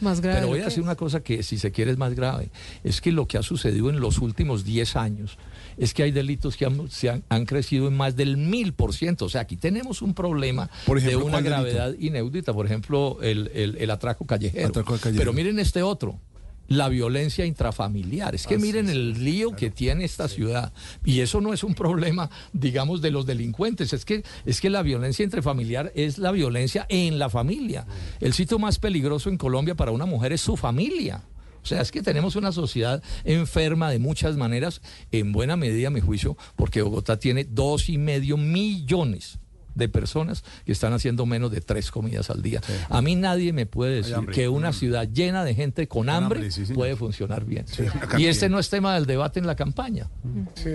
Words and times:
Más 0.00 0.20
grave. 0.20 0.36
Pero 0.40 0.48
voy 0.48 0.60
a 0.60 0.64
decir 0.64 0.80
es. 0.80 0.84
una 0.84 0.96
cosa 0.96 1.22
que 1.22 1.42
si 1.42 1.56
se 1.58 1.72
quiere 1.72 1.90
es 1.92 1.96
más 1.96 2.14
grave. 2.14 2.50
Es 2.84 3.00
que 3.00 3.10
lo 3.10 3.26
que 3.26 3.38
ha 3.38 3.42
sucedido 3.42 3.88
en 3.88 4.00
los 4.00 4.18
últimos 4.18 4.64
10 4.64 4.96
años 4.96 5.38
es 5.78 5.94
que 5.94 6.02
hay 6.02 6.10
delitos 6.12 6.58
que 6.58 6.66
han, 6.66 6.90
se 6.90 7.08
han, 7.08 7.24
han 7.30 7.46
crecido 7.46 7.88
en 7.88 7.96
más 7.96 8.14
del 8.14 8.36
mil 8.36 8.74
por 8.74 8.92
ciento. 8.92 9.24
O 9.24 9.28
sea, 9.30 9.40
aquí 9.40 9.56
tenemos 9.56 10.02
un 10.02 10.12
problema 10.12 10.68
Por 10.84 10.98
ejemplo, 10.98 11.20
de 11.20 11.24
una 11.24 11.32
¿cuál 11.40 11.44
delito? 11.44 11.62
gravedad 11.62 11.94
inaudita. 11.98 12.52
Por 12.52 12.66
ejemplo, 12.66 13.18
el, 13.22 13.50
el- 13.54 13.76
el 13.78 13.90
atraco 13.90 14.26
callejero. 14.26 14.68
Atraco 14.68 14.92
callejero. 14.98 15.16
Pero 15.18 15.32
miren 15.32 15.58
este 15.58 15.82
otro. 15.82 16.20
La 16.72 16.88
violencia 16.88 17.44
intrafamiliar. 17.44 18.34
Es 18.34 18.46
que 18.46 18.56
miren 18.56 18.88
el 18.88 19.22
lío 19.22 19.54
que 19.54 19.70
tiene 19.70 20.04
esta 20.04 20.26
ciudad. 20.26 20.72
Y 21.04 21.20
eso 21.20 21.42
no 21.42 21.52
es 21.52 21.62
un 21.64 21.74
problema, 21.74 22.30
digamos, 22.54 23.02
de 23.02 23.10
los 23.10 23.26
delincuentes. 23.26 23.92
Es 23.92 24.06
que, 24.06 24.24
es 24.46 24.58
que 24.62 24.70
la 24.70 24.80
violencia 24.80 25.22
intrafamiliar 25.22 25.92
es 25.94 26.16
la 26.16 26.32
violencia 26.32 26.86
en 26.88 27.18
la 27.18 27.28
familia. 27.28 27.86
El 28.20 28.32
sitio 28.32 28.58
más 28.58 28.78
peligroso 28.78 29.28
en 29.28 29.36
Colombia 29.36 29.74
para 29.74 29.90
una 29.90 30.06
mujer 30.06 30.32
es 30.32 30.40
su 30.40 30.56
familia. 30.56 31.22
O 31.62 31.66
sea, 31.66 31.82
es 31.82 31.92
que 31.92 32.00
tenemos 32.00 32.36
una 32.36 32.52
sociedad 32.52 33.02
enferma 33.24 33.90
de 33.90 33.98
muchas 33.98 34.38
maneras, 34.38 34.80
en 35.12 35.30
buena 35.30 35.56
medida, 35.56 35.88
a 35.88 35.90
mi 35.90 36.00
juicio, 36.00 36.38
porque 36.56 36.80
Bogotá 36.80 37.18
tiene 37.18 37.44
dos 37.44 37.90
y 37.90 37.98
medio 37.98 38.38
millones 38.38 39.41
de 39.74 39.88
personas 39.88 40.44
que 40.64 40.72
están 40.72 40.92
haciendo 40.92 41.26
menos 41.26 41.50
de 41.50 41.60
tres 41.60 41.90
comidas 41.90 42.30
al 42.30 42.42
día. 42.42 42.60
A 42.88 43.00
mí 43.02 43.16
nadie 43.16 43.52
me 43.52 43.66
puede 43.66 43.96
decir 43.96 44.14
hambre. 44.14 44.34
que 44.34 44.48
una 44.48 44.72
ciudad 44.72 45.08
llena 45.08 45.44
de 45.44 45.54
gente 45.54 45.88
con 45.88 46.08
hambre, 46.08 46.38
hambre, 46.40 46.50
sí, 46.50 46.62
señor. 46.66 46.74
puede 46.74 46.96
funcionar 46.96 47.44
bien. 47.44 47.64
y 48.18 48.26
este 48.26 48.48
no 48.48 48.58
es 48.58 48.68
tema 48.70 48.94
del 48.94 49.06
debate 49.06 49.38
en 49.40 49.46
la 49.46 49.56
campaña. 49.56 50.08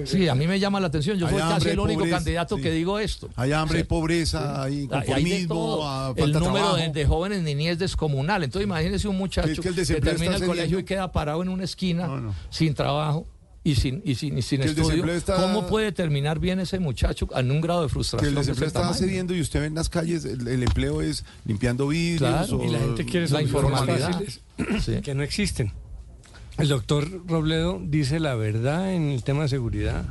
Sí, 0.05 0.27
a 0.27 0.35
mí 0.35 0.47
me 0.47 0.59
llama 0.59 0.79
la 0.79 0.87
atención. 0.87 1.17
Yo 1.17 1.27
Hay 1.27 1.33
soy 1.33 1.41
casi 1.41 1.69
el 1.69 1.79
único 1.79 1.99
pobreza, 1.99 2.17
candidato 2.17 2.57
sí. 2.57 2.61
que 2.63 2.71
digo 2.71 2.99
esto. 2.99 3.29
Hay 3.35 3.51
hambre, 3.51 3.79
hay 3.79 3.83
pobreza, 3.83 4.61
hay 4.63 4.73
Hay- 4.73 4.79
hay 4.79 4.87
de 4.87 4.89
conformismo, 5.05 5.55
todo. 5.55 5.87
ah, 5.87 6.13
el 6.15 6.31
número 6.33 6.75
de, 6.75 6.89
de 6.89 7.05
jóvenes 7.05 7.41
ni 7.43 7.55
niñez 7.55 7.79
descomunal. 7.79 8.43
Entonces 8.43 8.65
imagínese 8.65 9.07
un 9.07 9.17
muchacho 9.17 9.49
Es 9.51 9.59
que 9.59 9.69
el 9.69 9.73
que, 9.75 9.81
desempleo 9.81 10.13
termina 10.15 10.35
el 10.37 10.45
colegio 10.45 10.79
y 10.79 10.83
queda 10.83 11.11
parado 11.11 11.41
en 11.41 11.49
una 11.49 11.63
esquina 11.63 12.07
No, 12.07 12.19
no. 12.19 12.35
sin 12.49 12.73
trabajo 12.73 13.25
y 13.71 13.75
sin, 13.75 14.01
y 14.05 14.15
sin, 14.15 14.37
y 14.37 14.41
sin 14.41 14.61
Que 14.61 14.67
el 14.69 14.77
estudio. 14.79 15.05
está- 15.13 15.35
¿Cómo 15.35 15.67
puede 15.67 15.91
terminar 15.91 16.39
bien 16.39 16.59
ese 16.59 16.79
muchacho 16.79 17.27
en 17.35 17.51
un 17.51 17.59
grado 17.61 17.81
de 17.81 17.87
Que 17.87 17.93
frustración? 17.93 18.29
el 18.29 18.35
de 18.35 18.39
desempleo 18.41 18.65
ese 18.67 18.67
está 18.67 18.79
tamaño? 18.81 18.97
cediendo 18.99 19.35
y 19.35 19.41
usted 19.41 19.59
ve 19.61 19.65
en 19.67 19.75
las 19.75 19.89
calles, 19.89 20.25
el, 20.25 20.47
el 20.47 20.63
empleo 20.63 21.01
es 21.01 21.25
limpiando 21.45 21.87
vidrios. 21.87 22.19
Claro, 22.19 22.57
o- 22.59 22.65
y 22.65 22.69
la 22.69 22.79
gente 22.79 23.05
quiere 23.05 23.27
la 23.29 23.41
informalidad. 23.41 24.11
fáciles 24.11 24.41
Sí. 24.83 25.01
que 25.01 25.13
no 25.15 25.23
existen. 25.23 25.73
El 26.57 26.69
doctor 26.69 27.07
Robledo 27.27 27.79
dice 27.83 28.19
la 28.19 28.35
verdad 28.35 28.93
en 28.93 29.09
el 29.11 29.23
tema 29.23 29.43
de 29.43 29.49
seguridad. 29.49 30.05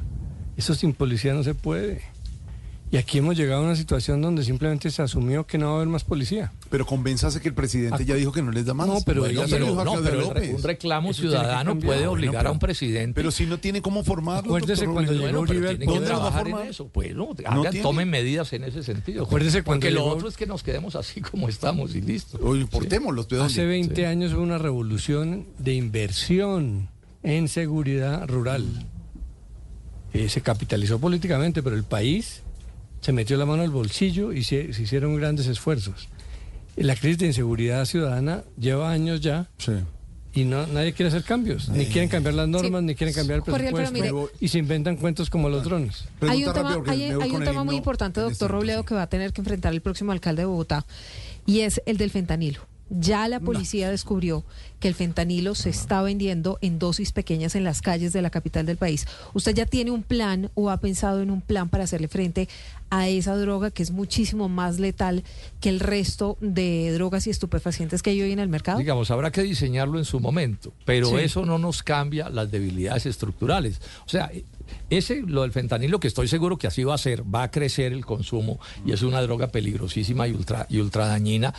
Eso 0.56 0.74
sin 0.74 0.92
policía 0.92 1.34
no 1.34 1.42
se 1.42 1.54
puede. 1.54 2.02
Y 2.88 2.98
aquí 2.98 3.18
hemos 3.18 3.36
llegado 3.36 3.62
a 3.62 3.64
una 3.64 3.74
situación 3.74 4.22
donde 4.22 4.44
simplemente 4.44 4.92
se 4.92 5.02
asumió 5.02 5.44
que 5.44 5.58
no 5.58 5.66
va 5.66 5.72
a 5.72 5.76
haber 5.76 5.88
más 5.88 6.04
policía. 6.04 6.52
Pero 6.70 6.86
convénzase 6.86 7.40
que 7.40 7.48
el 7.48 7.54
presidente 7.54 8.04
ya 8.04 8.14
dijo 8.14 8.30
que 8.30 8.42
no 8.42 8.52
les 8.52 8.64
da 8.64 8.74
más. 8.74 8.86
No, 8.86 8.98
pero 9.04 9.22
Bueno, 9.22 9.40
ella- 9.42 9.46
ya 9.48 9.58
lo 9.58 9.66
Pero, 9.66 9.82
dijo 9.82 9.84
no, 9.96 10.02
pero 10.04 10.32
re- 10.32 10.54
un 10.54 10.62
reclamo 10.62 11.10
Eso 11.10 11.22
ciudadano 11.22 11.76
puede 11.80 11.98
Bueno, 11.98 12.12
obligar 12.12 12.36
pero- 12.38 12.48
a 12.50 12.52
un 12.52 12.58
presidente. 12.60 13.14
Pero 13.14 13.32
si 13.32 13.44
no 13.46 13.58
tiene 13.58 13.82
cómo 13.82 14.04
formarlo. 14.04 14.50
Acuérdese 14.50 14.84
doctor 14.86 14.94
cuando 14.94 15.12
llegó 15.12 15.24
Bueno, 15.24 15.40
Uribe 15.40 15.68
al 15.68 15.78
tiene 15.78 15.92
que 15.92 15.98
¿Dónde 15.98 16.10
los 16.10 16.20
va 16.20 16.28
a 16.28 16.30
trabajar 16.30 16.46
en 16.46 16.52
formar? 16.52 16.70
eso. 16.70 16.88
Pues 16.88 17.14
no, 17.16 17.28
hagan- 17.44 17.82
tomen 17.82 18.08
medidas 18.08 18.52
en 18.52 18.62
ese 18.62 18.84
sentido. 18.84 19.24
Acuérdese 19.24 19.64
cuando 19.64 19.80
Porque 19.80 19.90
lo 19.92 20.00
llegó- 20.02 20.14
otro 20.14 20.28
es 20.28 20.36
que 20.36 20.46
nos 20.46 20.62
quedemos 20.62 20.94
así 20.94 21.20
como 21.20 21.48
estamos 21.48 21.92
y 21.96 22.00
listo. 22.02 22.38
Oye, 22.40 22.60
importémoslos, 22.60 23.26
¿de 23.28 23.36
dónde? 23.36 23.52
Hace 23.52 23.66
20 23.66 24.06
años 24.06 24.32
hubo 24.32 24.42
una 24.42 24.58
revolución 24.58 25.44
de 25.58 25.74
inversión 25.74 26.88
en 27.24 27.48
seguridad 27.48 28.28
rural. 28.28 28.64
Eh, 30.12 30.28
se 30.28 30.40
capitalizó 30.40 31.00
políticamente, 31.00 31.64
pero 31.64 31.74
el 31.74 31.82
país 31.84 32.42
se 33.00 33.12
metió 33.12 33.36
la 33.36 33.46
mano 33.46 33.62
al 33.62 33.70
bolsillo 33.70 34.32
y 34.32 34.42
se, 34.44 34.72
se 34.72 34.82
hicieron 34.82 35.16
grandes 35.16 35.46
esfuerzos. 35.46 36.08
La 36.76 36.94
crisis 36.96 37.18
de 37.18 37.26
inseguridad 37.26 37.84
ciudadana 37.86 38.42
lleva 38.58 38.90
años 38.90 39.20
ya 39.20 39.48
Sí. 39.58 39.72
y 40.34 40.44
no, 40.44 40.66
nadie 40.66 40.92
quiere 40.92 41.08
hacer 41.08 41.22
cambios. 41.24 41.68
Ni 41.70 41.86
quieren 41.86 42.08
cambiar 42.10 42.34
las 42.34 42.48
normas, 42.48 42.82
ni 42.82 42.94
quieren 42.94 43.14
cambiar 43.14 43.38
el 43.38 43.44
Jorge 43.44 43.72
presupuesto. 43.72 43.92
mire- 44.16 44.30
y 44.40 44.48
se 44.48 44.58
inventan 44.58 44.96
cuentos 44.96 45.30
como 45.30 45.48
los 45.48 45.64
drones. 45.64 46.04
Hay 46.20 46.44
un 46.44 46.52
tema, 46.52 46.82
hay, 46.88 47.02
hay 47.04 47.30
un 47.30 47.44
tema 47.44 47.64
muy 47.64 47.76
importante, 47.76 48.20
este 48.20 48.30
doctor 48.30 48.50
momento, 48.50 48.66
Robledo, 48.66 48.84
que 48.84 48.94
va 48.94 49.02
a 49.02 49.08
tener 49.08 49.32
que 49.32 49.40
enfrentar 49.40 49.72
el 49.72 49.80
próximo 49.80 50.12
alcalde 50.12 50.42
de 50.42 50.46
Bogotá, 50.46 50.84
y 51.46 51.60
es 51.60 51.80
el 51.86 51.96
del 51.96 52.10
fentanilo. 52.10 52.60
Ya 52.88 53.26
la 53.26 53.40
policía 53.40 53.90
descubrió 53.90 54.44
que 54.78 54.86
el 54.86 54.94
fentanilo 54.94 55.54
se 55.56 55.70
está 55.70 56.02
vendiendo 56.02 56.58
en 56.60 56.78
dosis 56.78 57.10
pequeñas 57.10 57.56
en 57.56 57.64
las 57.64 57.82
calles 57.82 58.12
de 58.12 58.22
la 58.22 58.30
capital 58.30 58.64
del 58.64 58.76
país. 58.76 59.06
¿Usted 59.34 59.54
ya 59.54 59.66
tiene 59.66 59.90
un 59.90 60.04
plan 60.04 60.50
o 60.54 60.70
ha 60.70 60.76
pensado 60.76 61.20
en 61.20 61.30
un 61.32 61.40
plan 61.40 61.68
para 61.68 61.84
hacerle 61.84 62.06
frente 62.08 62.48
a 62.88 63.08
esa 63.08 63.34
droga 63.36 63.72
que 63.72 63.82
es 63.82 63.90
muchísimo 63.90 64.48
más 64.48 64.78
letal 64.78 65.24
que 65.60 65.68
el 65.68 65.80
resto 65.80 66.36
de 66.40 66.92
drogas 66.92 67.26
y 67.26 67.30
estupefacientes 67.30 68.02
que 68.02 68.10
hay 68.10 68.22
hoy 68.22 68.30
en 68.30 68.38
el 68.38 68.48
mercado? 68.48 68.78
Digamos, 68.78 69.10
habrá 69.10 69.32
que 69.32 69.42
diseñarlo 69.42 69.98
en 69.98 70.04
su 70.04 70.20
momento, 70.20 70.72
pero 70.84 71.08
Sí. 71.08 71.16
eso 71.16 71.44
no 71.44 71.58
nos 71.58 71.82
cambia 71.82 72.28
las 72.28 72.50
debilidades 72.52 73.06
estructurales. 73.06 73.80
O 74.06 74.08
sea, 74.08 74.30
eh, 74.32 74.44
ese, 74.90 75.22
lo 75.22 75.42
del 75.42 75.50
fentanilo, 75.50 75.98
que 75.98 76.06
estoy 76.06 76.28
seguro 76.28 76.56
que 76.58 76.68
así 76.68 76.84
va 76.84 76.94
a 76.94 76.98
ser, 76.98 77.22
va 77.22 77.42
a 77.44 77.50
crecer 77.50 77.92
el 77.92 78.06
consumo 78.06 78.60
y 78.84 78.92
es 78.92 79.02
una 79.02 79.20
droga 79.22 79.48
peligrosísima 79.48 80.28
y 80.28 80.32
ultra, 80.32 80.66
y 80.70 80.78
ultra 80.78 81.08
dañina. 81.08 81.52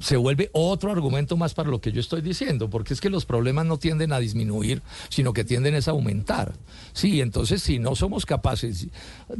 Se 0.00 0.16
vuelve 0.16 0.50
otro 0.52 0.92
argumento 0.92 1.36
más 1.36 1.54
para 1.54 1.68
lo 1.68 1.80
que 1.80 1.92
yo 1.92 2.00
estoy 2.00 2.20
diciendo, 2.20 2.70
porque 2.70 2.94
es 2.94 3.00
que 3.00 3.10
los 3.10 3.24
problemas 3.24 3.66
no 3.66 3.78
tienden 3.78 4.12
a 4.12 4.18
disminuir, 4.18 4.82
sino 5.08 5.32
que 5.32 5.44
tienden 5.44 5.74
es 5.74 5.88
a 5.88 5.92
aumentar. 5.92 6.54
Sí, 6.92 7.20
entonces 7.20 7.62
si 7.62 7.78
no 7.78 7.96
somos 7.96 8.24
capaces, 8.26 8.86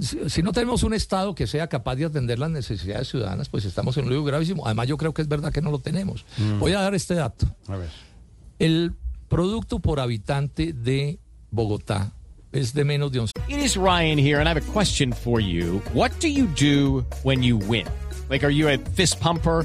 si, 0.01 0.19
si 0.29 0.43
no 0.43 0.53
tenemos 0.53 0.83
un 0.83 0.95
Estado 0.95 1.35
que 1.35 1.47
sea 1.47 1.69
capaz 1.69 1.97
de 1.97 2.07
atender 2.07 2.39
las 2.39 2.51
necesidades 2.51 3.09
ciudadanas, 3.09 3.49
pues 3.49 3.65
estamos 3.65 3.97
en 3.97 4.05
un 4.05 4.11
lío 4.11 4.25
gravísimo. 4.25 4.67
Además, 4.67 4.87
yo 4.89 4.97
creo 4.97 5.15
que 5.15 5.23
es 5.23 5.29
verdad 5.29 5.53
que 5.53 5.63
no 5.63 5.71
lo 5.71 5.79
tenemos. 5.79 6.25
Voy 6.59 6.73
a 6.73 6.81
dar 6.81 6.95
este 6.95 7.15
dato. 7.15 7.47
A 7.69 7.77
ver. 7.77 7.89
El 8.59 8.95
producto 9.29 9.79
por 9.79 10.01
habitante 10.01 10.73
de 10.73 11.19
Bogotá 11.51 12.13
es 12.53 12.73
de 12.73 12.85
menos 12.85 13.13
de 13.13 13.21
11 13.21 13.33
It 13.49 13.59
is 13.59 13.77
Ryan 13.77 14.19
here, 14.19 14.41
and 14.41 14.49
I 14.49 14.51
have 14.51 14.57
a 14.57 14.73
question 14.73 15.13
for 15.13 15.41
you. 15.41 15.83
What 15.93 16.11
do 16.21 16.29
you 16.29 16.47
do 16.47 17.05
when 17.23 17.43
you 17.43 17.57
win? 17.57 17.87
Like, 18.31 18.45
are 18.45 18.51
you 18.51 18.69
a 18.69 18.79
fist 18.95 19.21
pumper? 19.21 19.65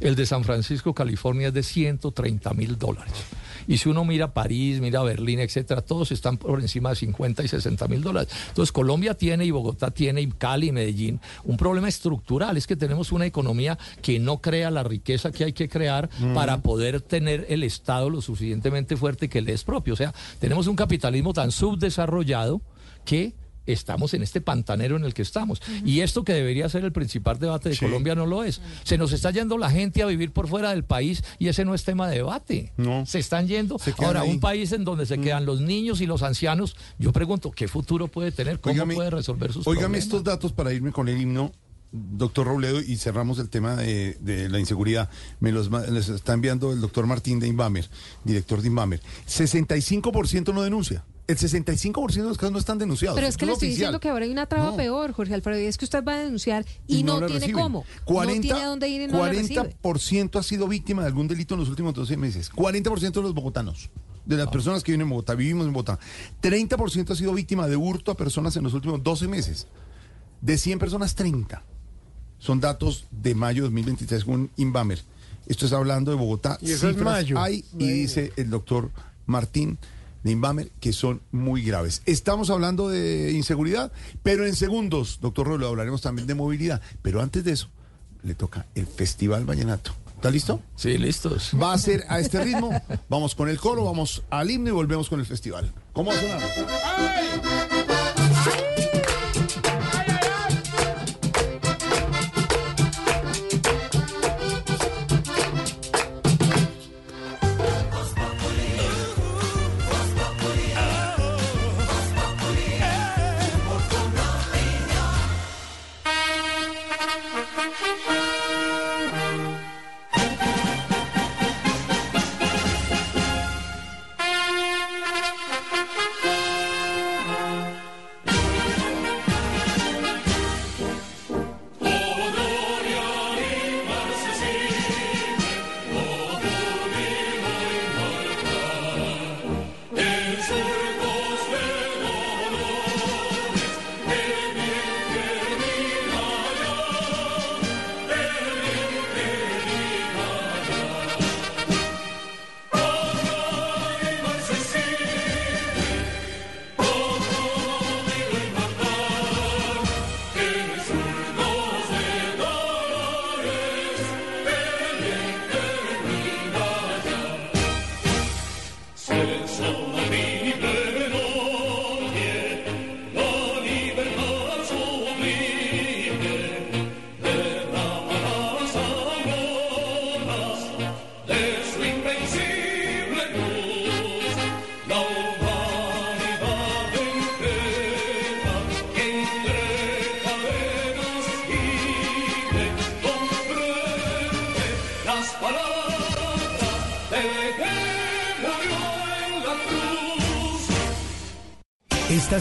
El 0.00 0.14
de 0.14 0.26
San 0.26 0.44
Francisco, 0.44 0.94
California, 0.94 1.48
es 1.48 1.54
de 1.54 1.62
130 1.62 2.54
mil 2.54 2.78
dólares. 2.78 3.12
Y 3.68 3.78
si 3.78 3.88
uno 3.88 4.04
mira 4.04 4.34
París, 4.34 4.80
mira 4.80 5.02
Berlín, 5.02 5.40
etcétera, 5.40 5.82
todos 5.82 6.10
están 6.12 6.36
por 6.36 6.60
encima 6.60 6.90
de 6.90 6.96
50 6.96 7.44
y 7.44 7.48
60 7.48 7.88
mil 7.88 8.02
dólares. 8.02 8.32
Entonces, 8.48 8.72
Colombia 8.72 9.14
tiene, 9.14 9.44
y 9.44 9.50
Bogotá 9.50 9.90
tiene, 9.90 10.20
y 10.20 10.26
Cali, 10.28 10.68
y 10.68 10.72
Medellín, 10.72 11.20
un 11.44 11.56
problema 11.56 11.88
estructural. 11.88 12.56
Es 12.56 12.66
que 12.66 12.76
tenemos 12.76 13.12
una 13.12 13.26
economía 13.26 13.78
que 14.00 14.18
no 14.18 14.40
crea 14.40 14.70
la 14.70 14.82
riqueza 14.82 15.32
que 15.32 15.44
hay 15.44 15.52
que 15.52 15.68
crear 15.68 16.10
para 16.34 16.62
poder 16.62 17.00
tener 17.00 17.46
el 17.48 17.62
Estado 17.62 18.10
lo 18.10 18.20
suficientemente 18.20 18.96
fuerte 18.96 19.28
que 19.28 19.40
le 19.40 19.52
es 19.52 19.64
propio. 19.64 19.94
O 19.94 19.96
sea, 19.96 20.12
tenemos 20.38 20.66
un 20.66 20.76
capitalismo 20.76 21.32
tan 21.32 21.52
subdesarrollado 21.52 22.60
que 23.04 23.34
estamos 23.66 24.14
en 24.14 24.22
este 24.22 24.40
pantanero 24.40 24.96
en 24.96 25.04
el 25.04 25.14
que 25.14 25.22
estamos. 25.22 25.60
Y 25.84 26.00
esto 26.00 26.24
que 26.24 26.32
debería 26.32 26.68
ser 26.68 26.84
el 26.84 26.92
principal 26.92 27.38
debate 27.38 27.70
de 27.70 27.76
Colombia 27.76 28.14
no 28.14 28.26
lo 28.26 28.44
es. 28.44 28.60
Se 28.84 28.98
nos 28.98 29.12
está 29.12 29.30
yendo 29.30 29.58
la 29.58 29.70
gente 29.70 30.02
a 30.02 30.06
vivir 30.06 30.32
por 30.32 30.48
fuera 30.48 30.70
del 30.70 30.84
país 30.84 31.22
y 31.38 31.48
ese 31.48 31.64
no 31.64 31.74
es 31.74 31.84
tema 31.84 32.08
de 32.08 32.16
debate. 32.16 32.72
No. 32.76 33.06
Se 33.06 33.18
están 33.18 33.46
yendo. 33.46 33.78
Se 33.78 33.94
Ahora, 33.98 34.22
ahí. 34.22 34.28
Mm. 34.28 34.32
un 34.32 34.40
país 34.40 34.72
en 34.72 34.84
donde 34.84 35.06
se 35.06 35.18
quedan 35.18 35.46
los 35.46 35.60
niños 35.60 36.00
y 36.00 36.06
los 36.06 36.22
ancianos, 36.22 36.76
yo 36.98 37.12
pregunto, 37.12 37.50
¿qué 37.50 37.68
futuro 37.68 38.08
puede 38.08 38.32
tener? 38.32 38.60
¿Cómo 38.60 38.86
puede 38.86 39.10
resolver 39.10 39.52
sus 39.52 39.66
óigame 39.66 39.82
problemas? 39.82 40.04
estos 40.04 40.24
datos 40.24 40.52
para 40.52 40.72
irme 40.72 40.92
con 40.92 41.08
el 41.08 41.20
himno, 41.20 41.52
doctor 41.92 42.46
Robledo, 42.46 42.80
y 42.80 42.96
cerramos 42.96 43.38
el 43.38 43.48
tema 43.48 43.76
de, 43.76 44.16
de 44.20 44.48
la 44.48 44.58
inseguridad. 44.58 45.10
Me 45.40 45.52
los 45.52 45.70
les 45.90 46.08
está 46.08 46.32
enviando 46.32 46.72
el 46.72 46.80
doctor 46.80 47.06
Martín 47.06 47.38
de 47.38 47.48
Inbamer, 47.48 47.88
director 48.24 48.60
de 48.62 48.68
Inbamer. 48.68 49.00
65% 49.28 50.52
no 50.52 50.62
denuncia. 50.62 51.04
El 51.28 51.36
65% 51.38 52.12
de 52.14 52.22
los 52.24 52.36
casos 52.36 52.52
no 52.52 52.58
están 52.58 52.78
denunciados. 52.78 53.14
Pero 53.14 53.28
es 53.28 53.36
que 53.36 53.46
le 53.46 53.52
estoy 53.52 53.68
oficial. 53.68 53.76
diciendo 53.92 54.00
que 54.00 54.08
ahora 54.08 54.24
hay 54.24 54.30
una 54.32 54.46
traba 54.46 54.70
No. 54.70 54.76
peor, 54.76 55.12
Jorge 55.12 55.34
Alfredo, 55.34 55.60
y 55.60 55.66
es 55.66 55.78
que 55.78 55.84
usted 55.84 56.04
va 56.04 56.14
a 56.14 56.18
denunciar 56.18 56.66
y, 56.88 57.04
no, 57.04 57.18
tiene 57.18 57.34
reciben. 57.40 57.62
cómo. 57.62 57.84
40, 58.04 58.34
no 58.36 58.42
tiene 58.42 58.60
a 58.62 58.66
dónde 58.66 58.88
ir 58.88 59.02
y 59.02 59.06
no 59.06 59.24
le 59.24 59.32
recibe. 59.32 59.76
40% 59.82 60.38
ha 60.38 60.42
sido 60.42 60.66
víctima 60.66 61.02
de 61.02 61.08
algún 61.08 61.28
delito 61.28 61.54
en 61.54 61.60
los 61.60 61.68
últimos 61.68 61.94
12 61.94 62.16
meses. 62.16 62.50
40% 62.52 63.12
de 63.12 63.22
los 63.22 63.34
bogotanos, 63.34 63.88
de 64.26 64.34
Ah. 64.34 64.38
las 64.38 64.48
personas 64.48 64.82
que 64.82 64.90
viven 64.92 65.02
en 65.06 65.10
Bogotá, 65.10 65.34
vivimos 65.36 65.66
en 65.66 65.72
Bogotá. 65.72 65.98
30% 66.40 67.12
ha 67.12 67.16
sido 67.16 67.32
víctima 67.32 67.68
de 67.68 67.76
hurto 67.76 68.10
a 68.10 68.16
personas 68.16 68.56
en 68.56 68.64
los 68.64 68.74
últimos 68.74 69.02
12 69.02 69.28
meses. 69.28 69.68
De 70.40 70.58
100 70.58 70.80
personas, 70.80 71.14
30. 71.14 71.62
Son 72.38 72.58
datos 72.60 73.06
de 73.12 73.36
mayo 73.36 73.62
de 73.62 73.68
2023 73.68 74.20
según 74.22 74.50
Inbamer. 74.56 75.00
Esto 75.46 75.66
es 75.66 75.72
hablando 75.72 76.10
de 76.10 76.16
Bogotá. 76.16 76.58
Y 76.60 76.72
eso 76.72 76.88
es 76.88 76.96
mayo. 76.96 77.38
Hay, 77.38 77.64
y 77.78 77.86
dice 77.86 78.32
el 78.36 78.50
doctor 78.50 78.90
Martín 79.26 79.78
de 80.22 80.30
Inbamer 80.30 80.70
que 80.80 80.92
son 80.92 81.22
muy 81.30 81.62
graves. 81.62 82.02
Estamos 82.06 82.50
hablando 82.50 82.88
de 82.88 83.32
inseguridad, 83.32 83.92
pero 84.22 84.46
en 84.46 84.54
segundos, 84.54 85.18
doctor 85.20 85.46
Rolo, 85.46 85.68
hablaremos 85.68 86.02
también 86.02 86.26
de 86.26 86.34
movilidad. 86.34 86.80
Pero 87.02 87.20
antes 87.20 87.44
de 87.44 87.52
eso, 87.52 87.68
le 88.22 88.34
toca 88.34 88.66
el 88.74 88.86
Festival 88.86 89.44
Vallenato. 89.44 89.92
¿Está 90.22 90.30
listo? 90.30 90.60
Sí, 90.76 90.98
listos. 90.98 91.50
Va 91.60 91.72
a 91.72 91.78
ser 91.78 92.04
a 92.08 92.20
este 92.20 92.44
ritmo. 92.44 92.70
Vamos 93.08 93.34
con 93.34 93.48
el 93.48 93.58
coro, 93.58 93.84
vamos 93.84 94.22
al 94.30 94.52
himno 94.52 94.68
y 94.68 94.72
volvemos 94.72 95.08
con 95.08 95.18
el 95.18 95.26
festival. 95.26 95.72
¿Cómo 95.92 96.12
va 96.12 96.16
a 96.16 96.20
sonar? 96.20 97.61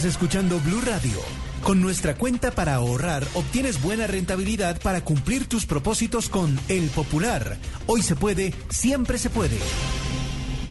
Estás 0.01 0.15
escuchando 0.15 0.59
Blue 0.61 0.81
Radio. 0.81 1.19
Con 1.61 1.79
nuestra 1.79 2.15
cuenta 2.15 2.49
para 2.49 2.73
ahorrar 2.73 3.23
obtienes 3.35 3.83
buena 3.83 4.07
rentabilidad 4.07 4.81
para 4.81 5.01
cumplir 5.01 5.45
tus 5.45 5.67
propósitos 5.67 6.27
con 6.27 6.59
El 6.69 6.89
Popular. 6.89 7.59
Hoy 7.85 8.01
se 8.01 8.15
puede, 8.15 8.51
siempre 8.71 9.19
se 9.19 9.29
puede. 9.29 9.59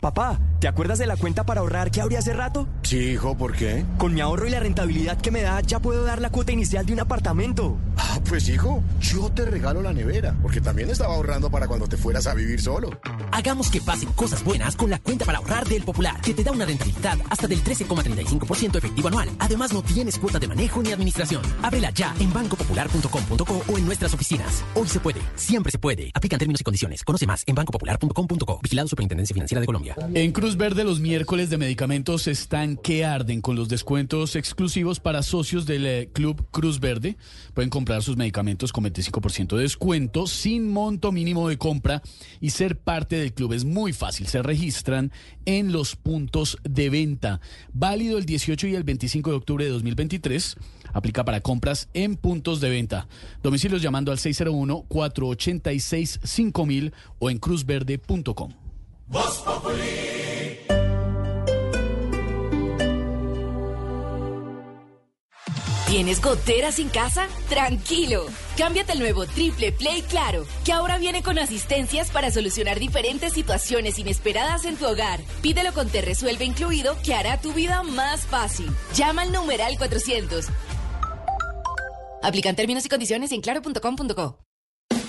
Papá, 0.00 0.40
¿te 0.58 0.66
acuerdas 0.66 0.98
de 0.98 1.06
la 1.06 1.16
cuenta 1.16 1.46
para 1.46 1.60
ahorrar 1.60 1.92
que 1.92 2.00
abrí 2.00 2.16
hace 2.16 2.32
rato? 2.32 2.66
Sí, 2.82 2.96
hijo, 2.96 3.36
¿por 3.36 3.54
qué? 3.54 3.84
Con 3.98 4.14
mi 4.14 4.20
ahorro 4.20 4.48
y 4.48 4.50
la 4.50 4.58
rentabilidad 4.58 5.20
que 5.20 5.30
me 5.30 5.42
da, 5.42 5.60
ya 5.60 5.78
puedo 5.78 6.02
dar 6.02 6.20
la 6.20 6.30
cuota 6.30 6.50
inicial 6.50 6.84
de 6.84 6.94
un 6.94 6.98
apartamento. 6.98 7.78
Ah, 8.02 8.18
pues 8.26 8.48
hijo, 8.48 8.82
yo 8.98 9.30
te 9.30 9.44
regalo 9.44 9.82
la 9.82 9.92
nevera, 9.92 10.34
porque 10.40 10.60
también 10.60 10.88
estaba 10.88 11.14
ahorrando 11.14 11.50
para 11.50 11.68
cuando 11.68 11.86
te 11.86 11.98
fueras 11.98 12.26
a 12.26 12.34
vivir 12.34 12.58
solo. 12.58 12.90
Hagamos 13.30 13.70
que 13.70 13.80
pasen 13.82 14.10
cosas 14.12 14.42
buenas 14.42 14.74
con 14.74 14.88
la 14.88 14.98
cuenta 14.98 15.26
para 15.26 15.38
ahorrar 15.38 15.68
del 15.68 15.82
Popular, 15.82 16.18
que 16.22 16.32
te 16.32 16.42
da 16.42 16.50
una 16.50 16.64
rentabilidad 16.64 17.18
hasta 17.28 17.46
del 17.46 17.62
13,35% 17.62 18.78
efectivo 18.78 19.08
anual. 19.08 19.28
Además, 19.38 19.74
no 19.74 19.82
tienes 19.82 20.18
cuota 20.18 20.38
de 20.38 20.48
manejo 20.48 20.82
ni 20.82 20.92
administración. 20.92 21.42
Ábrela 21.62 21.90
ya 21.90 22.14
en 22.18 22.32
bancopopular.com.co 22.32 23.62
o 23.68 23.78
en 23.78 23.84
nuestras 23.84 24.14
oficinas. 24.14 24.64
Hoy 24.74 24.88
se 24.88 24.98
puede, 24.98 25.20
siempre 25.34 25.70
se 25.70 25.78
puede. 25.78 26.10
Aplican 26.14 26.38
términos 26.38 26.62
y 26.62 26.64
condiciones. 26.64 27.04
Conoce 27.04 27.26
más 27.26 27.44
en 27.46 27.54
bancopopular.com.co. 27.54 28.60
Vigilado 28.62 28.88
Superintendencia 28.88 29.34
Financiera 29.34 29.60
de 29.60 29.66
Colombia. 29.66 29.94
En 30.14 30.32
Cruz 30.32 30.56
Verde 30.56 30.84
los 30.84 31.00
miércoles 31.00 31.50
de 31.50 31.58
medicamentos 31.58 32.26
están 32.28 32.78
que 32.78 33.04
arden 33.04 33.42
con 33.42 33.56
los 33.56 33.68
descuentos 33.68 34.36
exclusivos 34.36 35.00
para 35.00 35.22
socios 35.22 35.66
del 35.66 35.86
eh, 35.86 36.10
Club 36.14 36.46
Cruz 36.50 36.80
Verde. 36.80 37.18
Pueden 37.52 37.68
comprar 37.68 37.89
sus 38.00 38.16
medicamentos 38.16 38.72
con 38.72 38.84
25% 38.84 39.56
de 39.56 39.62
descuento 39.62 40.28
sin 40.28 40.70
monto 40.70 41.10
mínimo 41.10 41.48
de 41.48 41.58
compra 41.58 42.00
y 42.40 42.50
ser 42.50 42.78
parte 42.78 43.16
del 43.16 43.34
club 43.34 43.52
es 43.52 43.64
muy 43.64 43.92
fácil. 43.92 44.28
Se 44.28 44.40
registran 44.42 45.10
en 45.44 45.72
los 45.72 45.96
puntos 45.96 46.58
de 46.62 46.88
venta. 46.90 47.40
Válido 47.72 48.18
el 48.18 48.26
18 48.26 48.68
y 48.68 48.76
el 48.76 48.84
25 48.84 49.30
de 49.30 49.36
octubre 49.36 49.64
de 49.64 49.72
2023. 49.72 50.56
Aplica 50.92 51.24
para 51.24 51.40
compras 51.40 51.88
en 51.92 52.14
puntos 52.16 52.60
de 52.60 52.70
venta. 52.70 53.08
Domicilios 53.42 53.82
llamando 53.82 54.12
al 54.12 54.18
601-486-5000 54.18 56.92
o 57.18 57.30
en 57.30 57.38
cruzverde.com. 57.38 58.52
¿Tienes 65.90 66.22
goteras 66.22 66.78
en 66.78 66.88
casa? 66.88 67.26
Tranquilo. 67.48 68.26
Cámbiate 68.56 68.92
el 68.92 69.00
nuevo 69.00 69.26
Triple 69.26 69.72
Play 69.72 70.02
Claro, 70.02 70.46
que 70.64 70.72
ahora 70.72 70.98
viene 70.98 71.20
con 71.24 71.36
asistencias 71.36 72.12
para 72.12 72.30
solucionar 72.30 72.78
diferentes 72.78 73.32
situaciones 73.32 73.98
inesperadas 73.98 74.64
en 74.66 74.76
tu 74.76 74.86
hogar. 74.86 75.18
Pídelo 75.42 75.72
con 75.72 75.88
Te 75.88 76.00
Resuelve 76.00 76.44
incluido, 76.44 76.96
que 77.04 77.12
hará 77.12 77.40
tu 77.40 77.52
vida 77.52 77.82
más 77.82 78.20
fácil. 78.20 78.70
Llama 78.94 79.22
al 79.22 79.32
numeral 79.32 79.76
400. 79.78 80.46
Aplican 82.22 82.54
términos 82.54 82.86
y 82.86 82.88
condiciones 82.88 83.32
en 83.32 83.40
claro.com.co. 83.40 84.38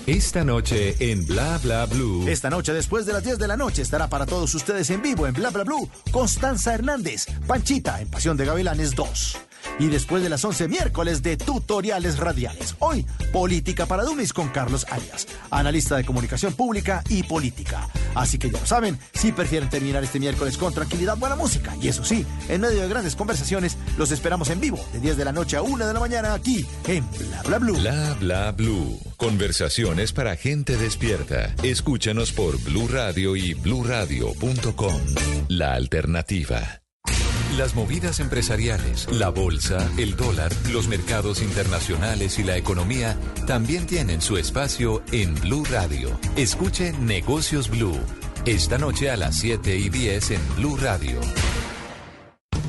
Esta 0.08 0.44
noche 0.44 0.96
en 1.12 1.28
Bla 1.28 1.60
Bla 1.60 1.86
Blue. 1.86 2.28
Esta 2.28 2.50
noche, 2.50 2.74
después 2.74 3.06
de 3.06 3.14
las 3.14 3.24
10 3.24 3.38
de 3.38 3.48
la 3.48 3.56
noche, 3.56 3.84
estará 3.84 4.08
para 4.08 4.26
todos 4.26 4.56
ustedes 4.56 4.90
en 4.90 5.04
vivo 5.04 5.28
en 5.28 5.34
Bla 5.36 5.52
Bla 5.52 5.64
Blue 5.64 5.88
Constanza 6.12 6.74
Hernández, 6.74 7.28
Panchita 7.46 8.02
en 8.02 8.10
Pasión 8.10 8.36
de 8.36 8.46
Gavilanes 8.46 8.96
2. 8.96 9.38
Y 9.80 9.88
después 9.88 10.24
de 10.24 10.30
las 10.30 10.44
11, 10.44 10.68
miércoles 10.68 11.22
de 11.24 11.38
tutoriales 11.38 12.18
radiales. 12.18 12.76
Hoy, 12.80 13.06
Política 13.32 13.86
para 13.86 14.04
Dummies 14.04 14.34
con 14.34 14.50
Carlos 14.50 14.86
Arias, 14.90 15.28
analista 15.50 15.96
de 15.98 16.06
comunicación 16.06 16.54
pública 16.54 17.04
y 17.10 17.24
política. 17.24 17.88
Así 18.16 18.38
que 18.38 18.50
ya 18.50 18.60
lo 18.60 18.66
saben, 18.66 19.00
si 19.14 19.32
prefieren 19.32 19.70
terminar 19.70 20.04
este 20.04 20.20
miércoles 20.20 20.58
con 20.58 20.74
tranquilidad, 20.74 21.18
buena 21.18 21.36
música. 21.36 21.76
Y 21.82 21.88
eso 21.88 22.04
sí, 22.04 22.26
en 22.50 22.62
medio 22.62 22.82
de 22.82 22.88
grandes 22.88 23.16
conversaciones, 23.16 23.78
los 23.98 24.12
esperamos 24.12 24.50
en 24.50 24.60
vivo 24.60 24.80
de 24.94 25.00
10 25.00 25.18
de 25.18 25.26
la 25.26 25.32
noche 25.32 25.58
a 25.58 25.62
1 25.62 25.88
de 25.88 25.94
la 25.94 26.00
mañana 26.00 26.34
aquí 26.34 26.66
en 26.88 27.10
Bla 27.12 27.42
Bla 27.44 27.60
Blue. 27.60 27.76
Bla 27.76 28.16
Bla 28.20 28.52
Blue. 28.52 29.00
Conversaciones 29.18 30.14
para 30.14 30.36
gente 30.36 30.78
despierta. 30.78 31.54
Escúchanos 31.64 32.32
por 32.32 32.60
Blue 32.64 32.88
Radio 32.88 33.36
y 33.36 33.54
bluradio.com. 33.54 35.02
La 35.48 35.74
alternativa. 35.74 36.81
Las 37.62 37.76
movidas 37.76 38.20
empresariales, 38.20 39.08
la 39.12 39.30
bolsa, 39.30 39.88
el 40.00 40.16
dólar, 40.16 40.52
los 40.72 40.88
mercados 40.88 41.44
internacionales 41.44 42.40
y 42.40 42.44
la 42.44 42.58
economía 42.58 43.16
también 43.46 43.86
tienen 43.86 44.20
su 44.20 44.38
espacio 44.38 45.04
en 45.12 45.36
Blue 45.36 45.64
Radio. 45.66 46.20
Escuche 46.36 46.92
Negocios 46.94 47.70
Blue. 47.70 48.00
Esta 48.48 48.80
noche 48.80 49.12
a 49.12 49.16
las 49.16 49.36
7 49.36 49.78
y 49.78 49.90
10 49.90 50.32
en 50.32 50.56
Blue 50.56 50.76
Radio. 50.76 51.20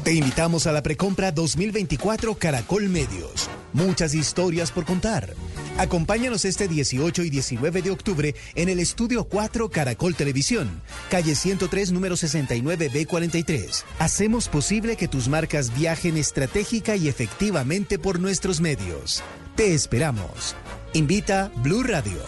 Te 0.04 0.12
invitamos 0.12 0.66
a 0.66 0.72
la 0.72 0.82
precompra 0.82 1.32
2024 1.32 2.34
Caracol 2.34 2.90
Medios. 2.90 3.48
Muchas 3.72 4.12
historias 4.12 4.72
por 4.72 4.84
contar. 4.84 5.32
Acompáñanos 5.78 6.44
este 6.44 6.68
18 6.68 7.22
y 7.22 7.30
19 7.30 7.82
de 7.82 7.90
octubre 7.90 8.34
en 8.54 8.68
el 8.68 8.78
Estudio 8.78 9.24
4 9.24 9.70
Caracol 9.70 10.14
Televisión, 10.14 10.82
calle 11.10 11.34
103, 11.34 11.92
número 11.92 12.14
69B43. 12.14 13.84
Hacemos 13.98 14.48
posible 14.48 14.96
que 14.96 15.08
tus 15.08 15.28
marcas 15.28 15.74
viajen 15.74 16.16
estratégica 16.16 16.96
y 16.96 17.08
efectivamente 17.08 17.98
por 17.98 18.20
nuestros 18.20 18.60
medios. 18.60 19.22
Te 19.56 19.74
esperamos. 19.74 20.54
Invita 20.92 21.50
Blue 21.56 21.82
Radio. 21.82 22.18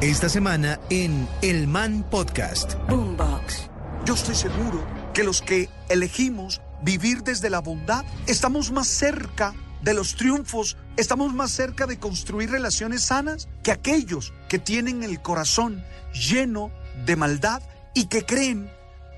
Esta 0.00 0.28
semana 0.28 0.80
en 0.90 1.28
El 1.42 1.68
Man 1.68 2.04
Podcast. 2.10 2.74
Boombox. 2.88 3.70
Yo 4.04 4.14
estoy 4.14 4.34
seguro 4.34 4.84
que 5.14 5.22
los 5.24 5.42
que 5.42 5.68
elegimos 5.88 6.60
vivir 6.82 7.22
desde 7.22 7.50
la 7.50 7.60
bondad 7.60 8.04
estamos 8.26 8.72
más 8.72 8.88
cerca 8.88 9.52
de 9.52 9.69
los 9.94 10.14
triunfos, 10.14 10.76
estamos 10.96 11.32
más 11.34 11.50
cerca 11.50 11.86
de 11.86 11.98
construir 11.98 12.50
relaciones 12.50 13.02
sanas 13.02 13.48
que 13.62 13.72
aquellos 13.72 14.32
que 14.48 14.58
tienen 14.58 15.02
el 15.02 15.20
corazón 15.22 15.82
lleno 16.12 16.70
de 17.06 17.16
maldad 17.16 17.62
y 17.94 18.06
que 18.06 18.24
creen 18.26 18.70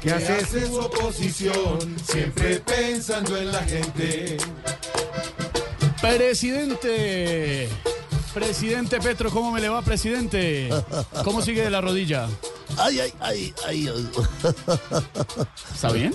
Que 0.00 0.10
hace 0.10 0.66
su 0.66 0.78
oposición 0.78 1.96
siempre 2.02 2.60
pensando 2.60 3.36
en 3.36 3.52
la 3.52 3.62
gente. 3.62 4.36
Presidente. 6.00 7.68
Presidente 8.32 9.00
Petro, 9.00 9.30
¿cómo 9.30 9.50
me 9.50 9.60
le 9.60 9.68
va, 9.68 9.82
presidente? 9.82 10.70
¿Cómo 11.24 11.42
sigue 11.42 11.62
de 11.62 11.70
la 11.70 11.80
rodilla? 11.80 12.28
Ay, 12.80 12.98
ay, 13.00 13.12
ay, 13.20 13.54
ay. 13.66 14.08
¿Está 15.74 15.92
bien? 15.92 16.14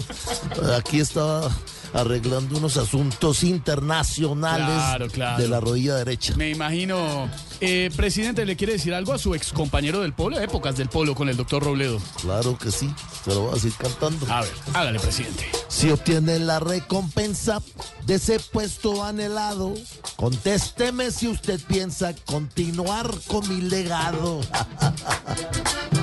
Aquí 0.77 1.00
estaba 1.00 1.50
arreglando 1.93 2.57
unos 2.57 2.75
asuntos 2.77 3.43
internacionales 3.43 4.65
Claro, 4.67 5.07
claro. 5.07 5.41
de 5.41 5.48
la 5.48 5.60
rodilla 5.62 5.95
derecha. 5.95 6.34
Me 6.36 6.50
imagino. 6.50 7.29
Eh, 7.62 7.89
presidente, 7.95 8.45
¿le 8.45 8.57
quiere 8.57 8.74
decir 8.74 8.93
algo 8.93 9.13
a 9.13 9.17
su 9.17 9.34
ex 9.34 9.53
compañero 9.53 10.01
del 10.01 10.12
polo? 10.13 10.38
Épocas 10.39 10.75
del 10.75 10.89
polo 10.89 11.15
con 11.15 11.29
el 11.29 11.38
doctor 11.38 11.63
Robledo. 11.63 12.00
Claro 12.22 12.57
que 12.57 12.69
sí, 12.72 12.93
se 13.24 13.29
lo 13.34 13.41
voy 13.41 13.51
a 13.51 13.53
decir 13.53 13.74
cantando. 13.77 14.25
A 14.29 14.41
ver, 14.41 14.51
hágale, 14.74 15.00
presidente. 15.00 15.50
Si 15.69 15.89
obtiene 15.89 16.39
la 16.39 16.60
recompensa 16.60 17.62
de 18.05 18.15
ese 18.15 18.39
puesto 18.39 19.03
anhelado, 19.05 19.74
contésteme 20.17 21.12
si 21.12 21.27
usted 21.29 21.62
piensa 21.62 22.13
continuar 22.25 23.10
con 23.27 23.48
mi 23.48 23.62
legado. 23.62 24.41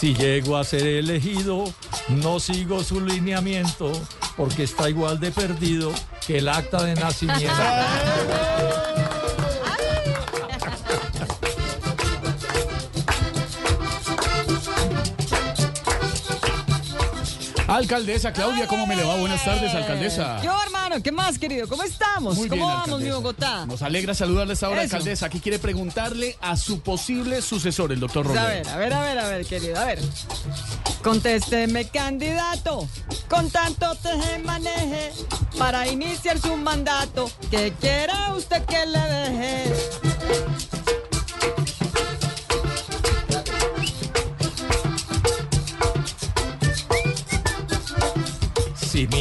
Si 0.00 0.14
llego 0.14 0.56
a 0.56 0.64
ser 0.64 0.86
elegido, 0.86 1.64
no 2.08 2.40
sigo 2.40 2.82
su 2.82 3.02
lineamiento, 3.02 3.92
porque 4.34 4.62
está 4.62 4.88
igual 4.88 5.20
de 5.20 5.30
perdido 5.30 5.92
que 6.26 6.38
el 6.38 6.48
acta 6.48 6.84
de 6.84 6.94
nacimiento. 6.94 7.52
Alcaldesa 17.80 18.30
Claudia, 18.34 18.66
¿cómo 18.66 18.86
me 18.86 18.94
le 18.94 19.02
va? 19.04 19.16
Buenas 19.16 19.42
tardes, 19.42 19.74
alcaldesa. 19.74 20.42
Yo, 20.42 20.52
hermano, 20.62 21.02
¿qué 21.02 21.10
más, 21.10 21.38
querido? 21.38 21.66
¿Cómo 21.66 21.82
estamos? 21.82 22.36
Muy 22.36 22.46
¿Cómo 22.48 22.66
bien, 22.66 22.78
vamos, 22.78 23.00
mi. 23.00 23.10
Bogotá? 23.10 23.64
Nos 23.64 23.80
alegra 23.80 24.12
saludarles 24.14 24.62
ahora, 24.62 24.82
Eso. 24.82 24.96
alcaldesa. 24.96 25.26
Aquí 25.26 25.40
quiere 25.40 25.58
preguntarle 25.58 26.36
a 26.42 26.58
su 26.58 26.80
posible 26.80 27.40
sucesor, 27.40 27.90
el 27.92 28.00
doctor 28.00 28.26
Robledo. 28.26 28.44
a 28.46 28.48
ver, 28.48 28.68
a 28.68 28.76
ver, 28.76 28.92
a 28.92 29.00
ver, 29.02 29.18
a 29.18 29.28
ver, 29.28 29.46
querido, 29.46 29.78
a 29.80 29.84
ver. 29.86 29.98
Contésteme, 31.02 31.88
candidato, 31.88 32.86
con 33.30 33.48
tanto 33.50 33.94
teje 33.96 34.38
maneje 34.40 35.12
para 35.58 35.88
iniciar 35.88 36.38
su 36.38 36.54
mandato. 36.58 37.30
¿Qué 37.50 37.72
quiera 37.80 38.34
usted 38.34 38.62
que 38.66 38.84
le 38.84 39.00
deje? 39.00 39.72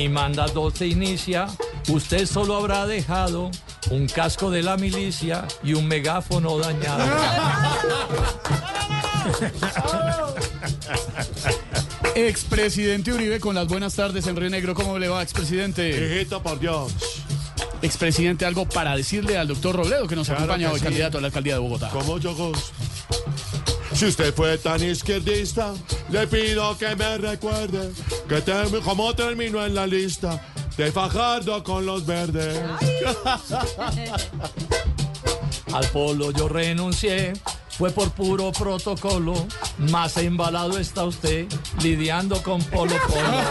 Mi 0.09 0.15
mandato 0.15 0.71
se 0.71 0.87
inicia, 0.87 1.45
usted 1.87 2.25
solo 2.25 2.55
habrá 2.55 2.87
dejado 2.87 3.51
un 3.91 4.07
casco 4.07 4.49
de 4.49 4.63
la 4.63 4.75
milicia 4.75 5.47
y 5.63 5.73
un 5.73 5.87
megáfono 5.87 6.57
dañado. 6.57 7.05
Expresidente 12.15 13.13
Uribe, 13.13 13.39
con 13.39 13.53
las 13.53 13.67
buenas 13.67 13.93
tardes 13.93 14.25
en 14.25 14.35
Río 14.35 14.49
Negro. 14.49 14.73
¿Cómo 14.73 14.97
le 14.97 15.09
va, 15.09 15.21
expresidente? 15.21 16.25
por 16.43 16.59
Dios. 16.59 16.91
Expresidente, 17.83 18.45
algo 18.45 18.67
para 18.67 18.95
decirle 18.95 19.37
al 19.37 19.47
doctor 19.47 19.75
Robledo 19.75 20.07
que 20.07 20.15
nos 20.15 20.27
Claro 20.27 20.43
acompaña 20.43 20.69
que 20.69 20.73
hoy, 20.73 20.79
sí. 20.79 20.85
candidato 20.85 21.19
a 21.19 21.21
la 21.21 21.27
alcaldía 21.27 21.53
de 21.53 21.59
Bogotá. 21.59 21.89
Como 21.89 22.17
yo 22.17 22.33
gozo. 22.33 22.71
Si 23.99 24.05
usted 24.05 24.33
fue 24.33 24.57
tan 24.57 24.81
izquierdista 24.81 25.73
le 26.09 26.25
pido 26.25 26.77
que 26.77 26.95
me 26.95 27.17
recuerde 27.17 27.91
que 28.29 28.41
como 28.79 29.13
termino 29.13 29.65
en 29.65 29.75
la 29.75 29.85
lista 29.85 30.41
de 30.77 30.89
Fajardo 30.89 31.61
con 31.65 31.85
los 31.85 32.05
verdes. 32.05 32.57
Al 35.73 35.85
polo 35.87 36.31
yo 36.31 36.47
renuncié, 36.47 37.33
fue 37.77 37.91
por 37.91 38.11
puro 38.11 38.53
protocolo. 38.53 39.33
Más 39.91 40.15
embalado 40.15 40.79
está 40.79 41.03
usted 41.03 41.47
lidiando 41.81 42.41
con 42.41 42.63
polo 42.63 42.95
polo. 43.05 43.41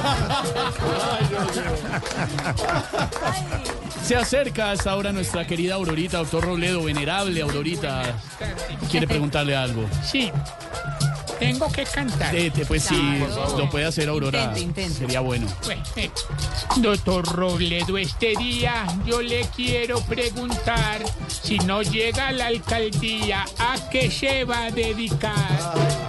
Se 4.08 4.16
acerca 4.16 4.70
hasta 4.70 4.90
ahora 4.92 5.12
nuestra 5.12 5.46
querida 5.46 5.74
Aurorita, 5.74 6.16
doctor 6.16 6.42
Robledo, 6.42 6.82
venerable 6.82 7.42
Aurorita. 7.42 8.18
Quiere 8.90 9.06
preguntarle 9.06 9.54
algo. 9.54 9.84
Sí. 10.02 10.32
Tengo 11.38 11.70
que 11.70 11.84
cantar. 11.84 12.30
Tete, 12.30 12.64
pues 12.64 12.84
sí, 12.84 12.94
Claro. 13.18 13.58
lo 13.58 13.68
puede 13.68 13.84
hacer 13.84 14.08
Aurora. 14.08 14.44
Intente, 14.44 14.60
intente. 14.62 14.94
Sería 15.00 15.20
bueno. 15.20 15.46
Bueno, 15.66 15.82
eh, 15.96 16.10
Doctor 16.78 17.26
Robledo, 17.26 17.98
este 17.98 18.32
día 18.38 18.86
yo 19.04 19.20
le 19.20 19.42
quiero 19.54 20.00
preguntar 20.00 21.04
si 21.28 21.58
no 21.58 21.82
llega 21.82 22.28
a 22.28 22.32
la 22.32 22.46
alcaldía, 22.46 23.44
¿a 23.58 23.90
qué 23.90 24.10
se 24.10 24.44
va 24.44 24.64
a 24.64 24.70
dedicar? 24.70 26.07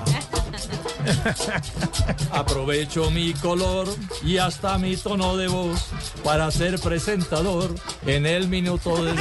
Aprovecho 2.31 3.09
mi 3.11 3.33
color 3.33 3.87
y 4.23 4.37
hasta 4.37 4.77
mi 4.77 4.95
tono 4.97 5.37
de 5.37 5.47
voz 5.47 5.79
para 6.23 6.49
ser 6.51 6.79
presentador 6.79 7.73
en 8.05 8.25
el 8.25 8.47
minuto 8.47 9.03
de 9.03 9.13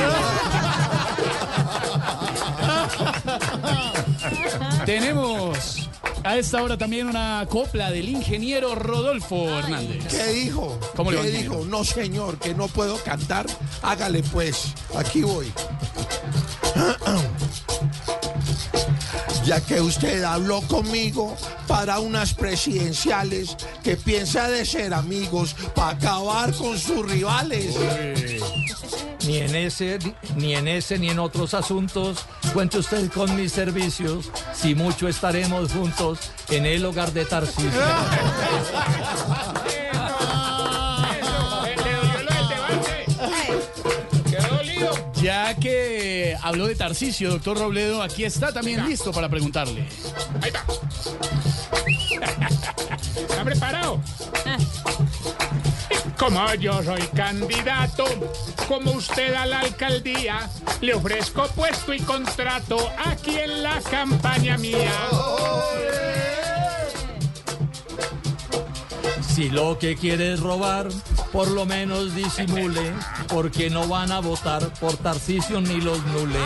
Tenemos 4.84 5.88
a 6.24 6.36
esta 6.36 6.62
hora 6.62 6.76
también 6.76 7.06
una 7.06 7.46
copla 7.48 7.90
del 7.90 8.08
ingeniero 8.08 8.74
Rodolfo 8.74 9.48
Hernández. 9.58 10.06
¿Qué 10.08 10.26
dijo? 10.32 10.78
¿Cómo 10.96 11.10
le 11.10 11.18
¿Qué 11.20 11.28
ingeniero? 11.28 11.56
dijo? 11.56 11.66
No, 11.68 11.84
señor, 11.84 12.38
que 12.38 12.54
no 12.54 12.68
puedo 12.68 12.96
cantar. 13.02 13.46
Hágale 13.82 14.22
pues. 14.24 14.74
Aquí 14.96 15.22
voy. 15.22 15.52
Ya 19.48 19.62
que 19.62 19.80
usted 19.80 20.24
habló 20.24 20.60
conmigo 20.60 21.34
para 21.66 22.00
unas 22.00 22.34
presidenciales 22.34 23.56
que 23.82 23.96
piensa 23.96 24.46
de 24.46 24.66
ser 24.66 24.92
amigos 24.92 25.56
para 25.74 25.96
acabar 25.96 26.52
con 26.52 26.78
sus 26.78 27.10
rivales. 27.10 27.74
Ni 29.24 29.38
en 29.38 29.54
ese, 29.54 30.00
ni 30.36 30.54
en 30.54 30.68
ese, 30.68 30.98
ni 30.98 31.08
en 31.08 31.18
otros 31.18 31.54
asuntos. 31.54 32.26
Cuente 32.52 32.76
usted 32.76 33.10
con 33.10 33.34
mis 33.36 33.50
servicios. 33.50 34.30
Si 34.52 34.74
mucho 34.74 35.08
estaremos 35.08 35.72
juntos 35.72 36.18
en 36.50 36.66
el 36.66 36.84
hogar 36.84 37.10
de 37.14 37.24
Tarcisio. 37.24 37.70
Ya 45.22 45.54
que 45.54 45.97
habló 46.42 46.66
de 46.66 46.74
Tarcisio, 46.74 47.30
doctor 47.30 47.58
Robledo, 47.58 48.02
aquí 48.02 48.24
está 48.24 48.52
también 48.52 48.86
listo 48.86 49.12
para 49.12 49.28
preguntarle. 49.28 49.86
Ahí 50.42 50.50
va. 50.50 50.64
¿Está 53.16 53.44
preparado? 53.44 54.00
Como 56.18 56.52
yo 56.54 56.82
soy 56.82 57.02
candidato, 57.14 58.04
como 58.66 58.92
usted 58.92 59.34
a 59.34 59.46
la 59.46 59.60
alcaldía, 59.60 60.50
le 60.80 60.94
ofrezco 60.94 61.46
puesto 61.48 61.94
y 61.94 62.00
contrato 62.00 62.76
aquí 63.04 63.38
en 63.38 63.62
la 63.62 63.80
campaña 63.82 64.58
mía. 64.58 64.92
Si 69.38 69.50
lo 69.50 69.78
que 69.78 69.94
quiere 69.94 70.32
es 70.32 70.40
robar, 70.40 70.88
por 71.30 71.46
lo 71.46 71.64
menos 71.64 72.12
disimule, 72.12 72.92
porque 73.28 73.70
no 73.70 73.86
van 73.86 74.10
a 74.10 74.18
votar 74.18 74.68
por 74.80 74.96
Tarcisio 74.96 75.60
ni 75.60 75.80
los 75.80 76.04
nules. 76.06 76.42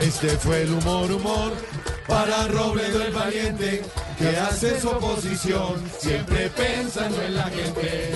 Este 0.00 0.36
fue 0.36 0.64
el 0.64 0.72
humor, 0.74 1.10
humor, 1.10 1.54
para 2.06 2.46
Robledo 2.48 3.02
el 3.02 3.14
valiente, 3.14 3.82
que 4.18 4.36
hace 4.36 4.78
su 4.78 4.90
oposición, 4.90 5.82
siempre 5.98 6.50
pensando 6.50 7.22
en 7.22 7.36
la 7.36 7.44
gente. 7.44 8.15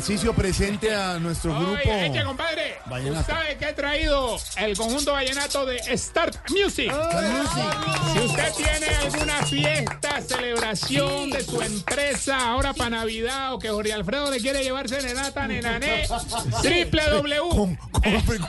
Tarcicio 0.00 0.32
presente 0.32 0.94
a 0.94 1.18
nuestro 1.18 1.54
grupo. 1.54 1.76
Eche, 1.84 2.24
compadre. 2.24 2.76
Vallenato. 2.86 3.20
¿Usted 3.20 3.34
sabe 3.34 3.56
qué 3.58 3.66
ha 3.66 3.74
traído 3.74 4.38
el 4.56 4.74
conjunto 4.74 5.12
vallenato 5.12 5.66
de 5.66 5.78
Start 5.98 6.36
Music? 6.48 6.90
Si 6.90 8.18
usted 8.20 8.52
tiene 8.56 8.86
alguna 8.96 9.42
fiesta, 9.44 10.22
celebración 10.22 11.28
de 11.28 11.44
su 11.44 11.60
empresa, 11.60 12.48
ahora 12.50 12.72
para 12.72 12.88
Navidad, 12.96 13.52
o 13.52 13.58
que 13.58 13.68
Jorge 13.68 13.92
Alfredo 13.92 14.30
le 14.30 14.38
quiere 14.38 14.62
llevar 14.62 14.88
serenata, 14.88 15.46
nenané, 15.46 16.06
www. 16.62 17.76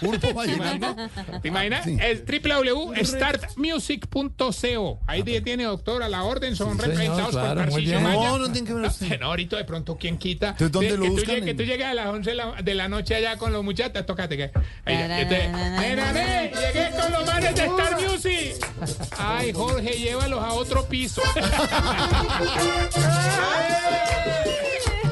grupo 0.01 0.33
vallenato. 0.33 0.95
¿Te 1.41 1.49
imaginas? 1.49 1.85
Es 1.85 2.23
www.startmusic.co. 2.25 4.99
Ahí 5.05 5.21
tiene, 5.23 5.65
doctor, 5.65 6.01
a 6.01 6.07
la 6.07 6.23
orden, 6.23 6.55
son 6.55 6.75
Sí, 6.75 6.79
representados 6.85 7.31
señor, 7.31 7.33
por 7.33 7.41
claro, 7.41 7.59
Tarcisio 7.71 7.99
bien. 7.99 8.03
Maya. 8.03 8.29
No, 8.29 8.37
no 8.39 8.49
tiene 8.53 8.67
que 8.69 8.73
ver 8.73 8.85
usted. 8.85 9.19
No, 9.19 9.25
ahorita 9.27 9.57
de 9.57 9.65
pronto, 9.65 9.97
¿quién 9.99 10.17
quita? 10.17 10.51
Entonces, 10.51 10.71
¿dónde 10.71 10.91
De- 10.91 10.97
lo 10.97 11.07
buscan 11.11 11.40
que 11.45 11.53
tú 11.53 11.63
llegues 11.63 11.85
a 11.85 11.93
las 11.93 12.07
11 12.07 12.31
de 12.63 12.75
la, 12.75 12.87
noche 12.87 13.15
allá 13.15 13.37
con 13.37 13.51
los 13.51 13.61
muchachos, 13.63 14.05
tócate 14.05 14.37
que. 14.37 14.51
Llegué 14.85 15.51
con 16.99 17.11
los 17.11 17.25
manes 17.25 17.55
de 17.55 17.65
Star 17.65 17.99
Music. 18.01 18.55
Ay, 19.17 19.51
Jorge, 19.53 19.91
llévalos 19.91 20.43
a 20.43 20.53
otro 20.53 20.85
piso. 20.87 21.21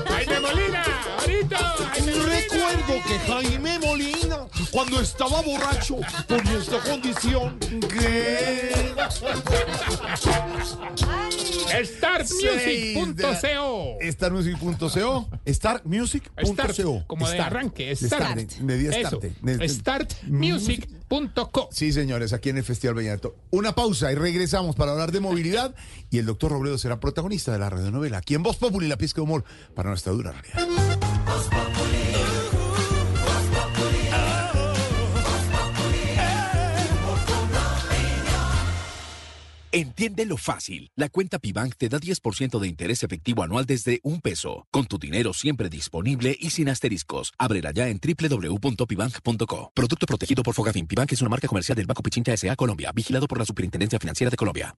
Jaime 0.07 0.39
Molina, 0.39 0.83
ahorita. 1.19 1.75
Recuerdo 1.99 3.03
que 3.07 3.19
Jaime 3.27 3.79
Molina, 3.79 4.08
cuando 4.71 5.01
estaba 5.01 5.41
borracho, 5.41 5.97
ponía 6.27 6.57
esta 6.57 6.79
condición 6.79 7.59
que... 7.59 8.93
Startmusic.co. 11.83 13.97
Startmusic.co. 14.01 15.29
Startmusic.co. 15.47 16.45
Start, 16.45 17.07
como 17.07 17.27
de 17.27 17.33
Start. 17.35 17.51
arranque. 17.51 17.95
Start. 17.95 18.37
día 18.59 18.91
Eso. 18.91 19.19
start. 19.67 20.11
Startmusic.co. 20.11 21.69
Sí, 21.71 21.91
señores, 21.91 22.33
aquí 22.33 22.49
en 22.49 22.57
el 22.57 22.63
Festival 22.63 22.95
Vallenato. 22.95 23.35
Una 23.51 23.73
pausa 23.73 24.11
y 24.11 24.15
regresamos 24.15 24.75
para 24.75 24.91
hablar 24.91 25.11
de 25.11 25.19
movilidad. 25.19 25.75
Y 26.09 26.19
el 26.19 26.25
doctor 26.25 26.51
Robledo 26.51 26.77
será 26.77 26.99
protagonista 26.99 27.51
de 27.51 27.59
la 27.59 27.69
radionovela. 27.69 28.19
Aquí 28.19 28.35
en 28.35 28.43
Voz 28.43 28.57
Populi, 28.57 28.87
la 28.87 28.97
pizca 28.97 29.17
de 29.17 29.23
humor 29.23 29.43
para 29.75 29.89
nuestra 29.89 30.11
dura 30.11 30.31
realidad. 30.31 30.99
Entiende 39.71 40.25
lo 40.25 40.37
fácil. 40.37 40.89
La 40.95 41.09
cuenta 41.09 41.37
Pibank 41.37 41.75
te 41.75 41.89
da 41.89 41.99
10% 41.99 42.59
de 42.59 42.67
interés 42.67 43.03
efectivo 43.03 43.43
anual 43.43 43.67
desde 43.67 43.99
un 44.01 44.19
peso, 44.19 44.65
con 44.71 44.87
tu 44.87 44.97
dinero 44.97 45.31
siempre 45.33 45.69
disponible 45.69 46.35
y 46.39 46.49
sin 46.49 46.69
asteriscos. 46.69 47.33
Ábrela 47.37 47.69
ya 47.69 47.87
en 47.87 47.99
www.pibank.co. 47.99 49.71
Producto 49.75 50.05
protegido 50.07 50.41
por 50.41 50.55
Fogafín. 50.55 50.87
Pibank 50.87 51.11
es 51.11 51.21
una 51.21 51.29
marca 51.29 51.47
comercial 51.47 51.75
del 51.75 51.85
Banco 51.85 52.01
Pichincha 52.01 52.33
S.A. 52.33 52.55
Colombia, 52.55 52.91
vigilado 52.95 53.27
por 53.27 53.37
la 53.37 53.45
Superintendencia 53.45 53.99
Financiera 53.99 54.31
de 54.31 54.37
Colombia. 54.37 54.75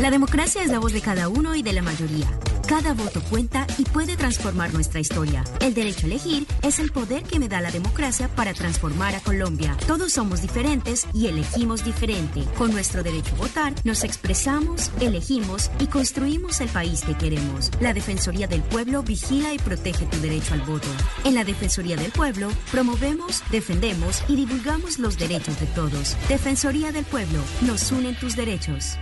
La 0.00 0.10
democracia 0.10 0.60
es 0.62 0.70
la 0.70 0.80
voz 0.80 0.92
de 0.92 1.00
cada 1.00 1.28
uno 1.28 1.54
y 1.54 1.62
de 1.62 1.72
la 1.72 1.80
mayoría. 1.80 2.26
Cada 2.66 2.94
voto 2.94 3.22
cuenta 3.30 3.64
y 3.78 3.84
puede 3.84 4.16
transformar 4.16 4.74
nuestra 4.74 4.98
historia. 4.98 5.44
El 5.60 5.72
derecho 5.72 6.06
a 6.06 6.10
elegir 6.10 6.46
es 6.62 6.80
el 6.80 6.90
poder 6.90 7.22
que 7.22 7.38
me 7.38 7.48
da 7.48 7.60
la 7.60 7.70
democracia 7.70 8.28
para 8.28 8.54
transformar 8.54 9.14
a 9.14 9.20
Colombia. 9.20 9.76
Todos 9.86 10.14
somos 10.14 10.42
diferentes 10.42 11.06
y 11.12 11.28
elegimos 11.28 11.84
diferente. 11.84 12.42
Con 12.58 12.72
nuestro 12.72 13.04
derecho 13.04 13.36
a 13.36 13.38
votar 13.38 13.74
nos 13.84 14.02
expresamos, 14.02 14.90
elegimos 15.00 15.70
y 15.78 15.86
construimos 15.86 16.60
el 16.60 16.70
país 16.70 17.02
que 17.02 17.16
queremos. 17.16 17.70
La 17.80 17.94
Defensoría 17.94 18.48
del 18.48 18.62
Pueblo 18.62 19.04
vigila 19.04 19.54
y 19.54 19.58
protege 19.58 20.06
tu 20.06 20.18
derecho 20.20 20.54
al 20.54 20.62
voto. 20.62 20.88
En 21.22 21.36
la 21.36 21.44
Defensoría 21.44 21.96
del 21.96 22.10
Pueblo 22.10 22.48
promovemos, 22.72 23.44
defendemos 23.52 24.24
y 24.26 24.34
divulgamos 24.34 24.98
los 24.98 25.18
derechos 25.18 25.60
de 25.60 25.66
todos. 25.66 26.16
Defensoría 26.28 26.90
del 26.90 27.04
Pueblo, 27.04 27.38
nos 27.62 27.92
unen 27.92 28.18
tus 28.18 28.34
derechos. 28.34 28.98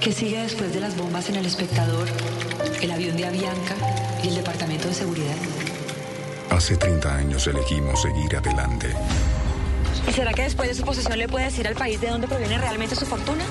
¿Qué 0.00 0.12
sigue 0.12 0.40
después 0.40 0.72
de 0.72 0.80
las 0.80 0.96
bombas 0.96 1.28
en 1.28 1.36
el 1.36 1.44
espectador, 1.44 2.08
el 2.80 2.90
avión 2.90 3.18
de 3.18 3.26
Avianca 3.26 3.74
y 4.22 4.28
el 4.28 4.34
departamento 4.34 4.88
de 4.88 4.94
seguridad? 4.94 5.36
Hace 6.48 6.78
30 6.78 7.16
años 7.16 7.46
elegimos 7.46 8.00
seguir 8.00 8.34
adelante. 8.34 8.88
¿Y 10.08 10.12
será 10.12 10.32
que 10.32 10.44
después 10.44 10.70
de 10.70 10.74
su 10.74 10.84
posesión 10.84 11.18
le 11.18 11.28
puede 11.28 11.44
decir 11.44 11.68
al 11.68 11.74
país 11.74 12.00
de 12.00 12.08
dónde 12.08 12.26
proviene 12.26 12.56
realmente 12.56 12.96
su 12.96 13.04
fortuna? 13.04 13.44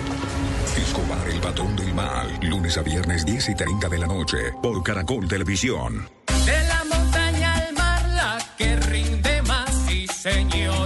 Escobar, 0.76 1.30
el 1.30 1.40
patrón 1.40 1.76
del 1.76 1.94
mal. 1.94 2.40
Lunes 2.42 2.80
a 2.80 2.82
viernes 2.82 3.26
10 3.26 3.50
y 3.50 3.56
30 3.56 3.88
de 3.88 3.98
la 4.00 4.08
noche. 4.08 4.38
Por 4.62 4.82
Caracol 4.82 5.28
Televisión. 5.28 6.10
De 6.46 6.68
la 6.68 6.84
montaña 6.86 7.56
al 7.58 7.74
mar, 7.76 8.10
la 8.10 8.38
que 8.58 8.76
rinde 8.76 9.42
más, 9.44 9.70
sí 9.88 10.08
señor. 10.08 10.79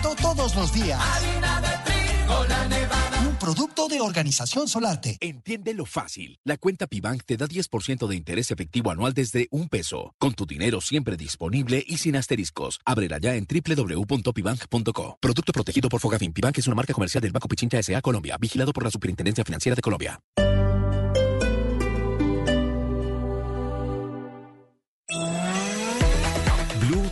Todos 0.00 0.54
los 0.54 0.72
días. 0.72 1.00
Harina 1.00 1.60
de 1.60 1.68
trigo, 1.84 2.44
la 2.48 2.68
nevada. 2.68 3.20
Un 3.28 3.36
producto 3.36 3.88
de 3.88 4.00
Organización 4.00 4.68
Solarte. 4.68 5.16
Entiende 5.20 5.74
lo 5.74 5.86
fácil. 5.86 6.38
La 6.44 6.56
cuenta 6.56 6.86
Pibank 6.86 7.24
te 7.24 7.36
da 7.36 7.46
10% 7.46 8.06
de 8.06 8.16
interés 8.16 8.50
efectivo 8.50 8.90
anual 8.90 9.14
desde 9.14 9.48
un 9.50 9.68
peso. 9.68 10.14
Con 10.18 10.34
tu 10.34 10.46
dinero 10.46 10.80
siempre 10.80 11.16
disponible 11.16 11.82
y 11.86 11.98
sin 11.98 12.16
asteriscos. 12.16 12.80
Ábrela 12.84 13.18
ya 13.18 13.34
en 13.34 13.46
www.pibank.co. 13.46 15.18
Producto 15.20 15.52
protegido 15.52 15.88
por 15.88 16.00
Fogafín. 16.00 16.32
Pibank 16.32 16.58
es 16.58 16.66
una 16.66 16.76
marca 16.76 16.92
comercial 16.92 17.22
del 17.22 17.32
Banco 17.32 17.48
Pichincha 17.48 17.78
S.A. 17.78 18.00
Colombia. 18.00 18.36
Vigilado 18.38 18.72
por 18.72 18.84
la 18.84 18.90
Superintendencia 18.90 19.44
Financiera 19.44 19.74
de 19.74 19.82
Colombia. 19.82 20.20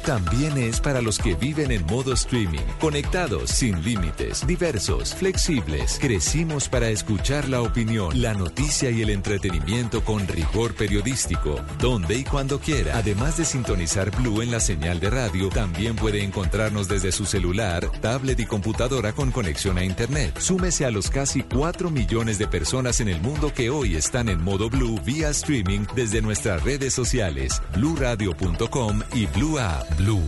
También 0.06 0.56
es 0.56 0.80
para 0.80 1.02
los 1.02 1.18
que 1.18 1.34
viven 1.34 1.72
en 1.72 1.84
modo 1.84 2.12
streaming, 2.12 2.60
conectados, 2.78 3.50
sin 3.50 3.82
límites, 3.82 4.46
diversos, 4.46 5.12
flexibles. 5.16 5.98
Crecimos 6.00 6.68
para 6.68 6.90
escuchar 6.90 7.48
la 7.48 7.60
opinión, 7.60 8.22
la 8.22 8.32
noticia 8.32 8.88
y 8.90 9.02
el 9.02 9.10
entretenimiento 9.10 10.04
con 10.04 10.28
rigor 10.28 10.74
periodístico, 10.74 11.60
donde 11.80 12.18
y 12.18 12.22
cuando 12.22 12.60
quiera. 12.60 12.96
Además 12.96 13.36
de 13.36 13.44
sintonizar 13.44 14.12
Blue 14.16 14.42
en 14.42 14.52
la 14.52 14.60
señal 14.60 15.00
de 15.00 15.10
radio, 15.10 15.48
también 15.48 15.96
puede 15.96 16.22
encontrarnos 16.22 16.86
desde 16.86 17.10
su 17.10 17.26
celular, 17.26 17.90
tablet 18.00 18.38
y 18.38 18.46
computadora 18.46 19.12
con 19.12 19.32
conexión 19.32 19.76
a 19.76 19.84
Internet. 19.84 20.38
Súmese 20.38 20.84
a 20.84 20.92
los 20.92 21.10
casi 21.10 21.42
4 21.42 21.90
millones 21.90 22.38
de 22.38 22.46
personas 22.46 23.00
en 23.00 23.08
el 23.08 23.20
mundo 23.20 23.52
que 23.52 23.70
hoy 23.70 23.96
están 23.96 24.28
en 24.28 24.40
modo 24.40 24.70
Blue 24.70 25.00
vía 25.04 25.30
streaming 25.30 25.80
desde 25.96 26.22
nuestras 26.22 26.62
redes 26.62 26.94
sociales, 26.94 27.60
bluradio.com 27.74 29.02
y 29.12 29.26
Blue 29.26 29.58
App. 29.58 29.95
Blue, 29.96 30.22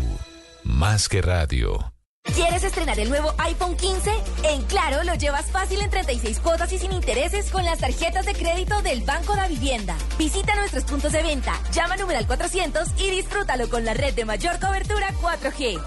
más 0.64 1.08
que 1.08 1.20
radio. 1.20 1.92
¿Quieres 2.34 2.64
estrenar 2.64 2.98
el 2.98 3.08
nuevo 3.08 3.34
iPhone 3.38 3.76
15? 3.76 4.10
En 4.44 4.62
Claro 4.62 5.02
lo 5.04 5.14
llevas 5.14 5.46
fácil 5.50 5.80
en 5.82 5.90
36 5.90 6.40
cuotas 6.40 6.72
y 6.72 6.78
sin 6.78 6.92
intereses 6.92 7.50
con 7.50 7.64
las 7.64 7.78
tarjetas 7.78 8.24
de 8.24 8.34
crédito 8.34 8.80
del 8.82 9.02
Banco 9.02 9.34
de 9.36 9.48
Vivienda. 9.48 9.96
Visita 10.18 10.54
nuestros 10.56 10.84
puntos 10.84 11.12
de 11.12 11.22
venta, 11.22 11.52
llama 11.72 11.94
al 11.94 12.00
numeral 12.00 12.26
400 12.26 12.88
y 12.98 13.10
disfrútalo 13.10 13.68
con 13.68 13.84
la 13.84 13.94
red 13.94 14.14
de 14.14 14.24
mayor 14.24 14.58
cobertura 14.58 15.12
4G. 15.20 15.80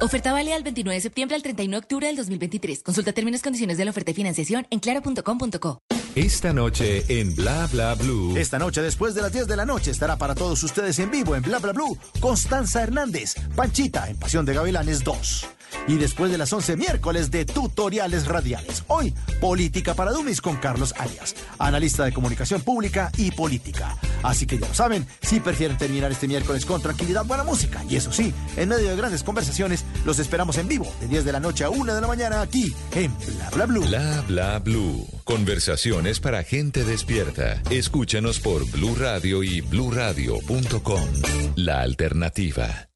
Oferta 0.00 0.32
válida 0.32 0.54
del 0.54 0.62
29 0.62 0.94
de 0.94 1.00
septiembre 1.00 1.34
al 1.34 1.42
31 1.42 1.72
de 1.72 1.78
octubre 1.78 2.06
del 2.06 2.16
2023. 2.16 2.82
Consulta 2.84 3.12
términos 3.12 3.40
y 3.40 3.44
condiciones 3.44 3.78
de 3.78 3.84
la 3.84 3.90
oferta 3.90 4.10
de 4.10 4.14
financiación 4.14 4.66
en 4.70 4.78
claro.com.co. 4.78 5.82
Esta 6.18 6.52
noche 6.52 7.04
en 7.06 7.32
Bla 7.36 7.68
Bla 7.68 7.94
Blue. 7.94 8.36
Esta 8.36 8.58
noche, 8.58 8.82
después 8.82 9.14
de 9.14 9.22
las 9.22 9.32
10 9.32 9.46
de 9.46 9.54
la 9.54 9.64
noche, 9.64 9.92
estará 9.92 10.18
para 10.18 10.34
todos 10.34 10.60
ustedes 10.64 10.98
en 10.98 11.12
vivo 11.12 11.36
en 11.36 11.42
Bla 11.42 11.60
Bla 11.60 11.72
Blue 11.72 11.96
Constanza 12.18 12.82
Hernández, 12.82 13.36
Panchita 13.54 14.10
en 14.10 14.16
Pasión 14.16 14.44
de 14.44 14.52
Gavilanes 14.52 15.04
2. 15.04 15.57
Y 15.86 15.96
después 15.96 16.30
de 16.30 16.38
las 16.38 16.52
11, 16.52 16.76
miércoles 16.76 17.30
de 17.30 17.44
tutoriales 17.44 18.26
radiales. 18.26 18.84
Hoy, 18.88 19.14
Política 19.40 19.94
para 19.94 20.12
Dummies 20.12 20.40
con 20.40 20.56
Carlos 20.56 20.94
Arias, 20.98 21.34
analista 21.58 22.04
de 22.04 22.12
comunicación 22.12 22.60
pública 22.60 23.10
y 23.16 23.30
política. 23.30 23.96
Así 24.22 24.46
que 24.46 24.58
ya 24.58 24.68
lo 24.68 24.74
saben, 24.74 25.06
si 25.22 25.40
prefieren 25.40 25.78
terminar 25.78 26.10
este 26.12 26.28
miércoles 26.28 26.64
con 26.64 26.82
tranquilidad, 26.82 27.24
buena 27.24 27.44
música. 27.44 27.84
Y 27.88 27.96
eso 27.96 28.12
sí, 28.12 28.34
en 28.56 28.68
medio 28.68 28.90
de 28.90 28.96
grandes 28.96 29.22
conversaciones, 29.22 29.84
los 30.04 30.18
esperamos 30.18 30.58
en 30.58 30.68
vivo 30.68 30.86
de 31.00 31.08
10 31.08 31.24
de 31.24 31.32
la 31.32 31.40
noche 31.40 31.64
a 31.64 31.70
1 31.70 31.94
de 31.94 32.00
la 32.00 32.06
mañana 32.06 32.40
aquí 32.40 32.74
en 32.94 33.16
Bla 33.18 33.50
Bla 33.50 33.66
Blue. 33.66 33.86
Bla 33.86 34.24
Bla 34.26 34.58
Blue. 34.58 35.06
Conversaciones 35.24 36.20
para 36.20 36.42
gente 36.42 36.84
despierta. 36.84 37.62
Escúchanos 37.70 38.40
por 38.40 38.68
Blue 38.70 38.94
Radio 38.94 39.42
y 39.42 39.60
bluradio.com. 39.60 41.08
La 41.56 41.80
alternativa. 41.80 42.88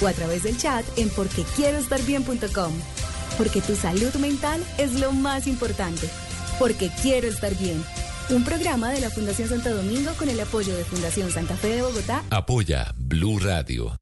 o 0.01 0.07
a 0.07 0.13
través 0.13 0.43
del 0.43 0.57
chat 0.57 0.85
en 0.97 1.09
porquequieroestarbien.com. 1.09 2.71
Porque 3.37 3.59
tu 3.61 3.75
salud 3.75 4.15
mental 4.15 4.63
es 4.77 4.97
lo 4.99 5.11
más 5.11 5.45
importante. 5.45 6.09
Porque 6.59 6.89
quiero 7.01 7.27
estar 7.27 7.53
bien. 7.57 7.83
Un 8.29 8.45
programa 8.45 8.91
de 8.91 9.01
la 9.01 9.09
Fundación 9.09 9.49
Santo 9.49 9.75
Domingo 9.75 10.13
con 10.17 10.29
el 10.29 10.39
apoyo 10.39 10.73
de 10.77 10.85
Fundación 10.85 11.29
Santa 11.29 11.57
Fe 11.57 11.75
de 11.75 11.81
Bogotá. 11.81 12.23
Apoya 12.29 12.93
Blue 12.95 13.37
Radio. 13.39 13.97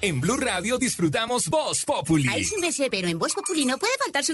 En 0.00 0.20
Blue 0.20 0.36
Radio 0.36 0.78
disfrutamos 0.78 1.48
Voz 1.48 1.84
Populi. 1.84 2.28
Ay, 2.30 2.44
sí 2.44 2.54
me 2.60 2.70
sé, 2.70 2.86
pero 2.88 3.08
en 3.08 3.18
Voz 3.18 3.34
Populi 3.34 3.64
no 3.64 3.76
puede 3.78 3.94
faltar 3.98 4.24
su 4.24 4.32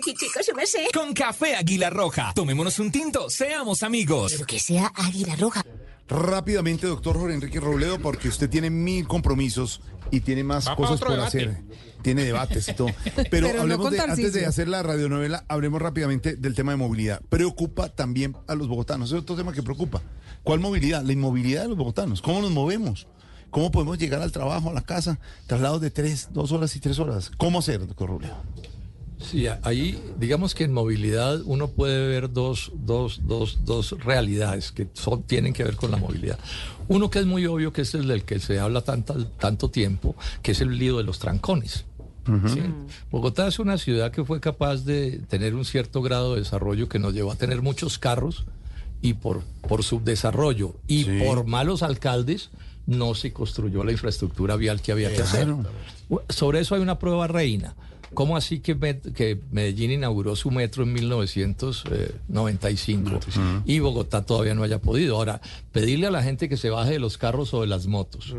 me 0.55 0.66
sé. 0.66 0.88
Con 0.92 1.14
café 1.14 1.57
Águila 1.57 1.88
Roja. 1.88 2.33
Tomémonos 2.35 2.79
un 2.81 2.92
tinto, 2.92 3.31
seamos 3.31 3.83
amigos. 3.83 4.33
Pero 4.33 4.44
que 4.44 4.61
sea 4.61 4.92
Águila 4.94 5.37
Roja. 5.37 5.64
Rápidamente, 6.07 6.87
doctor 6.87 7.16
Jorge 7.18 7.37
Enrique 7.37 7.61
Robledo, 7.61 7.98
porque 7.98 8.29
usted 8.29 8.50
tiene 8.50 8.68
mil 8.68 9.09
compromisos 9.09 9.81
y 10.11 10.20
tiene 10.20 10.44
más 10.44 10.68
cosas 10.68 11.00
por 11.00 11.12
debate. 11.12 11.38
hacer. 11.38 11.62
Tiene 12.03 12.24
debates 12.24 12.68
y 12.68 12.74
todo. 12.74 12.88
Pero, 13.31 13.48
hablemos 13.59 13.90
de, 13.90 14.00
antes 14.00 14.35
de 14.35 14.44
hacer 14.44 14.68
la 14.68 14.83
radionovela, 14.83 15.46
hablemos 15.48 15.81
rápidamente 15.81 16.37
del 16.37 16.55
tema 16.55 16.72
de 16.72 16.77
movilidad. 16.77 17.22
Preocupa 17.31 17.88
también 17.88 18.37
a 18.48 18.55
los 18.55 18.68
bogotanos. 18.68 19.12
Es 19.12 19.18
otro 19.18 19.35
tema 19.35 19.55
que 19.55 19.62
preocupa. 19.62 20.03
¿Cuál 20.42 20.61
movilidad? 20.61 21.03
La 21.03 21.14
inmovilidad 21.14 21.62
de 21.62 21.68
los 21.68 21.79
bogotanos. 21.79 22.20
¿Cómo 22.20 22.42
nos 22.42 22.50
movemos? 22.50 23.09
¿Cómo 23.54 23.70
podemos 23.70 23.96
llegar 23.98 24.20
al 24.20 24.32
trabajo, 24.32 24.70
a 24.70 24.72
la 24.72 24.80
casa? 24.82 25.20
Traslados 25.46 25.80
de 25.80 25.92
tres, 25.92 26.28
dos 26.32 26.50
horas 26.50 26.74
y 26.74 26.80
tres 26.80 26.98
horas. 26.98 27.30
¿Cómo 27.38 27.60
hacer, 27.60 27.86
doctor 27.86 28.08
Robledo? 28.08 28.34
Sí, 29.22 29.46
ahí 29.62 29.96
digamos 30.18 30.56
que 30.56 30.64
en 30.64 30.72
movilidad 30.72 31.40
uno 31.44 31.68
puede 31.68 32.04
ver 32.08 32.32
dos, 32.32 32.72
dos, 32.74 33.20
dos, 33.22 33.60
dos 33.64 33.92
realidades 34.04 34.72
que 34.72 34.88
son, 34.92 35.22
tienen 35.22 35.52
que 35.52 35.62
ver 35.62 35.76
con 35.76 35.92
la 35.92 35.98
movilidad. 35.98 36.36
Uno 36.88 37.10
que 37.10 37.20
es 37.20 37.26
muy 37.26 37.46
obvio, 37.46 37.72
que 37.72 37.82
es 37.82 37.94
el 37.94 38.08
del 38.08 38.24
que 38.24 38.40
se 38.40 38.58
habla 38.58 38.80
tanta- 38.80 39.14
tanto 39.38 39.70
tiempo, 39.70 40.16
que 40.42 40.50
es 40.50 40.60
el 40.60 40.76
lío 40.76 40.98
de 40.98 41.04
los 41.04 41.20
trancones. 41.20 41.84
¿sí? 42.52 42.60
Bogotá 43.12 43.46
es 43.46 43.60
una 43.60 43.78
ciudad 43.78 44.10
que 44.10 44.24
fue 44.24 44.40
capaz 44.40 44.84
de 44.84 45.20
tener 45.28 45.54
un 45.54 45.64
cierto 45.64 46.02
grado 46.02 46.34
de 46.34 46.40
desarrollo 46.40 46.88
que 46.88 46.98
nos 46.98 47.14
llevó 47.14 47.30
a 47.30 47.36
tener 47.36 47.62
muchos 47.62 47.98
carros 48.00 48.46
y 49.00 49.14
por, 49.14 49.42
por 49.68 49.84
subdesarrollo 49.84 50.74
y 50.88 51.04
por 51.24 51.46
malos 51.46 51.82
alcaldes 51.84 52.50
no 52.86 53.14
se 53.14 53.32
construyó 53.32 53.82
la 53.84 53.92
infraestructura 53.92 54.56
vial 54.56 54.82
que 54.82 54.92
había 54.92 55.10
que 55.14 55.22
hacer. 55.22 55.48
Sobre 56.28 56.60
eso 56.60 56.74
hay 56.74 56.82
una 56.82 56.98
prueba 56.98 57.26
reina. 57.26 57.74
¿Cómo 58.12 58.36
así 58.36 58.60
que, 58.60 58.76
Med- 58.78 59.12
que 59.12 59.40
Medellín 59.50 59.90
inauguró 59.90 60.36
su 60.36 60.50
metro 60.52 60.84
en 60.84 60.92
1995 60.92 63.20
y 63.66 63.78
Bogotá 63.80 64.24
todavía 64.24 64.54
no 64.54 64.62
haya 64.62 64.80
podido? 64.80 65.16
Ahora, 65.16 65.40
pedirle 65.72 66.06
a 66.06 66.10
la 66.10 66.22
gente 66.22 66.48
que 66.48 66.56
se 66.56 66.70
baje 66.70 66.92
de 66.92 66.98
los 66.98 67.18
carros 67.18 67.52
o 67.54 67.60
de 67.62 67.66
las 67.66 67.86
motos. 67.86 68.34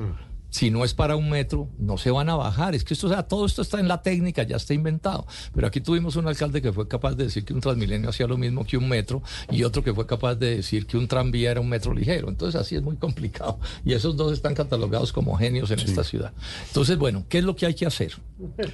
Si 0.56 0.72
no 0.72 0.86
es 0.86 0.94
para 0.94 1.18
un 1.18 1.30
metro, 1.30 1.68
no 1.78 1.98
se 1.98 2.12
van 2.12 2.30
a 2.30 2.36
bajar. 2.38 2.76
Es 2.76 2.86
que 2.86 2.94
esto, 2.94 3.08
o 3.08 3.10
sea, 3.10 3.24
todo 3.24 3.46
esto 3.46 3.62
está 3.62 3.78
en 3.82 3.90
la 3.90 4.02
técnica, 4.02 4.44
ya 4.44 4.56
está 4.56 4.74
inventado. 4.74 5.28
Pero 5.54 5.68
aquí 5.68 5.82
tuvimos 5.82 6.16
un 6.16 6.30
alcalde 6.30 6.62
que 6.62 6.72
fue 6.72 6.88
capaz 6.88 7.16
de 7.16 7.26
decir 7.26 7.44
que 7.44 7.54
un 7.54 7.60
Transmilenio 7.60 8.10
hacía 8.10 8.26
lo 8.26 8.38
mismo 8.38 8.64
que 8.64 8.78
un 8.78 8.88
metro 8.88 9.22
y 9.52 9.64
otro 9.64 9.84
que 9.84 9.94
fue 9.94 10.08
capaz 10.08 10.36
de 10.36 10.56
decir 10.56 10.86
que 10.88 10.96
un 10.96 11.10
tranvía 11.10 11.52
era 11.52 11.60
un 11.60 11.68
metro 11.68 11.94
ligero. 11.94 12.30
Entonces 12.30 12.62
así 12.62 12.74
es 12.74 12.82
muy 12.82 12.96
complicado. 12.96 13.60
Y 13.84 13.92
esos 13.92 14.16
dos 14.16 14.32
están 14.32 14.56
catalogados 14.56 15.12
como 15.12 15.36
genios 15.36 15.72
en 15.72 15.80
esta 15.82 16.06
ciudad. 16.06 16.32
Entonces, 16.70 16.98
bueno, 16.98 17.26
¿qué 17.28 17.40
es 17.40 17.44
lo 17.44 17.58
que 17.58 17.66
hay 17.66 17.74
que 17.74 17.86
hacer? 17.86 18.14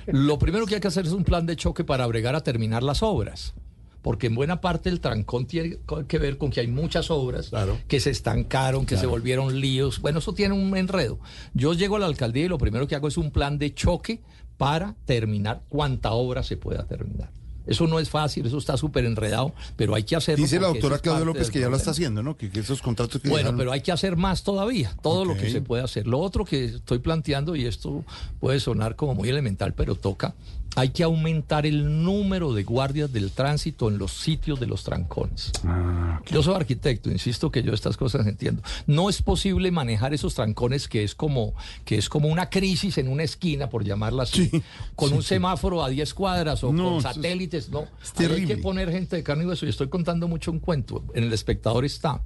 Lo 0.06 0.38
primero 0.38 0.67
que 0.67 0.76
hay 0.76 0.82
que 0.82 0.88
hacer 0.88 1.08
es 1.08 1.13
un 1.13 1.24
plan 1.24 1.48
de 1.48 1.56
choque 1.56 1.84
para 1.84 2.06
bregar 2.06 2.36
a 2.36 2.41
terminar 2.41 2.84
las 2.84 3.02
obras. 3.02 3.56
Porque 4.02 4.28
en 4.28 4.36
buena 4.36 4.62
parte 4.62 4.90
el 4.90 5.00
trancón 5.00 5.46
tiene 5.46 5.78
que 6.08 6.18
ver 6.18 6.38
con 6.38 6.50
que 6.50 6.60
hay 6.62 6.68
muchas 6.68 7.12
obras 7.12 7.52
que 7.88 8.00
se 8.00 8.10
estancaron, 8.10 8.86
que 8.86 8.96
se 8.96 9.02
Claro. 9.02 9.12
volvieron 9.12 9.60
líos. 9.60 10.00
Bueno, 10.02 10.20
eso 10.20 10.34
tiene 10.34 10.56
un 10.56 10.76
enredo. 10.76 11.20
Yo 11.54 11.74
llego 11.74 11.98
a 11.98 12.00
la 12.00 12.08
alcaldía 12.08 12.46
y 12.46 12.48
lo 12.48 12.58
primero 12.58 12.88
que 12.88 12.96
hago 12.96 13.08
es 13.08 13.18
un 13.18 13.32
plan 13.32 13.60
de 13.60 13.74
choque 13.76 14.22
para 14.58 14.96
terminar 15.06 15.62
cuanta 15.70 16.12
obra 16.12 16.42
se 16.44 16.58
pueda 16.58 16.86
terminar. 16.86 17.30
Eso 17.68 17.86
no 17.86 18.00
es 18.00 18.10
fácil, 18.10 18.46
eso 18.48 18.58
está 18.58 18.76
súper 18.76 19.06
enredado, 19.06 19.54
pero 19.76 19.94
hay 19.94 20.04
que 20.04 20.16
hacerlo. 20.16 20.44
Dice 20.44 20.60
la 20.60 20.68
doctora 20.68 20.96
es 20.96 21.02
Claudia 21.04 21.24
López 21.26 21.52
que 21.52 21.60
ya 21.60 21.70
lo 21.70 21.78
está 21.78 21.92
haciendo, 21.92 22.24
¿no? 22.24 22.36
Que, 22.36 22.50
que 22.50 22.60
esos 22.60 22.82
contratos 22.82 23.22
que 23.22 23.30
Bueno, 23.30 23.56
pero 23.56 23.72
hay 23.72 23.82
que 23.82 23.92
hacer 23.92 24.18
más 24.18 24.42
todavía, 24.44 24.98
todo 25.04 25.26
lo 25.26 25.38
que 25.38 25.52
se 25.52 25.62
puede 25.62 25.84
hacer. 25.84 26.08
Lo 26.08 26.18
otro 26.20 26.44
que 26.44 26.66
estoy 26.66 26.98
planteando, 27.00 27.56
y 27.56 27.66
esto 27.68 28.04
puede 28.40 28.60
sonar 28.60 28.96
como 28.96 29.14
muy 29.14 29.30
elemental, 29.30 29.76
pero 29.76 29.94
toca, 29.94 30.34
hay 30.75 30.89
que 30.89 31.03
aumentar 31.03 31.65
el 31.65 32.03
número 32.03 32.53
de 32.53 32.63
guardias 32.63 33.12
del 33.12 33.31
tránsito 33.31 33.89
en 33.89 33.97
los 33.97 34.12
sitios 34.13 34.60
de 34.60 34.67
los 34.67 34.84
trancones. 34.84 35.51
Ah, 35.65 36.21
Yo 36.31 36.41
soy 36.41 36.55
arquitecto, 36.55 37.12
insisto 37.12 37.51
que 37.51 37.62
yo 37.62 37.73
estas 37.73 37.97
cosas 37.97 38.25
entiendo. 38.25 38.62
No 38.88 39.10
es 39.10 39.21
posible 39.21 39.69
manejar 39.71 40.13
esos 40.13 40.34
trancones 40.34 40.88
que 40.88 41.03
es 41.03 41.13
como, 41.13 41.53
que 41.84 41.97
es 41.97 42.07
como 42.07 42.29
una 42.29 42.49
crisis 42.49 42.97
en 42.97 43.10
una 43.10 43.23
esquina, 43.23 43.69
por 43.69 43.84
llamarla 43.84 44.23
así, 44.23 44.49
con 44.95 45.12
un 45.13 45.23
semáforo 45.23 45.84
a 45.84 45.89
10 45.89 46.13
cuadras 46.13 46.63
o 46.63 46.71
No, 46.71 46.91
con 46.91 47.01
satélites, 47.01 47.69
no. 47.69 47.88
hay 48.17 48.45
que 48.45 48.57
poner 48.57 48.91
gente 48.91 49.17
de 49.17 49.23
carne 49.23 49.43
y 49.43 49.47
hueso. 49.47 49.65
Y 49.65 49.69
estoy 49.69 49.89
contando 49.89 50.27
mucho 50.27 50.51
un 50.51 50.60
cuento. 50.60 51.03
En 51.13 51.25
el 51.25 51.34
espectador 51.34 51.84
está. 51.84 52.21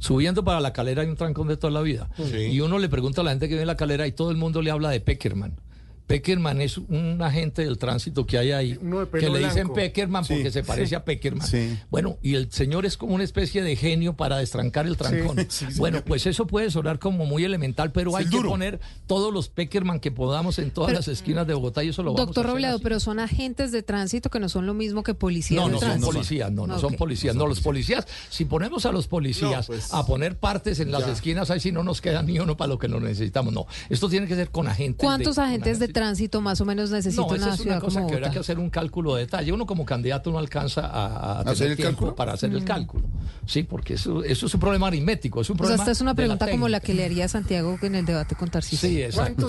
Subiendo 0.00 0.44
para 0.44 0.60
la 0.60 0.72
calera 0.72 1.02
hay 1.02 1.08
un 1.08 1.16
trancón 1.16 1.48
de 1.48 1.56
toda 1.56 1.70
la 1.72 1.80
vida. 1.80 2.10
Sí. 2.16 2.36
Y 2.38 2.60
uno 2.60 2.78
le 2.78 2.88
pregunta 2.88 3.20
a 3.22 3.24
la 3.24 3.30
gente 3.30 3.46
que 3.48 3.54
vive 3.54 3.62
en 3.62 3.68
la 3.68 3.76
calera 3.76 4.06
y 4.06 4.12
todo 4.12 4.30
el 4.30 4.36
mundo 4.36 4.60
le 4.60 4.70
habla 4.70 4.90
de 4.90 5.00
Peckerman. 5.00 5.58
Peckerman 6.06 6.60
es 6.60 6.76
un 6.76 7.20
agente 7.22 7.62
del 7.64 7.78
tránsito 7.78 8.26
que 8.26 8.36
hay 8.36 8.52
ahí, 8.52 8.72
de 8.74 9.08
que 9.20 9.30
le 9.30 9.38
dicen 9.38 9.54
blanco. 9.54 9.74
Peckerman 9.74 10.24
porque 10.26 10.44
Sí. 10.44 10.50
se 10.50 10.62
parece 10.62 10.88
Sí. 10.88 10.94
a 10.94 11.04
Peckerman. 11.04 11.46
Sí. 11.46 11.78
Bueno, 11.90 12.18
y 12.20 12.34
el 12.34 12.52
señor 12.52 12.84
es 12.84 12.98
como 12.98 13.14
una 13.14 13.24
especie 13.24 13.62
de 13.62 13.74
genio 13.74 14.12
para 14.14 14.36
destrancar 14.36 14.86
el 14.86 14.96
trancón. 14.98 15.38
Sí, 15.48 15.66
sí, 15.70 15.78
bueno, 15.78 16.02
pues 16.04 16.26
eso 16.26 16.46
puede 16.46 16.70
sonar 16.70 16.98
como 16.98 17.24
muy 17.24 17.44
elemental, 17.44 17.90
pero 17.90 18.14
hay 18.16 18.24
que 18.26 18.36
duro. 18.36 18.50
poner 18.50 18.80
todos 19.06 19.32
los 19.32 19.48
Peckerman 19.48 19.98
que 19.98 20.10
podamos 20.10 20.58
en 20.58 20.70
todas 20.72 20.88
Pero- 20.88 20.98
las 20.98 21.08
esquinas 21.08 21.46
de 21.46 21.54
Bogotá 21.54 21.82
y 21.82 21.88
eso 21.88 22.02
lo 22.02 22.10
vamos 22.12 22.20
a 22.20 22.26
Doctor 22.26 22.44
hacer 22.44 22.52
Robledo, 22.54 22.74
así. 22.74 22.82
pero 22.82 23.00
son 23.00 23.18
agentes 23.18 23.72
de 23.72 23.82
tránsito 23.82 24.28
que 24.28 24.40
no 24.40 24.50
son 24.50 24.66
lo 24.66 24.74
mismo 24.74 25.02
que 25.02 25.14
policías 25.14 25.60
No, 25.62 25.68
de 25.68 25.72
no 25.72 25.78
son 25.80 25.88
tránsito. 25.88 26.12
policías, 26.12 26.52
no, 26.52 26.66
no 26.66 26.78
son 26.78 26.94
policías. 26.96 27.34
No, 27.34 27.46
los 27.46 27.60
policías, 27.60 28.06
si 28.28 28.44
ponemos 28.44 28.84
a 28.84 28.92
los 28.92 29.06
policías 29.08 29.68
a 29.90 30.04
poner 30.04 30.36
partes 30.36 30.80
en 30.80 30.90
las 30.92 31.06
Ya. 31.06 31.12
esquinas, 31.12 31.50
ahí 31.50 31.60
sí 31.60 31.72
no 31.72 31.82
nos 31.82 32.02
queda 32.02 32.22
ni 32.22 32.38
uno 32.38 32.56
para 32.58 32.68
lo 32.68 32.78
que 32.78 32.88
lo 32.88 33.00
necesitamos. 33.00 33.54
No, 33.54 33.66
esto 33.88 34.10
tiene 34.10 34.26
que 34.26 34.34
ser 34.34 34.50
con 34.50 34.68
agentes. 34.68 34.98
de- 34.98 35.06
¿Cuántos 35.06 35.36
con 35.36 35.44
agentes 35.44 35.78
de 35.78 35.93
tránsito 35.94 36.42
más 36.42 36.60
o 36.60 36.66
menos 36.66 36.90
necesita 36.90 37.22
no, 37.22 37.34
esa 37.34 37.44
una 37.46 37.54
es 37.54 37.60
ciudad 37.62 37.76
una 37.78 37.84
cosa 37.86 38.00
como 38.00 38.08
que 38.10 38.14
habrá 38.16 38.30
que 38.30 38.38
hacer 38.40 38.58
un 38.58 38.68
cálculo 38.68 39.14
de 39.14 39.22
detalle. 39.22 39.50
Uno 39.52 39.64
como 39.64 39.86
candidato 39.86 40.30
no 40.30 40.38
alcanza 40.38 40.82
a, 40.86 41.06
a 41.06 41.40
¿Hacer 41.40 41.54
tener 41.56 41.70
el 41.70 41.76
tiempo 41.78 41.92
cálculo? 42.00 42.14
para 42.16 42.32
hacer 42.34 42.50
el 42.52 42.60
Mm. 42.60 42.64
cálculo. 42.66 43.04
Sí, 43.46 43.62
porque 43.62 43.94
eso, 43.94 44.22
eso 44.22 44.44
es 44.46 44.52
un 44.54 44.60
problema 44.60 44.88
aritmético, 44.88 45.40
es 45.40 45.48
un 45.48 45.54
O 45.54 45.56
sea, 45.56 45.62
problema 45.62 45.82
esta 45.82 45.92
es 45.92 46.00
una 46.02 46.10
de 46.12 46.22
la 46.22 46.26
pregunta 46.36 46.50
como 46.50 46.68
la 46.68 46.80
que 46.80 46.92
le 46.92 47.04
haría 47.06 47.24
a 47.24 47.28
Santiago 47.28 47.78
en 47.80 47.94
el 47.94 48.04
debate 48.04 48.34
con 48.34 48.50
Tarcísio. 48.50 48.86
Sí, 48.88 49.00
exacto. 49.02 49.48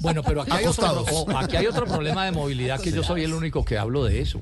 Bueno, 0.00 0.22
pero 0.22 0.42
aquí 0.42 0.52
hay, 0.52 0.66
otro, 0.66 0.86
Acostados. 0.86 1.08
o- 1.26 1.36
aquí 1.36 1.56
hay 1.56 1.66
otro 1.66 1.86
problema 1.86 2.24
de 2.24 2.30
movilidad 2.32 2.80
que 2.80 2.92
yo 2.92 3.02
soy 3.02 3.24
el 3.24 3.32
único 3.34 3.64
que 3.64 3.78
hablo 3.78 4.04
de 4.04 4.20
eso. 4.20 4.40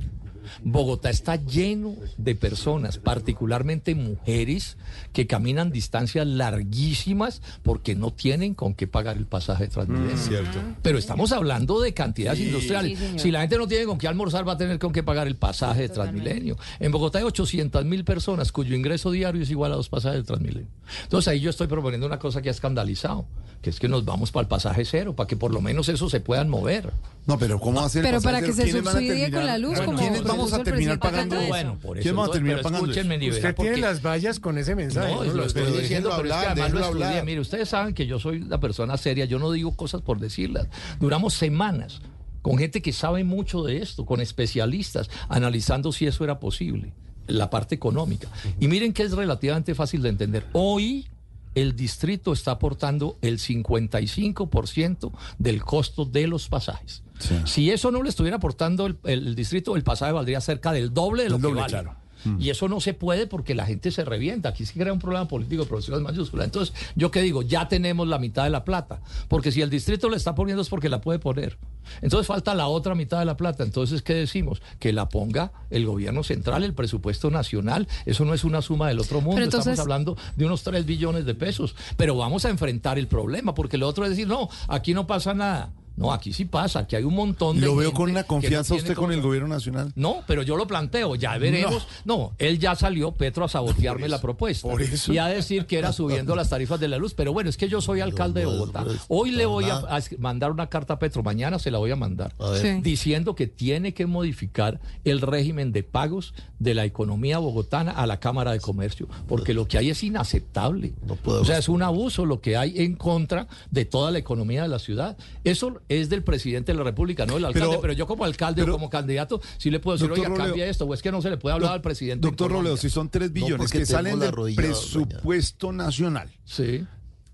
Bogotá 0.62 1.10
está 1.10 1.36
lleno 1.36 1.94
de 2.16 2.34
personas, 2.34 2.98
particularmente 2.98 3.94
mujeres, 3.94 4.76
que 5.12 5.26
caminan 5.26 5.70
distancias 5.72 6.26
larguísimas 6.26 7.42
porque 7.62 7.94
no 7.94 8.12
tienen 8.12 8.54
con 8.54 8.74
qué 8.74 8.86
pagar 8.86 9.16
el 9.16 9.26
pasaje 9.26 9.64
de 9.64 9.70
Transmilenio. 9.70 10.14
Mm, 10.16 10.18
cierto. 10.18 10.58
Pero 10.82 10.98
estamos 10.98 11.32
hablando 11.32 11.80
de 11.80 11.92
cantidades 11.94 12.38
Sí. 12.38 12.46
industriales. 12.46 12.98
Sí, 12.98 13.18
si 13.18 13.30
la 13.30 13.40
gente 13.40 13.58
no 13.58 13.66
tiene 13.68 13.84
con 13.86 13.98
qué 13.98 14.08
almorzar, 14.08 14.46
va 14.46 14.52
a 14.52 14.56
tener 14.58 14.78
con 14.78 14.92
qué 14.92 15.02
pagar 15.02 15.26
el 15.26 15.36
pasaje 15.36 15.82
de 15.82 15.88
Transmilenio. 15.88 16.56
En 16.80 16.92
Bogotá 16.92 17.18
hay 17.18 17.24
800 17.24 17.84
mil 17.84 18.04
personas 18.04 18.52
cuyo 18.52 18.74
ingreso 18.74 19.10
diario 19.10 19.42
es 19.42 19.50
igual 19.50 19.72
a 19.72 19.76
dos 19.76 19.88
pasajes 19.88 20.18
de 20.20 20.24
Transmilenio. 20.24 20.68
Entonces 21.04 21.28
ahí 21.28 21.40
yo 21.40 21.50
estoy 21.50 21.66
proponiendo 21.66 22.06
una 22.06 22.18
cosa 22.18 22.42
que 22.42 22.48
ha 22.48 22.52
escandalizado, 22.52 23.26
que 23.60 23.70
es 23.70 23.78
que 23.78 23.88
nos 23.88 24.04
vamos 24.04 24.32
para 24.32 24.42
el 24.42 24.48
pasaje 24.48 24.84
cero, 24.84 25.14
para 25.14 25.26
que 25.26 25.36
por 25.36 25.52
lo 25.52 25.60
menos 25.60 25.88
eso 25.88 26.08
se 26.10 26.20
puedan 26.20 26.48
mover. 26.48 26.92
No, 27.26 27.38
pero 27.38 27.60
¿cómo 27.60 27.88
ser? 27.88 28.02
Pero 28.02 28.20
para 28.20 28.40
que 28.40 28.52
se 28.52 28.64
¿Quiénes 28.64 28.82
van 28.82 28.96
a 28.96 28.98
subsidie 28.98 29.30
con 29.30 29.46
la 29.46 29.56
luz, 29.58 29.76
Bueno, 29.76 29.84
como 29.86 29.98
¿Quiénes 29.98 30.22
vamos 30.50 30.60
a 30.60 30.62
terminar 30.64 30.98
pagando? 30.98 31.40
Bueno, 31.46 31.78
por 31.78 31.98
eso 31.98 32.02
¿Quién 32.02 32.16
va 32.16 32.20
a 32.20 32.24
entonces, 32.24 32.32
terminar 32.32 32.56
pero 32.58 32.68
pagando? 32.68 32.90
escúchenme, 32.90 33.18
ni 33.18 33.30
Usted 33.30 33.54
tiene 33.54 33.76
las 33.78 34.02
vallas 34.02 34.40
con 34.40 34.58
ese 34.58 34.74
mensaje. 34.74 35.14
No, 35.14 35.24
¿no? 35.24 35.32
lo 35.32 35.44
estoy 35.44 35.72
diciendo, 35.72 36.12
pero 36.16 36.28
es 36.28 36.40
que 36.40 36.46
además 36.46 36.72
lo 36.72 36.80
estudié. 36.80 37.04
hablar. 37.04 37.24
Mire, 37.24 37.40
ustedes 37.40 37.68
saben 37.68 37.94
que 37.94 38.06
yo 38.06 38.18
soy 38.18 38.40
la 38.40 38.60
persona 38.60 38.96
seria, 38.96 39.24
yo 39.24 39.38
no 39.38 39.50
digo 39.50 39.74
cosas 39.76 40.02
por 40.02 40.18
decirlas. 40.20 40.68
Duramos 41.00 41.34
semanas 41.34 42.00
con 42.42 42.58
gente 42.58 42.82
que 42.82 42.92
sabe 42.92 43.24
mucho 43.24 43.62
de 43.62 43.78
esto, 43.78 44.04
con 44.04 44.20
especialistas, 44.20 45.08
analizando 45.28 45.92
si 45.92 46.06
eso 46.06 46.24
era 46.24 46.40
posible, 46.40 46.92
la 47.26 47.50
parte 47.50 47.74
económica. 47.74 48.28
Y 48.60 48.68
miren 48.68 48.92
que 48.92 49.04
es 49.04 49.12
relativamente 49.12 49.74
fácil 49.74 50.02
de 50.02 50.08
entender. 50.08 50.46
Hoy 50.52 51.08
el 51.54 51.76
distrito 51.76 52.32
está 52.32 52.52
aportando 52.52 53.18
el 53.22 53.38
55% 53.38 55.12
del 55.38 55.62
costo 55.62 56.04
de 56.04 56.26
los 56.26 56.48
pasajes. 56.48 57.02
Si 57.44 57.70
eso 57.70 57.90
no 57.90 58.02
le 58.02 58.08
estuviera 58.08 58.36
aportando 58.36 58.86
el, 58.86 58.96
el 59.04 59.34
distrito, 59.34 59.76
el 59.76 59.82
pasaje 59.84 60.12
valdría 60.12 60.40
cerca 60.40 60.72
del 60.72 60.92
doble 60.92 61.24
de 61.24 61.30
lo 61.30 61.36
El 61.36 61.42
que 61.42 61.48
doble, 61.48 61.60
vale. 61.60 61.70
claro. 61.70 61.96
Y 62.38 62.50
eso 62.50 62.68
no 62.68 62.80
se 62.80 62.94
puede 62.94 63.26
porque 63.26 63.52
la 63.56 63.66
gente 63.66 63.90
se 63.90 64.04
revienta. 64.04 64.50
Aquí 64.50 64.64
sí 64.64 64.78
crea 64.78 64.92
un 64.92 65.00
problema 65.00 65.26
político 65.26 65.62
de 65.64 65.68
profesionales 65.68 66.04
mayúsculas. 66.08 66.44
Entonces, 66.44 66.72
yo 66.94 67.10
qué 67.10 67.20
digo, 67.20 67.42
ya 67.42 67.66
tenemos 67.66 68.06
la 68.06 68.20
mitad 68.20 68.44
de 68.44 68.50
la 68.50 68.62
plata. 68.64 69.00
Porque 69.26 69.50
si 69.50 69.60
el 69.60 69.70
distrito 69.70 70.08
le 70.08 70.18
está 70.18 70.32
poniendo 70.36 70.62
es 70.62 70.68
porque 70.68 70.88
la 70.88 71.00
puede 71.00 71.18
poner. 71.18 71.58
Entonces 72.00 72.28
falta 72.28 72.54
la 72.54 72.68
otra 72.68 72.94
mitad 72.94 73.18
de 73.18 73.24
la 73.24 73.36
plata. 73.36 73.64
Entonces, 73.64 74.02
¿qué 74.02 74.14
decimos? 74.14 74.62
Que 74.78 74.92
la 74.92 75.08
ponga 75.08 75.50
el 75.68 75.84
gobierno 75.84 76.22
central, 76.22 76.62
el 76.62 76.74
presupuesto 76.74 77.28
nacional. 77.28 77.88
Eso 78.06 78.24
no 78.24 78.34
es 78.34 78.44
una 78.44 78.62
suma 78.62 78.86
del 78.86 79.00
otro 79.00 79.20
mundo. 79.20 79.42
Entonces- 79.42 79.72
Estamos 79.72 79.80
hablando 79.80 80.16
de 80.36 80.46
unos 80.46 80.62
3 80.62 80.86
billones 80.86 81.24
de 81.26 81.34
pesos. 81.34 81.74
Pero 81.96 82.16
vamos 82.16 82.44
a 82.44 82.50
enfrentar 82.50 83.00
el 83.00 83.08
problema 83.08 83.52
porque 83.52 83.78
lo 83.78 83.88
otro 83.88 84.04
es 84.04 84.10
decir, 84.10 84.28
no, 84.28 84.48
aquí 84.68 84.94
no 84.94 85.08
pasa 85.08 85.34
nada. 85.34 85.72
No, 85.96 86.12
aquí 86.12 86.32
sí 86.32 86.44
pasa, 86.44 86.80
aquí 86.80 86.96
hay 86.96 87.04
un 87.04 87.14
montón 87.14 87.60
de 87.60 87.66
Lo 87.66 87.76
veo 87.76 87.90
gente 87.90 87.96
con 87.96 88.12
no 88.12 88.26
confianza 88.26 88.74
usted 88.74 88.94
con 88.94 89.12
el 89.12 89.20
gobierno 89.20 89.48
nacional. 89.48 89.92
No, 89.94 90.22
pero 90.26 90.42
yo 90.42 90.56
lo 90.56 90.66
planteo, 90.66 91.14
ya 91.14 91.36
veremos. 91.38 91.86
No, 92.04 92.32
él 92.38 92.58
ya 92.58 92.74
salió, 92.74 93.12
Petro, 93.12 93.44
a 93.44 93.48
sabotearme 93.48 94.08
la 94.08 94.20
propuesta. 94.20 94.68
por 94.68 94.80
eso. 94.82 95.12
Y 95.12 95.18
a 95.18 95.26
decir 95.26 95.66
que 95.66 95.78
era 95.78 95.92
subiendo 95.92 96.34
las 96.34 96.48
tarifas 96.48 96.80
de 96.80 96.88
la 96.88 96.96
luz. 96.98 97.14
Pero 97.14 97.32
bueno, 97.32 97.50
es 97.50 97.56
que 97.56 97.68
yo 97.68 97.80
soy 97.80 98.00
alcalde 98.00 98.40
de 98.40 98.46
Bogotá. 98.46 98.84
Hoy 99.08 99.30
le 99.32 99.46
voy 99.46 99.66
a, 99.66 99.76
a 99.76 100.00
mandar 100.18 100.50
una 100.50 100.68
carta 100.68 100.94
a 100.94 100.98
Petro, 100.98 101.22
mañana 101.22 101.58
se 101.58 101.70
la 101.70 101.78
voy 101.78 101.90
a 101.90 101.96
mandar, 101.96 102.34
ver. 102.38 102.60
Sí. 102.60 102.80
diciendo 102.82 103.34
que 103.34 103.46
tiene 103.46 103.94
que 103.94 104.06
modificar 104.06 104.80
el 105.04 105.20
régimen 105.20 105.72
de 105.72 105.82
pagos 105.82 106.34
de 106.58 106.74
la 106.74 106.84
economía 106.84 107.38
bogotana 107.38 107.92
a 107.92 108.06
la 108.06 108.20
Cámara 108.20 108.52
de 108.52 108.60
Comercio, 108.60 109.08
porque 109.28 109.54
lo 109.54 109.68
que 109.68 109.78
hay 109.78 109.90
es 109.90 110.02
inaceptable. 110.02 110.94
o 111.24 111.44
sea, 111.44 111.58
es 111.58 111.68
un 111.68 111.82
abuso 111.82 112.24
lo 112.24 112.40
que 112.40 112.56
hay 112.56 112.80
en 112.82 112.94
contra 112.94 113.46
de 113.70 113.84
toda 113.84 114.10
la 114.10 114.18
economía 114.18 114.62
de 114.62 114.68
la 114.68 114.78
ciudad. 114.78 115.16
Eso 115.44 115.80
es 115.88 116.08
del 116.08 116.22
presidente 116.22 116.72
de 116.72 116.78
la 116.78 116.84
República, 116.84 117.26
no 117.26 117.34
del 117.34 117.44
alcalde, 117.44 117.68
Pero- 117.68 117.80
pero, 117.80 117.92
yo 117.92 118.06
como 118.06 118.24
alcalde 118.24 118.62
pero- 118.62 118.72
o 118.74 118.76
como 118.76 118.90
candidato 118.90 119.40
sí 119.58 119.70
le 119.70 119.80
puedo 119.80 119.96
decir, 119.96 120.10
oiga, 120.10 120.28
Robledo- 120.28 120.46
cambia 120.48 120.66
esto, 120.66 120.84
o 120.84 120.94
es 120.94 121.02
que 121.02 121.12
no 121.12 121.20
se 121.22 121.30
le 121.30 121.36
puede 121.36 121.54
hablar 121.54 121.72
al 121.72 121.82
presidente. 121.82 122.26
en 122.26 122.30
Doctor. 122.32 122.50
Robledo, 122.52 122.76
si 122.76 122.90
son 122.90 123.08
3 123.08 123.32
billones 123.32 123.70
que 123.70 123.86
salen 123.86 124.18
del 124.18 124.32
presupuesto 124.54 125.72
nacional, 125.72 126.30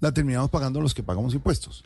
la 0.01 0.13
terminamos 0.13 0.51
pagando 0.51 0.81
los 0.81 0.95
que 0.95 1.03
pagamos 1.03 1.35
impuestos. 1.35 1.85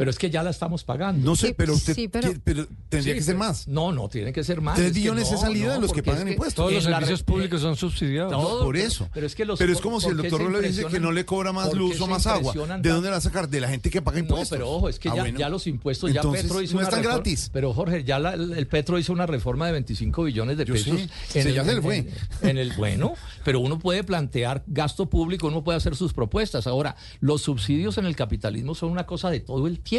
Pero 0.00 0.10
es 0.10 0.16
que 0.18 0.30
ya 0.30 0.42
la 0.42 0.48
estamos 0.48 0.82
pagando. 0.82 1.22
No 1.28 1.36
sé, 1.36 1.52
pero 1.52 1.74
usted 1.74 1.94
sí, 1.94 2.08
pero- 2.08 2.28
quiere- 2.28 2.40
pero 2.42 2.66
tendría 2.88 3.12
Sí, 3.12 3.18
que 3.18 3.22
ser 3.24 3.36
más. 3.36 3.68
No, 3.68 3.92
no, 3.92 4.08
tiene 4.08 4.32
que 4.32 4.42
ser 4.42 4.62
más. 4.62 4.76
Tres 4.76 4.86
Es 4.86 4.92
que 4.94 4.98
billones 5.00 5.28
no, 5.28 5.34
es 5.34 5.40
salida 5.42 5.66
no, 5.66 5.72
de 5.74 5.80
los 5.80 5.92
que 5.92 6.02
pagan 6.02 6.26
es 6.26 6.32
impuestos. 6.32 6.54
Todos 6.54 6.72
los 6.72 6.84
servicios 6.84 7.22
públicos 7.22 7.60
son 7.60 7.76
subsidiados. 7.76 8.32
Todo, 8.32 8.64
por 8.64 8.78
eso. 8.78 9.10
Pero 9.12 9.26
es 9.26 9.34
que 9.34 9.44
los 9.44 9.58
Pero 9.58 9.74
es 9.74 9.80
como 9.82 10.00
si 10.00 10.08
el 10.08 10.14
¿por 10.16 10.22
qué 10.22 10.30
doctor 10.30 10.46
Robledo 10.46 10.62
dice 10.66 10.86
que 10.86 11.00
no 11.00 11.12
le 11.12 11.26
cobra 11.26 11.52
más 11.52 11.66
¿Por 11.66 11.74
qué 11.74 11.78
luz 11.80 12.00
o 12.00 12.06
más 12.06 12.26
agua. 12.26 12.54
¿De 12.54 12.88
dónde 12.88 13.08
la 13.08 13.10
va 13.10 13.16
a 13.18 13.20
sacar? 13.20 13.46
De 13.50 13.60
la 13.60 13.68
gente 13.68 13.90
que 13.90 14.00
paga 14.00 14.16
No, 14.16 14.22
impuestos. 14.22 14.48
pero 14.56 14.70
ojo, 14.70 14.88
es 14.88 14.98
que 14.98 15.10
Ah, 15.10 15.16
ya, 15.16 15.22
bueno. 15.22 15.38
ya 15.38 15.48
los 15.50 15.66
impuestos, 15.66 16.10
ya 16.14 16.20
Entonces, 16.22 16.42
Petro 16.44 16.62
hizo 16.62 16.72
no 16.72 16.78
una 16.78 16.88
es 16.88 16.90
tan 16.94 17.00
reforma- 17.02 17.14
gratis. 17.16 17.50
Pero 17.52 17.74
Jorge, 17.74 18.02
ya 18.02 18.18
la- 18.18 18.32
el 18.32 18.66
Petro 18.68 18.98
hizo 18.98 19.12
una 19.12 19.26
reforma 19.26 19.66
de 19.66 19.72
25 19.72 20.22
billones 20.24 20.56
de 20.56 20.64
Yo 20.64 20.72
pesos. 20.72 20.98
sí. 20.98 21.10
Sí, 21.42 21.52
ya 21.52 21.62
se 21.62 21.74
le 21.74 21.82
fue. 21.82 21.98
En, 21.98 22.48
en 22.48 22.56
el 22.58 22.72
bueno, 22.72 23.12
pero 23.44 23.60
uno 23.60 23.78
puede 23.78 24.02
plantear 24.02 24.64
gasto 24.66 25.10
público, 25.10 25.48
uno 25.48 25.62
puede 25.62 25.76
hacer 25.76 25.94
sus 25.94 26.14
propuestas. 26.14 26.66
Ahora, 26.66 26.96
los 27.20 27.42
subsidios 27.42 27.98
en 27.98 28.06
el 28.06 28.16
capitalismo 28.16 28.74
son 28.74 28.90
una 28.92 29.04
cosa 29.04 29.28
de 29.28 29.40
todo 29.40 29.66
el 29.66 29.74
tiempo. 29.74 29.89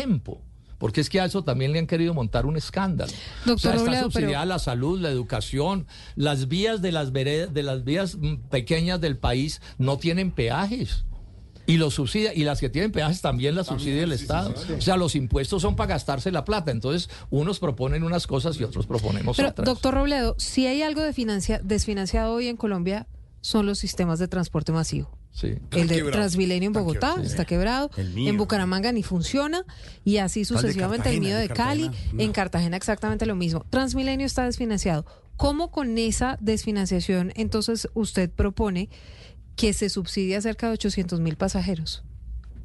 Porque 0.77 0.99
es 1.01 1.10
que 1.10 1.19
a 1.21 1.25
eso 1.25 1.43
también 1.43 1.71
le 1.73 1.80
han 1.80 1.86
querido 1.86 2.13
montar 2.13 2.45
un 2.47 2.58
escándalo. 2.58 3.12
Doctor 3.45 3.54
o 3.56 3.58
sea, 3.60 3.71
está 3.73 3.86
Robledo, 3.86 4.04
subsidiada 4.06 4.43
pero- 4.43 4.49
la 4.49 4.60
salud, 4.60 4.99
la 4.99 5.10
educación, 5.10 5.86
las 6.15 6.47
vías 6.47 6.82
de 6.82 6.91
las 6.91 7.12
veredas, 7.12 7.54
de 7.54 7.62
las 7.63 7.84
vías 7.84 8.15
mm, 8.19 8.36
pequeñas 8.49 8.99
del 8.99 9.17
país 9.17 9.62
no 9.77 9.97
tienen 9.97 10.32
peajes. 10.32 11.06
Y 11.67 11.77
los 11.77 11.93
subsidia, 11.93 12.34
y 12.34 12.43
las 12.43 12.60
que 12.60 12.69
tienen 12.69 12.91
peajes 12.91 13.21
también 13.21 13.54
las 13.54 13.67
subsidia 13.67 14.04
el 14.04 14.12
Estado. 14.12 14.56
O 14.75 14.82
sea, 14.82 14.97
los 14.97 15.15
impuestos 15.15 15.62
son 15.62 15.75
para 15.75 15.89
gastarse 15.93 16.32
la 16.32 16.43
plata. 16.43 16.71
Entonces, 16.71 17.08
unos 17.30 17.60
proponen 17.60 18.04
unas 18.04 18.25
cosas 18.25 18.60
y 18.60 18.63
otros 18.63 18.88
proponemos 18.88 19.38
Pero, 19.38 19.49
otras. 19.49 19.65
doctor 19.67 19.93
Robledo, 19.93 20.34
si 20.39 20.65
hay 20.65 20.82
algo 20.82 21.01
de 21.04 21.13
financia- 21.13 21.62
desfinanciado 21.63 22.34
hoy 22.34 22.47
en 22.47 22.58
Colombia, 22.58 23.08
son 23.41 23.67
los 23.67 23.77
sistemas 23.77 24.17
de 24.17 24.27
transporte 24.27 24.71
masivo. 24.71 25.15
Sí. 25.32 25.56
El 25.72 25.88
de. 25.88 26.04
Transmilenio 26.12 26.67
en 26.67 26.74
Bogotá 26.74 27.15
está 27.24 27.46
quebrado, 27.46 27.89
en 27.98 28.38
Bucaramanga 28.38 28.91
ni 28.91 29.02
funciona 29.02 29.65
y 30.04 30.17
así 30.17 30.46
sucesivamente 30.46 31.10
el 31.10 31.22
mío 31.22 31.38
de 31.38 31.48
Cali, 31.48 31.86
Cartagena, 31.86 32.24
en 32.24 32.32
Cartagena 32.32 32.78
exactamente 32.78 33.26
lo 33.26 33.36
mismo. 33.36 33.65
Transmilenio 33.70 34.26
está 34.26 34.46
desfinanciado. 34.46 35.06
¿Cómo 35.38 35.72
con 35.72 35.98
esa 35.98 36.38
desfinanciación 36.41 37.32
entonces 37.36 37.88
usted 37.94 38.30
propone 38.30 38.89
que 39.56 39.74
se 39.74 39.89
subsidie 39.89 40.39
cerca 40.41 40.67
de 40.67 40.74
800 40.74 41.20
mil 41.20 41.38
pasajeros? 41.38 42.04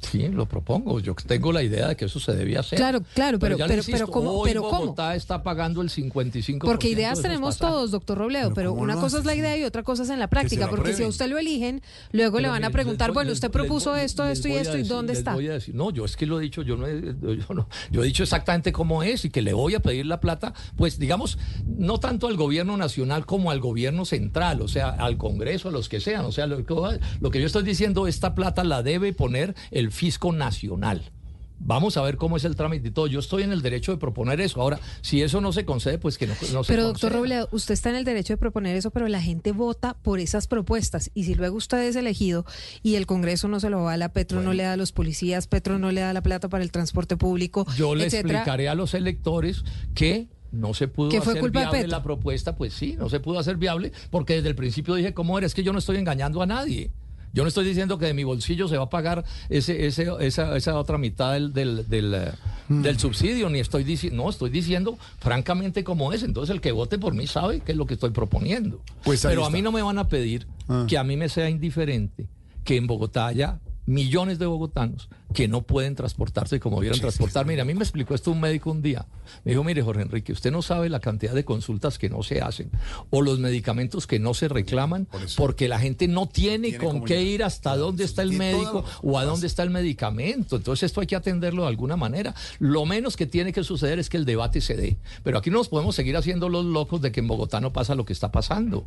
Sí, 0.01 0.27
lo 0.27 0.45
propongo. 0.45 0.99
Yo 0.99 1.15
tengo 1.25 1.51
la 1.51 1.63
idea 1.63 1.89
de 1.89 1.95
que 1.95 2.05
eso 2.05 2.19
se 2.19 2.33
debía 2.33 2.59
hacer. 2.61 2.77
Claro, 2.77 3.01
claro, 3.13 3.39
pero- 3.39 3.57
ya 3.57 3.65
le 3.65 3.69
pero- 3.69 3.79
insisto, 3.81 3.97
pero 3.97 4.11
¿cómo- 4.11 4.31
hoy 4.31 4.49
pero 4.49 4.63
cómo? 4.69 4.95
Está 5.13 5.43
pagando 5.43 5.81
el 5.81 5.89
55%. 5.89 6.65
Porque 6.65 6.87
de 6.87 6.93
ideas 6.93 7.21
tenemos 7.21 7.55
pasajes. 7.57 7.75
todos, 7.75 7.91
doctor 7.91 8.17
Robledo, 8.17 8.53
pero, 8.53 8.71
¿cómo 8.71 8.83
una 8.83 8.95
cosa 8.95 9.19
es 9.19 9.25
la 9.25 9.35
idea 9.35 9.57
y 9.57 9.63
otra 9.63 9.83
cosa 9.83 10.03
es 10.03 10.09
en 10.09 10.19
la 10.19 10.27
práctica, 10.27 10.69
porque 10.69 10.93
si 10.93 11.03
a 11.03 11.07
usted 11.07 11.27
lo 11.29 11.37
eligen, 11.37 11.81
luego 12.11 12.37
le 12.37 12.43
Pero 12.43 12.51
van 12.53 12.63
a 12.63 12.69
preguntar, 12.69 13.09
voy- 13.09 13.15
bueno, 13.15 13.31
usted 13.33 13.49
propuso 13.51 13.91
voy- 13.91 14.01
esto, 14.01 14.23
les 14.25 14.37
esto 14.39 14.47
y 14.47 14.53
esto, 14.53 14.77
¿y 14.77 14.83
dónde 14.83 15.13
está? 15.13 15.33
voy 15.33 15.47
a 15.49 15.53
decir, 15.53 15.73
no, 15.75 15.91
yo 15.91 16.05
es 16.05 16.15
que 16.15 16.25
lo 16.25 16.39
he 16.39 16.43
dicho, 16.43 16.61
yo 16.61 16.77
no 16.77 16.87
he, 16.87 17.01
yo 17.21 17.53
no, 17.53 17.67
yo 17.91 18.03
he 18.03 18.05
dicho 18.05 18.23
exactamente 18.23 18.71
cómo 18.71 19.03
es 19.03 19.25
y 19.25 19.29
que 19.29 19.41
le 19.41 19.53
voy 19.53 19.75
a 19.75 19.79
pedir 19.79 20.05
la 20.05 20.19
plata, 20.19 20.53
pues 20.75 20.99
digamos, 20.99 21.37
no 21.65 21.99
tanto 21.99 22.27
al 22.27 22.37
gobierno 22.37 22.77
nacional 22.77 23.25
como 23.25 23.51
al 23.51 23.59
gobierno 23.59 24.05
central, 24.05 24.61
o 24.61 24.67
sea, 24.67 24.89
al 24.89 25.17
Congreso, 25.17 25.69
a 25.69 25.71
los 25.71 25.89
que 25.89 25.99
sean, 25.99 26.25
o 26.25 26.31
sea, 26.31 26.45
lo, 26.47 26.57
que- 26.65 26.99
lo 27.19 27.31
que 27.31 27.39
yo 27.39 27.47
estoy 27.47 27.63
diciendo, 27.63 28.07
esta 28.07 28.35
plata 28.35 28.63
la 28.63 28.83
debe 28.83 29.13
poner 29.13 29.55
el 29.71 29.86
fisco 29.91 30.31
nacional. 30.33 31.11
Vamos 31.59 31.97
a 31.97 32.03
ver 32.03 32.17
cómo 32.17 32.37
es 32.37 32.45
el 32.45 32.55
trámite 32.55 32.89
y 32.89 32.91
todo. 32.91 33.07
Yo 33.07 33.19
estoy 33.19 33.41
en 33.41 33.51
el 33.51 33.63
derecho 33.63 33.91
de 33.91 33.97
proponer 33.97 34.39
eso. 34.41 34.61
Ahora, 34.61 34.79
si 35.01 35.23
eso 35.23 35.41
no 35.41 35.51
se 35.51 35.65
concede, 35.65 35.97
pues 35.97 36.19
que 36.19 36.27
no, 36.27 36.35
no 36.53 36.63
se 36.63 36.71
Pero 36.71 36.83
doctor. 36.83 37.11
Robledo, 37.11 37.49
usted 37.51 37.73
está 37.73 37.89
en 37.89 37.95
el 37.95 38.05
derecho 38.05 38.33
de 38.33 38.37
proponer 38.37 38.75
eso, 38.75 38.91
pero 38.91 39.07
la 39.07 39.19
gente 39.23 39.53
vota 39.53 39.95
por 39.95 40.19
esas 40.19 40.45
propuestas. 40.45 41.09
Y 41.15 41.23
si 41.23 41.33
luego 41.33 41.57
usted 41.57 41.79
es 41.81 41.95
elegido 41.95 42.45
y 42.83 42.93
el 42.93 43.07
Congreso 43.07 43.47
no 43.47 43.59
se 43.59 43.71
lo 43.71 43.83
vale, 43.83 44.07
Petro 44.09 44.43
no 44.43 44.53
le 44.53 44.63
da 44.63 44.73
a 44.73 44.77
los 44.77 44.91
policías, 44.91 45.47
Petro 45.47 45.79
no 45.79 45.91
le 45.91 46.01
da 46.01 46.13
la 46.13 46.21
plata 46.21 46.47
para 46.47 46.63
el 46.63 46.71
transporte 46.71 47.17
público, 47.17 47.65
Yo 47.75 47.95
le 47.95 48.05
etcétera. 48.05 48.37
explicaré 48.39 48.69
a 48.69 48.75
los 48.75 48.93
electores 48.93 49.63
que 49.95 50.27
no 50.51 50.75
se 50.75 50.87
pudo 50.87 51.09
Que 51.09 51.21
fue 51.21 51.33
hacer 51.33 51.41
culpa 51.41 51.59
de 51.61 51.65
viable 51.65 51.79
Petro. 51.79 51.97
la 51.97 52.03
propuesta, 52.03 52.55
pues 52.55 52.73
sí, 52.75 52.95
no 52.99 53.09
se 53.09 53.19
pudo 53.19 53.39
hacer 53.39 53.57
viable, 53.57 53.91
porque 54.11 54.35
desde 54.35 54.49
el 54.49 54.55
principio 54.55 54.93
dije, 54.93 55.15
¿cómo 55.15 55.35
era? 55.39 55.47
Es 55.47 55.55
que 55.55 55.63
yo 55.63 55.73
no 55.73 55.79
estoy 55.79 55.97
engañando 55.97 56.39
a 56.43 56.45
nadie. 56.45 56.91
Yo 57.37 57.43
no 57.43 57.49
estoy 57.49 57.65
diciendo 57.65 57.99
que 57.99 58.07
de 58.07 58.15
mi 58.15 58.23
bolsillo 58.23 58.67
se 58.67 58.77
va 58.77 58.85
a 58.85 58.89
pagar 58.89 59.23
ese, 59.47 59.85
ese, 59.85 60.07
esa, 60.21 60.57
esa 60.57 60.75
otra 60.79 60.97
mitad 60.97 61.33
del, 61.33 61.53
del, 61.53 61.87
del, 61.87 62.31
Mm. 62.67 62.81
del 62.81 62.99
subsidio, 62.99 63.47
ni 63.49 63.59
estoy 63.59 63.83
diciendo, 63.83 64.23
no, 64.23 64.29
estoy 64.31 64.49
diciendo 64.49 64.97
francamente 65.19 65.83
cómo 65.83 66.11
es. 66.13 66.23
Entonces 66.23 66.51
el 66.53 66.61
que 66.61 66.71
vote 66.71 66.97
por 66.97 67.13
mí 67.13 67.27
sabe 67.27 67.59
qué 67.61 67.73
es 67.73 67.77
lo 67.77 67.85
que 67.85 67.93
estoy 67.93 68.09
proponiendo. 68.09 68.81
Pues 69.03 69.21
Pero 69.21 69.45
a 69.45 69.49
mí 69.51 69.61
no 69.61 69.71
me 69.71 69.83
van 69.83 69.99
a 69.99 70.07
pedir 70.07 70.47
Ah. 70.67 70.85
que 70.89 70.97
a 70.97 71.03
mí 71.03 71.15
me 71.15 71.29
sea 71.29 71.47
indiferente 71.49 72.25
que 72.65 72.75
en 72.75 72.87
Bogotá 72.87 73.27
haya 73.27 73.59
millones 73.87 74.37
de 74.37 74.45
bogotanos 74.45 75.09
que 75.33 75.47
no 75.47 75.63
pueden 75.63 75.95
transportarse 75.95 76.59
como 76.59 76.79
vieran 76.79 76.99
transportar. 76.99 77.45
Mire, 77.45 77.61
a 77.61 77.65
mí 77.65 77.73
me 77.73 77.83
explicó 77.83 78.13
esto 78.13 78.31
un 78.31 78.39
médico 78.39 78.69
un 78.69 78.81
día. 78.81 79.07
Me 79.43 79.51
dijo, 79.51 79.63
mire, 79.63 79.81
Jorge 79.81 80.03
Enrique, 80.03 80.33
usted 80.33 80.51
no 80.51 80.61
sabe 80.61 80.89
la 80.89 80.99
cantidad 80.99 81.33
de 81.33 81.45
consultas 81.45 81.97
que 81.97 82.09
no 82.09 82.21
se 82.21 82.41
hacen 82.41 82.69
o 83.09 83.21
los 83.21 83.39
medicamentos 83.39 84.05
que 84.05 84.19
no 84.19 84.33
se 84.33 84.47
reclaman 84.49 85.07
porque 85.35 85.67
la 85.67 85.79
gente 85.79 86.07
no 86.07 86.27
tiene, 86.27 86.69
Tiene 86.69 86.83
con 86.83 87.03
qué 87.03 87.23
ir 87.23 87.43
hasta 87.43 87.75
dónde 87.75 88.03
está 88.03 88.21
el 88.21 88.33
médico 88.33 88.83
o 89.01 89.17
a 89.17 89.25
dónde 89.25 89.47
está 89.47 89.63
el 89.63 89.69
medicamento. 89.69 90.57
Entonces 90.57 90.87
esto 90.87 91.01
hay 91.01 91.07
que 91.07 91.15
atenderlo 91.15 91.63
de 91.63 91.69
alguna 91.69 91.95
manera. 91.95 92.35
Lo 92.59 92.85
menos 92.85 93.15
que 93.15 93.25
tiene 93.25 93.53
que 93.53 93.63
suceder 93.63 93.99
es 93.99 94.09
que 94.09 94.17
el 94.17 94.25
debate 94.25 94.59
se 94.59 94.75
dé. 94.75 94.97
Pero 95.23 95.37
aquí 95.37 95.49
no 95.49 95.57
nos 95.57 95.69
podemos 95.69 95.95
seguir 95.95 96.17
haciendo 96.17 96.49
los 96.49 96.65
locos 96.65 97.01
de 97.01 97.11
que 97.11 97.21
en 97.21 97.27
Bogotá 97.27 97.61
no 97.61 97.71
pasa 97.71 97.95
lo 97.95 98.05
que 98.05 98.13
está 98.13 98.31
pasando. 98.31 98.85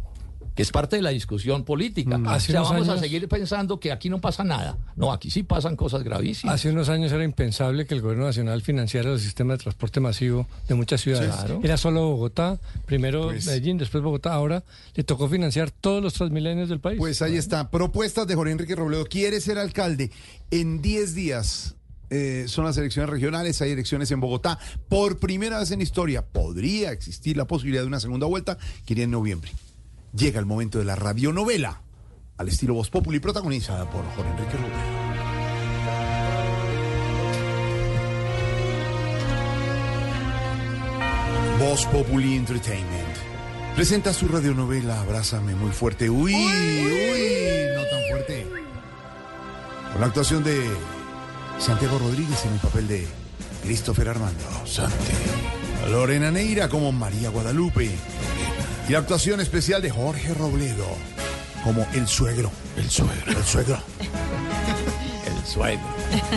Que 0.54 0.62
es 0.62 0.72
parte 0.72 0.96
de 0.96 1.02
la 1.02 1.10
discusión 1.10 1.64
política. 1.64 2.18
Mm. 2.18 2.26
O 2.26 2.40
sea, 2.40 2.60
unos 2.60 2.70
vamos 2.70 2.88
a 2.88 2.98
seguir 2.98 3.26
pensando 3.28 3.78
que 3.80 3.92
aquí 3.92 4.10
no 4.10 4.20
pasa 4.20 4.44
nada. 4.44 4.76
No, 4.96 5.12
aquí 5.12 5.30
sí 5.30 5.42
pasan 5.42 5.76
cosas 5.76 6.02
gravísimas. 6.02 6.54
Hace 6.54 6.70
unos 6.70 6.88
años 6.88 7.12
era 7.12 7.24
impensable 7.24 7.86
que 7.86 7.94
el 7.94 8.02
gobierno 8.02 8.26
nacional 8.26 8.60
financiara 8.62 9.12
el 9.12 9.20
sistema 9.20 9.54
de 9.54 9.58
transporte 9.58 10.00
masivo 10.00 10.46
de 10.68 10.74
muchas 10.74 11.00
ciudades. 11.00 11.32
Sí, 11.34 11.38
claro. 11.38 11.60
Era 11.62 11.76
solo 11.76 12.08
Bogotá, 12.08 12.58
primero 12.86 13.26
Pues- 13.26 13.46
Medellín, 13.46 13.78
después 13.78 14.02
Bogotá. 14.02 14.32
Ahora 14.32 14.64
le 14.94 15.04
tocó 15.04 15.28
financiar 15.28 15.70
todos 15.70 16.02
los 16.02 16.14
transmilenios 16.14 16.68
del 16.68 16.80
país. 16.80 16.98
Pues 16.98 17.22
ahí 17.22 17.36
está. 17.36 17.70
Propuestas 17.70 18.26
de 18.26 18.34
Jorge 18.34 18.52
Enrique 18.52 18.74
Robledo. 18.74 19.06
Quiere 19.06 19.40
ser 19.40 19.58
alcalde. 19.58 20.10
En 20.50 20.82
10 20.82 21.14
días 21.14 21.76
eh, 22.10 22.46
son 22.48 22.64
las 22.64 22.76
elecciones 22.76 23.08
regionales. 23.08 23.62
Hay 23.62 23.70
elecciones 23.70 24.10
en 24.10 24.20
Bogotá. 24.20 24.58
Por 24.88 25.18
primera 25.18 25.60
vez 25.60 25.70
en 25.70 25.80
historia 25.80 26.22
podría 26.26 26.90
existir 26.92 27.36
la 27.36 27.46
posibilidad 27.46 27.82
de 27.82 27.88
una 27.88 28.00
segunda 28.00 28.26
vuelta 28.26 28.58
que 28.84 28.94
iría 28.94 29.04
en 29.04 29.12
noviembre. 29.12 29.52
Llega 30.12 30.40
el 30.40 30.46
momento 30.46 30.78
de 30.78 30.84
la 30.84 30.96
radionovela 30.96 31.82
al 32.36 32.48
estilo 32.48 32.74
Voz 32.74 32.90
Populi, 32.90 33.20
protagonizada 33.20 33.88
por 33.88 34.04
Jorge 34.16 34.30
Enrique 34.30 34.56
Robledo. 34.56 35.00
Voz 41.58 41.84
Populi 41.86 42.36
Entertainment 42.36 43.16
presenta 43.74 44.12
su 44.12 44.26
radionovela 44.26 45.00
Abrázame 45.02 45.54
muy 45.54 45.70
fuerte. 45.70 46.08
Uy, 46.08 46.34
uy, 46.34 47.66
no 47.76 47.82
tan 47.82 48.00
fuerte. 48.10 48.46
Con 49.92 50.00
la 50.00 50.06
actuación 50.06 50.42
de 50.42 50.70
Santiago 51.58 51.98
Rodríguez 51.98 52.44
en 52.46 52.54
el 52.54 52.58
papel 52.60 52.88
de 52.88 53.06
Christopher 53.62 54.08
Armando 54.08 54.44
Sante. 54.64 55.12
Lorena 55.90 56.30
Neira 56.30 56.68
como 56.68 56.90
María 56.92 57.28
Guadalupe. 57.28 57.90
Y 58.90 58.92
la 58.92 58.98
actuación 58.98 59.40
especial 59.40 59.80
de 59.82 59.88
Jorge 59.88 60.34
Robledo 60.34 60.84
como 61.62 61.86
el 61.94 62.08
suegro. 62.08 62.50
El 62.76 62.90
suegro. 62.90 63.30
El 63.30 63.44
suegro. 63.44 63.78
El 65.26 65.46
suegro. 65.46 65.86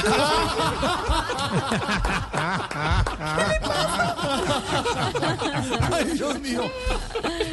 Ay, 5.93 6.05
Dios 6.15 6.41
mío. 6.41 6.63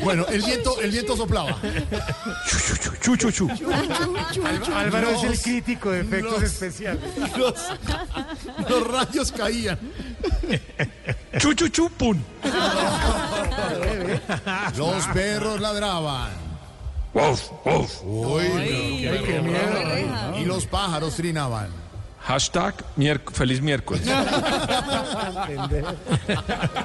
Bueno, 0.04 0.26
el 0.28 0.42
viento, 0.42 0.80
el 0.82 0.92
viento 0.92 1.16
soplaba. 1.18 1.58
Chu, 3.02 3.16
chu, 3.16 3.32
chu. 3.32 3.50
Álvaro 4.76 5.10
es 5.12 5.24
el 5.24 5.40
crítico 5.42 5.92
de 5.92 6.02
efectos 6.02 6.34
los- 6.34 6.44
especiales. 6.44 7.02
Los, 7.38 7.54
los 8.70 8.88
rayos 8.88 9.32
caían. 9.32 9.80
Chu, 11.40 11.54
chu, 11.54 11.68
chu, 11.70 11.90
pum. 11.92 12.22
Los 14.76 15.08
perros 15.08 15.60
ladraban. 15.60 16.30
Uy, 18.04 18.44
Ay, 18.44 19.24
qué 19.26 19.42
miedo. 19.42 20.38
y 20.40 20.46
los 20.46 20.66
pájaros 20.68 21.16
trinaban. 21.16 21.70
Hashtag 22.28 22.74
miérc- 22.98 23.32
feliz 23.32 23.62
miércoles. 23.62 24.04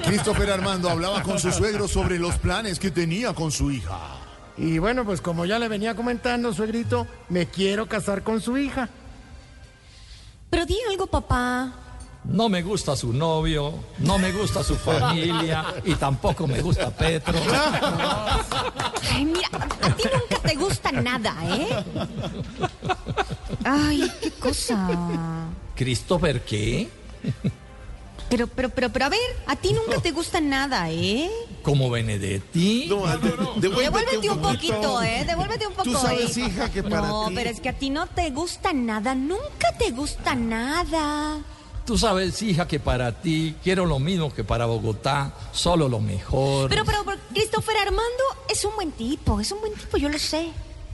Christopher 0.05 0.51
Armando 0.53 0.89
hablaba 0.89 1.23
con 1.23 1.39
su 1.41 1.51
suegro 1.51 1.89
sobre 1.89 2.19
los 2.19 2.37
planes 2.37 2.79
que 2.79 2.91
tenía 2.93 3.35
con 3.35 3.51
su 3.51 3.71
hija. 3.73 3.99
Y 4.57 4.79
bueno, 4.79 5.05
pues 5.05 5.21
como 5.21 5.45
ya 5.45 5.59
le 5.59 5.67
venía 5.69 5.97
comentando, 5.97 6.53
suegrito, 6.55 7.07
me 7.29 7.47
quiero 7.47 7.89
casar 7.89 8.23
con 8.23 8.41
su 8.41 8.57
hija. 8.57 8.89
Pero 10.51 10.65
di 10.67 10.77
algo, 10.91 11.07
papá. 11.09 11.73
No 12.25 12.49
me 12.49 12.63
gusta 12.63 12.95
su 12.95 13.13
novio, 13.13 13.75
no 13.99 14.17
me 14.19 14.31
gusta 14.31 14.63
su 14.63 14.77
familia 14.77 15.65
y 15.85 15.97
tampoco 15.97 16.47
me 16.47 16.61
gusta 16.63 16.89
Petro. 16.91 17.35
Ay, 19.13 19.25
mira, 19.25 19.49
a 19.81 19.91
ti 19.91 20.05
nunca 20.05 20.39
te 20.49 20.55
gusta 20.55 20.93
nada, 20.93 21.35
¿eh? 21.57 21.85
Ay, 23.65 24.11
qué 24.21 24.31
cosa. 24.33 24.89
¿Christopher 25.75 26.43
qué? 26.45 26.89
Pero, 28.29 28.47
pero, 28.47 28.71
pero, 28.71 28.91
pero, 28.91 29.05
a 29.05 29.09
ver, 29.11 29.21
a 29.47 29.57
ti 29.57 29.73
nunca 29.75 30.01
te 30.01 30.11
gusta 30.11 30.41
nada, 30.41 30.91
¿eh? 30.91 31.31
¿Como 31.63 31.91
Benedetti? 31.91 32.89
Devuélvete 33.59 34.31
un 34.31 34.41
poquito, 34.41 35.03
¿eh? 35.03 35.25
Devuélvete 35.27 35.67
un 35.67 35.75
poco, 35.75 35.85
Tú 35.85 35.93
sabes, 35.93 36.37
¿eh? 36.39 36.47
hija, 36.47 36.71
que 36.73 36.83
para 36.83 37.09
No, 37.09 37.29
ti- 37.29 37.35
pero 37.35 37.51
es 37.51 37.61
que 37.61 37.69
a 37.69 37.73
ti 37.79 37.91
no 37.91 38.07
te 38.07 38.31
gusta 38.31 38.73
nada, 38.73 39.15
nunca 39.15 39.77
te 39.79 39.91
gusta 39.91 40.35
nada. 40.35 41.41
Tú 41.85 41.99
sabes, 41.99 42.41
hija, 42.43 42.67
que 42.67 42.81
para 42.81 43.21
ti 43.21 43.55
quiero 43.63 43.85
lo 43.87 43.99
mismo 43.99 44.33
que 44.33 44.45
para 44.45 44.65
Bogotá, 44.67 45.35
solo 45.53 45.89
lo 45.89 46.01
mejor. 46.01 46.71
Pero, 46.71 46.85
pero, 46.87 47.05
pero, 47.05 47.19
Christopher 47.35 47.77
Armando 47.79 48.23
es 48.49 48.65
un 48.65 48.75
buen 48.77 48.93
tipo, 48.93 49.41
es 49.41 49.51
un 49.53 49.61
buen 49.61 49.75
tipo, 49.75 49.97
yo 49.99 50.09
lo 50.09 50.19
sé. 50.19 50.49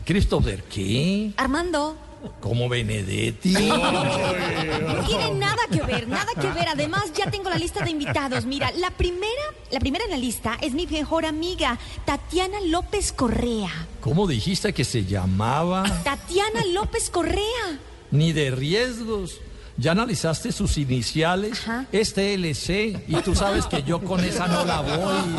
¿Christopher 0.05 0.65
qué? 0.65 1.33
Armando, 1.37 1.95
¿Como 2.41 2.69
Benedetti? 2.69 3.53
no 3.53 5.05
tiene 5.07 5.35
nada 5.35 5.63
que 5.71 5.81
ver, 5.83 6.09
nada 6.09 6.33
que 6.41 6.49
ver. 6.51 6.69
Además, 6.69 7.13
ya 7.15 7.31
tengo 7.31 7.51
la 7.51 7.57
lista 7.57 7.85
de 7.85 7.91
invitados. 7.91 8.45
Mira, 8.45 8.71
la 8.73 8.91
primera, 8.91 9.43
la 9.71 9.81
primera 9.81 10.05
en 10.05 10.11
la 10.11 10.17
lista 10.17 10.57
es 10.61 10.73
mi 10.73 10.87
mejor 10.87 11.27
amiga, 11.27 11.79
Tatiana 12.05 12.61
López 12.67 13.13
Correa. 13.13 13.71
¿Cómo 14.01 14.27
dijiste 14.27 14.73
que 14.73 14.85
se 14.85 15.05
llamaba? 15.05 15.85
Tatiana 16.05 16.65
López 16.73 17.11
Correa. 17.11 17.79
Ni 18.11 18.33
de 18.33 18.51
riesgos. 18.51 19.41
Ya 19.81 19.93
analizaste 19.93 20.51
sus 20.51 20.77
iniciales, 20.77 21.63
este 21.93 22.35
LC, 22.35 23.05
y 23.07 23.15
tú 23.25 23.37
sabes 23.37 23.65
que 23.67 23.85
yo 23.85 24.01
con 24.01 24.25
esa 24.25 24.49
no 24.49 24.65
la 24.65 24.81
voy. 24.81 25.37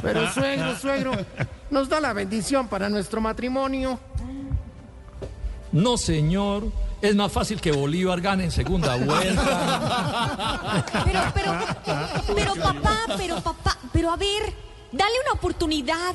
Pero 0.00 0.32
suegro, 0.32 0.78
suegro, 0.78 1.12
nos 1.70 1.90
da 1.90 2.00
la 2.00 2.14
bendición 2.14 2.68
para 2.68 2.88
nuestro 2.88 3.20
matrimonio. 3.20 4.00
No, 5.76 5.98
señor, 5.98 6.72
es 7.02 7.14
más 7.14 7.30
fácil 7.30 7.60
que 7.60 7.70
Bolívar 7.70 8.22
gane 8.22 8.44
en 8.44 8.50
segunda 8.50 8.96
vuelta. 8.96 10.84
Pero, 11.04 11.20
pero, 11.34 11.58
pero 12.34 12.54
papá, 12.54 12.98
pero 13.18 13.36
papá, 13.42 13.76
pero 13.92 14.10
a 14.10 14.16
ver, 14.16 14.54
dale 14.90 15.12
una 15.22 15.32
oportunidad. 15.34 16.14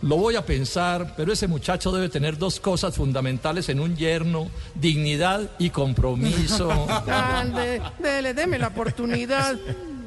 Lo 0.00 0.16
voy 0.16 0.36
a 0.36 0.46
pensar, 0.46 1.12
pero 1.18 1.34
ese 1.34 1.46
muchacho 1.48 1.92
debe 1.92 2.08
tener 2.08 2.38
dos 2.38 2.60
cosas 2.60 2.96
fundamentales 2.96 3.68
en 3.68 3.78
un 3.78 3.94
yerno, 3.94 4.48
dignidad 4.74 5.50
y 5.58 5.68
compromiso. 5.68 6.70
Ande, 7.10 7.82
dele, 7.98 8.32
deme 8.32 8.58
la 8.58 8.68
oportunidad. 8.68 9.54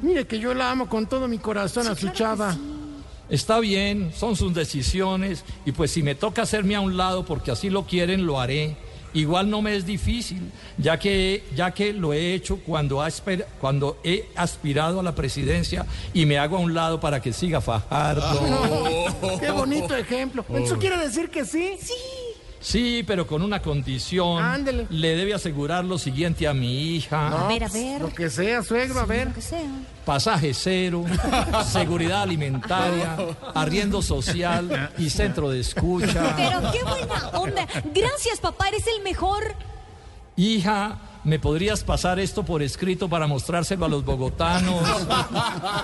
Mire 0.02 0.26
que 0.26 0.40
yo 0.40 0.54
la 0.54 0.72
amo 0.72 0.88
con 0.88 1.06
todo 1.06 1.28
mi 1.28 1.38
corazón 1.38 1.86
a 1.86 1.94
su 1.94 2.08
chava. 2.08 2.56
Está 3.28 3.60
bien, 3.60 4.12
son 4.14 4.36
sus 4.36 4.52
decisiones, 4.52 5.44
y 5.64 5.72
pues 5.72 5.90
si 5.90 6.02
me 6.02 6.14
toca 6.14 6.42
hacerme 6.42 6.74
a 6.74 6.80
un 6.80 6.96
lado 6.96 7.24
porque 7.24 7.50
así 7.50 7.70
lo 7.70 7.86
quieren, 7.86 8.26
lo 8.26 8.40
haré. 8.40 8.76
Igual 9.14 9.50
no 9.50 9.60
me 9.60 9.76
es 9.76 9.84
difícil, 9.84 10.50
ya 10.78 10.98
que, 10.98 11.44
ya 11.54 11.72
que 11.72 11.92
lo 11.92 12.14
he 12.14 12.32
hecho 12.32 12.60
cuando, 12.64 13.04
he 14.04 14.28
aspirado 14.34 15.00
a 15.00 15.02
la 15.02 15.14
presidencia 15.14 15.84
y 16.14 16.24
me 16.24 16.38
hago 16.38 16.56
a 16.56 16.60
un 16.60 16.72
lado 16.72 16.98
para 16.98 17.20
que 17.20 17.32
siga 17.32 17.60
Fajardo. 17.60 18.40
Qué 19.40 19.50
bonito 19.50 19.94
ejemplo. 19.94 20.44
¿Eso 20.54 20.78
quiere 20.78 20.96
decir 20.96 21.28
que 21.28 21.44
sí? 21.44 21.76
Sí. 21.78 22.21
Sí, 22.62 23.02
pero 23.06 23.26
con 23.26 23.42
una 23.42 23.60
condición. 23.60 24.42
Ándele. 24.42 24.86
Le 24.88 25.16
debe 25.16 25.34
asegurar 25.34 25.84
lo 25.84 25.98
siguiente 25.98 26.46
a 26.46 26.54
mi 26.54 26.94
hija. 26.94 27.28
No, 27.28 27.38
A 27.38 27.48
ver, 27.48 27.64
a 27.64 27.68
ver. 27.68 28.00
Lo 28.00 28.14
que 28.14 28.30
sea, 28.30 28.62
suegro, 28.62 29.00
a 29.00 29.04
ver. 29.04 29.28
Lo 29.28 29.34
que 29.34 29.42
sea. 29.42 29.68
Pasaje 30.04 30.54
cero, 30.54 31.04
seguridad 31.66 32.22
alimentaria, 32.22 33.16
arriendo 33.54 34.00
social 34.00 34.90
y 34.96 35.10
centro 35.10 35.50
de 35.50 35.60
escucha. 35.60 36.34
Pero 36.36 36.72
qué 36.72 36.82
buena 36.82 37.28
onda. 37.34 37.66
Gracias, 37.92 38.40
papá, 38.40 38.68
eres 38.68 38.84
el 38.86 39.02
mejor. 39.02 39.42
Hija, 40.36 40.98
¿me 41.24 41.38
podrías 41.38 41.84
pasar 41.84 42.18
esto 42.18 42.44
por 42.44 42.62
escrito 42.62 43.08
para 43.08 43.26
mostrárselo 43.26 43.84
a 43.84 43.88
los 43.88 44.04
bogotanos? 44.04 44.82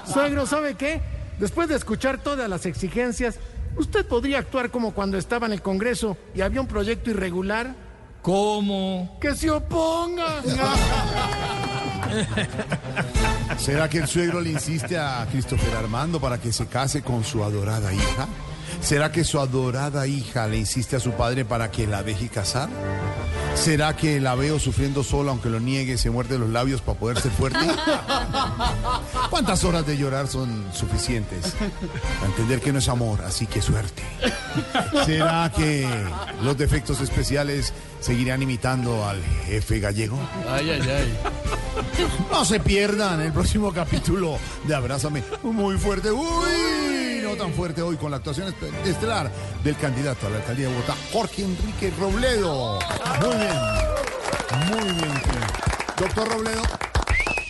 Suegro, 0.12 0.46
¿sabe 0.46 0.74
qué? 0.74 1.00
Después 1.38 1.68
de 1.68 1.76
escuchar 1.76 2.18
todas 2.18 2.48
las 2.48 2.66
exigencias, 2.66 3.38
¿usted 3.78 4.06
podría 4.06 4.38
actuar 4.38 4.70
como 4.70 4.92
cuando 4.92 5.18
estaba 5.18 5.46
en 5.46 5.52
el 5.52 5.62
Congreso 5.62 6.16
y 6.34 6.40
había 6.40 6.60
un 6.60 6.66
proyecto 6.66 7.10
irregular? 7.10 7.74
¿Cómo? 8.22 9.18
¡Que 9.20 9.34
se 9.34 9.50
oponga! 9.50 10.42
¿Será 13.58 13.88
que 13.88 13.98
el 13.98 14.06
suegro 14.06 14.40
le 14.40 14.50
insiste 14.50 14.98
a 14.98 15.26
Christopher 15.30 15.76
Armando 15.76 16.20
para 16.20 16.38
que 16.38 16.52
se 16.52 16.66
case 16.66 17.02
con 17.02 17.24
su 17.24 17.42
adorada 17.42 17.92
hija? 17.92 18.28
¿Será 18.80 19.10
que 19.10 19.24
su 19.24 19.40
adorada 19.40 20.06
hija 20.06 20.46
le 20.46 20.58
insiste 20.58 20.96
a 20.96 21.00
su 21.00 21.12
padre 21.12 21.44
para 21.44 21.70
que 21.70 21.86
la 21.86 22.02
deje 22.02 22.28
casar? 22.28 22.68
¿Será 23.62 23.96
que 23.96 24.20
la 24.20 24.34
veo 24.34 24.58
sufriendo 24.58 25.02
sola 25.02 25.30
aunque 25.32 25.50
lo 25.50 25.60
niegue, 25.60 25.98
se 25.98 26.10
muerde 26.10 26.38
los 26.38 26.48
labios 26.48 26.80
para 26.80 26.98
poder 26.98 27.20
ser 27.20 27.32
fuerte? 27.32 27.58
¿Cuántas 29.30 29.64
horas 29.64 29.86
de 29.86 29.96
llorar 29.96 30.28
son 30.28 30.64
suficientes 30.72 31.54
para 32.18 32.26
entender 32.26 32.60
que 32.60 32.72
no 32.72 32.78
es 32.78 32.88
amor, 32.88 33.20
así 33.26 33.46
que 33.46 33.60
suerte? 33.60 34.02
¿Será 35.04 35.52
que 35.54 35.86
los 36.42 36.56
defectos 36.56 37.00
especiales 37.00 37.74
seguirán 38.00 38.42
imitando 38.42 39.06
al 39.06 39.22
jefe 39.46 39.80
gallego? 39.80 40.18
Ay, 40.48 40.70
ay, 40.70 40.80
ay. 40.80 41.18
No 42.30 42.44
se 42.44 42.60
pierdan 42.60 43.20
el 43.20 43.32
próximo 43.32 43.72
capítulo 43.72 44.38
de 44.64 44.74
Abrázame 44.74 45.22
muy 45.42 45.76
fuerte. 45.76 46.10
Uy, 46.10 46.87
tan 47.38 47.52
fuerte 47.52 47.80
hoy 47.82 47.96
con 47.96 48.10
la 48.10 48.16
actuación 48.18 48.48
est- 48.48 48.86
estelar 48.86 49.30
del 49.64 49.76
candidato 49.76 50.26
a 50.26 50.30
la 50.30 50.36
alcaldía 50.38 50.68
de 50.68 50.74
Bogotá, 50.74 50.94
Jorge 51.12 51.44
Enrique 51.44 51.92
Robledo. 51.98 52.78
Muy 53.20 53.36
bien. 53.36 54.82
Muy 54.84 54.92
bien. 54.92 55.12
Doctor 55.98 56.28
Robledo, 56.28 56.62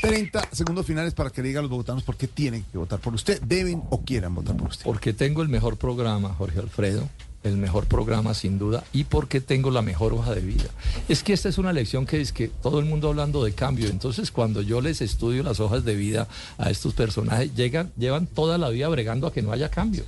30 0.03 0.49
segundos 0.53 0.87
finales 0.87 1.15
para 1.15 1.31
que 1.31 1.43
le 1.43 1.49
diga 1.49 1.61
a 1.61 1.63
los 1.63 1.71
bogotanos 1.71 2.03
por 2.03 2.17
qué 2.17 2.29
tienen 2.29 2.65
que 2.71 2.79
votar 2.79 2.99
por 2.99 3.15
usted. 3.15 3.41
Deben 3.43 3.83
o 3.91 4.03
quieran 4.03 4.35
votar 4.35 4.57
por 4.57 4.69
usted. 4.69 4.85
Porque 4.85 5.13
tengo 5.13 5.43
el 5.43 5.49
mejor 5.49 5.77
programa, 5.77 6.35
Jorge 6.37 6.61
Alfredo. 6.61 7.09
El 7.45 7.57
mejor 7.57 7.87
programa 7.87 8.35
sin 8.35 8.59
duda 8.59 8.85
y 8.93 9.05
porque 9.05 9.41
tengo 9.41 9.71
la 9.71 9.83
mejor 9.83 10.13
hoja 10.13 10.35
de 10.35 10.41
vida. 10.41 10.69
Es 11.09 11.23
que 11.23 11.33
esta 11.33 11.49
es 11.49 11.59
una 11.59 11.73
lección 11.73 12.07
que 12.07 12.21
es 12.21 12.33
que 12.33 12.49
todo 12.49 12.81
el 12.81 12.87
mundo 12.87 13.09
hablando 13.09 13.45
de 13.45 13.53
cambio, 13.53 13.89
entonces 13.89 14.31
cuando 14.31 14.63
yo 14.63 14.81
les 14.81 15.01
estudio 15.01 15.43
las 15.43 15.61
hojas 15.61 15.85
de 15.85 15.95
vida 15.95 16.29
a 16.59 16.71
estos 16.71 16.95
personajes, 16.95 17.55
llegan, 17.55 17.93
llevan 17.97 18.27
toda 18.27 18.59
la 18.59 18.69
vida 18.69 18.89
bregando 18.89 19.27
a 19.27 19.33
que 19.33 19.43
no 19.43 19.53
haya 19.53 19.71
cambio. 19.71 20.05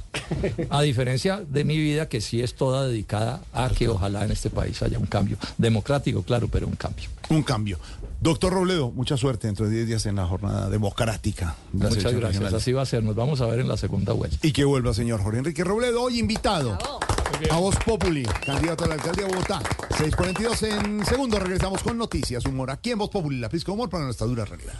A 0.70 0.82
diferencia 0.82 1.42
de 1.48 1.64
mi 1.64 1.78
vida 1.78 2.08
que 2.08 2.20
sí 2.20 2.42
es 2.42 2.54
toda 2.54 2.86
dedicada 2.86 3.42
a 3.52 3.68
que 3.70 3.88
ojalá 3.88 4.24
en 4.24 4.32
este 4.32 4.50
país 4.50 4.82
haya 4.82 4.98
un 4.98 5.06
cambio 5.06 5.36
democrático, 5.58 6.22
claro, 6.22 6.48
pero 6.48 6.66
un 6.66 6.76
cambio. 6.76 7.08
Un 7.28 7.42
cambio. 7.42 7.78
Doctor 8.20 8.52
Robledo, 8.52 8.90
mucha 8.90 9.16
suerte 9.16 9.46
dentro 9.46 9.66
de 9.66 9.76
10 9.76 9.86
días 9.86 10.06
en 10.06 10.16
la 10.16 10.26
jornada 10.26 10.68
democrática. 10.68 11.56
de 11.72 11.88
Muchas 11.88 12.12
gracias, 12.12 12.52
así 12.52 12.72
va 12.72 12.82
a 12.82 12.86
ser, 12.86 13.02
nos 13.02 13.14
vamos 13.14 13.40
a 13.40 13.46
ver 13.46 13.60
en 13.60 13.68
la 13.68 13.78
segunda 13.78 14.12
vuelta. 14.12 14.36
Y 14.42 14.52
que 14.52 14.64
vuelva, 14.66 14.92
señor 14.92 15.22
Jorge 15.22 15.38
Enrique 15.38 15.64
Robledo, 15.64 16.02
hoy 16.02 16.18
invitado 16.18 16.76
a 17.50 17.56
Voz 17.56 17.76
Populi, 17.76 18.24
candidato 18.44 18.84
a 18.84 18.88
la 18.88 18.94
alcaldía 18.94 19.24
de 19.24 19.32
Bogotá. 19.32 19.62
642 19.96 20.62
en 20.64 21.06
segundo, 21.06 21.38
regresamos 21.38 21.82
con 21.82 21.96
noticias, 21.96 22.44
humor. 22.44 22.70
Aquí 22.70 22.90
en 22.90 22.98
Voz 22.98 23.08
Populi, 23.08 23.38
la 23.38 23.48
pizca 23.48 23.72
de 23.72 23.72
humor 23.72 23.88
para 23.88 24.04
nuestra 24.04 24.26
dura 24.26 24.44
realidad. 24.44 24.74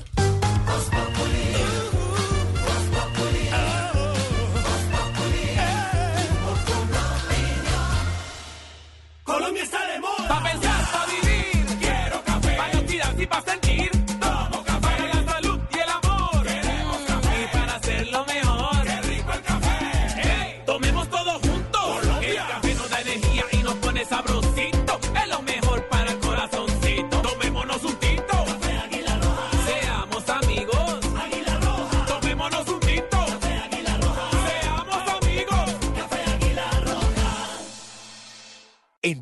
Colombia 9.25 9.63
está 9.63 9.79
de 9.87 10.01
moda. 10.01 10.70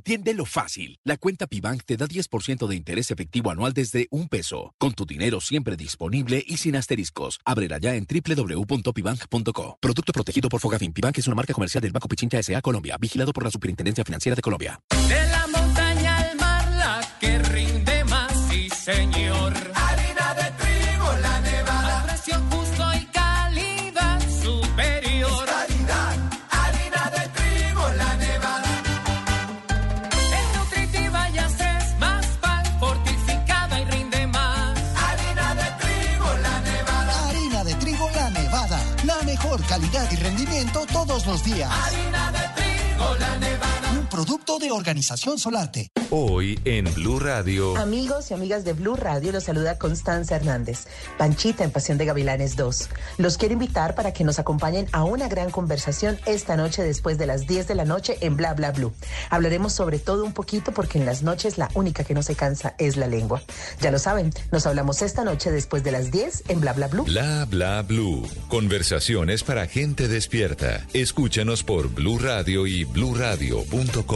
Entiende 0.08 0.32
lo 0.32 0.46
fácil. 0.46 0.98
La 1.04 1.18
cuenta 1.18 1.46
Pibank 1.46 1.82
te 1.84 1.98
da 1.98 2.06
10% 2.06 2.66
de 2.66 2.74
interés 2.74 3.10
efectivo 3.10 3.50
anual 3.50 3.74
desde 3.74 4.06
un 4.10 4.30
peso, 4.30 4.72
con 4.78 4.94
tu 4.94 5.04
dinero 5.04 5.38
siempre 5.42 5.76
disponible 5.76 6.42
y 6.46 6.56
sin 6.56 6.76
asteriscos. 6.76 7.40
Ábrela 7.44 7.76
ya 7.76 7.94
en 7.94 8.06
www.pibank.co. 8.06 9.76
Producto 9.78 10.12
protegido 10.14 10.48
por 10.48 10.60
Fogafín. 10.60 10.94
Pibank 10.94 11.18
es 11.18 11.26
una 11.26 11.36
marca 11.36 11.52
comercial 11.52 11.82
del 11.82 11.92
Banco 11.92 12.08
Pichincha 12.08 12.38
S.A. 12.38 12.62
Colombia, 12.62 12.96
vigilado 12.98 13.34
por 13.34 13.44
la 13.44 13.50
Superintendencia 13.50 14.02
Financiera 14.02 14.34
de 14.34 14.40
Colombia. 14.40 14.80
De 15.10 15.28
la 15.28 15.46
montaña 15.46 16.16
al 16.16 16.36
mar, 16.38 16.66
la 16.78 17.18
que 17.20 17.38
rinde 17.40 18.04
más, 18.04 18.32
sí 18.48 18.70
señor. 18.70 19.52
Los 41.28 41.44
días. 41.44 41.70
Producto 44.18 44.58
de 44.58 44.72
Organización 44.72 45.38
Solarte. 45.38 45.92
Hoy 46.10 46.58
en 46.64 46.92
Blue 46.92 47.20
Radio. 47.20 47.76
Amigos 47.76 48.32
y 48.32 48.34
amigas 48.34 48.64
de 48.64 48.72
Blue 48.72 48.96
Radio, 48.96 49.30
los 49.30 49.44
saluda 49.44 49.78
Constanza 49.78 50.34
Hernández, 50.34 50.88
Panchita 51.16 51.62
en 51.62 51.70
Pasión 51.70 51.98
de 51.98 52.04
Gavilanes 52.04 52.56
2. 52.56 52.88
Los 53.18 53.38
quiero 53.38 53.52
invitar 53.52 53.94
para 53.94 54.12
que 54.12 54.24
nos 54.24 54.40
acompañen 54.40 54.88
a 54.90 55.04
una 55.04 55.28
gran 55.28 55.50
conversación 55.50 56.18
esta 56.26 56.56
noche 56.56 56.82
después 56.82 57.16
de 57.16 57.26
las 57.26 57.46
10 57.46 57.68
de 57.68 57.74
la 57.76 57.84
noche 57.84 58.18
en 58.20 58.36
Bla 58.36 58.54
Bla 58.54 58.72
Blue. 58.72 58.92
Hablaremos 59.30 59.72
sobre 59.72 60.00
todo 60.00 60.24
un 60.24 60.32
poquito 60.32 60.72
porque 60.72 60.98
en 60.98 61.06
las 61.06 61.22
noches 61.22 61.56
la 61.56 61.70
única 61.74 62.02
que 62.02 62.14
no 62.14 62.24
se 62.24 62.34
cansa 62.34 62.74
es 62.78 62.96
la 62.96 63.06
lengua. 63.06 63.40
Ya 63.80 63.92
lo 63.92 64.00
saben, 64.00 64.32
nos 64.50 64.66
hablamos 64.66 65.00
esta 65.00 65.22
noche 65.22 65.52
después 65.52 65.84
de 65.84 65.92
las 65.92 66.10
10 66.10 66.42
en 66.48 66.60
Bla 66.60 66.72
Bla 66.72 66.88
Blue. 66.88 67.04
Bla 67.04 67.44
bla 67.44 67.82
blue. 67.82 68.28
Conversaciones 68.48 69.44
para 69.44 69.68
gente 69.68 70.08
despierta. 70.08 70.84
Escúchanos 70.92 71.62
por 71.62 71.88
Blue 71.94 72.18
Radio 72.18 72.66
y 72.66 72.82
bluradio.com. 72.82 74.07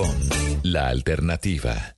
La 0.62 0.88
alternativa. 0.88 1.96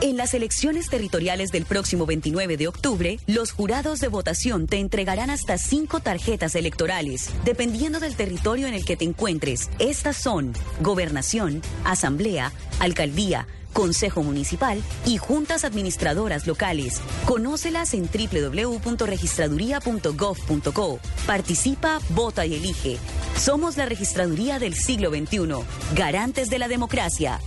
En 0.00 0.16
las 0.16 0.34
elecciones 0.34 0.88
territoriales 0.88 1.50
del 1.50 1.64
próximo 1.64 2.06
29 2.06 2.56
de 2.56 2.68
octubre, 2.68 3.18
los 3.26 3.50
jurados 3.50 3.98
de 3.98 4.06
votación 4.06 4.68
te 4.68 4.78
entregarán 4.78 5.30
hasta 5.30 5.58
cinco 5.58 5.98
tarjetas 5.98 6.54
electorales, 6.54 7.30
dependiendo 7.44 7.98
del 7.98 8.14
territorio 8.14 8.68
en 8.68 8.74
el 8.74 8.84
que 8.84 8.96
te 8.96 9.04
encuentres. 9.04 9.68
Estas 9.80 10.16
son 10.16 10.52
gobernación, 10.80 11.60
asamblea, 11.84 12.52
alcaldía, 12.78 13.48
Consejo 13.72 14.22
Municipal 14.22 14.80
y 15.06 15.16
juntas 15.18 15.64
administradoras 15.64 16.46
locales. 16.46 17.00
Conócelas 17.26 17.94
en 17.94 18.08
www.registraduría.gov.co. 18.08 21.00
Participa, 21.26 21.98
vota 22.10 22.46
y 22.46 22.54
elige. 22.54 22.98
Somos 23.38 23.76
la 23.76 23.86
registraduría 23.86 24.58
del 24.58 24.74
siglo 24.74 25.10
XXI, 25.10 25.64
garantes 25.94 26.50
de 26.50 26.58
la 26.58 26.66
democracia. 26.68 27.40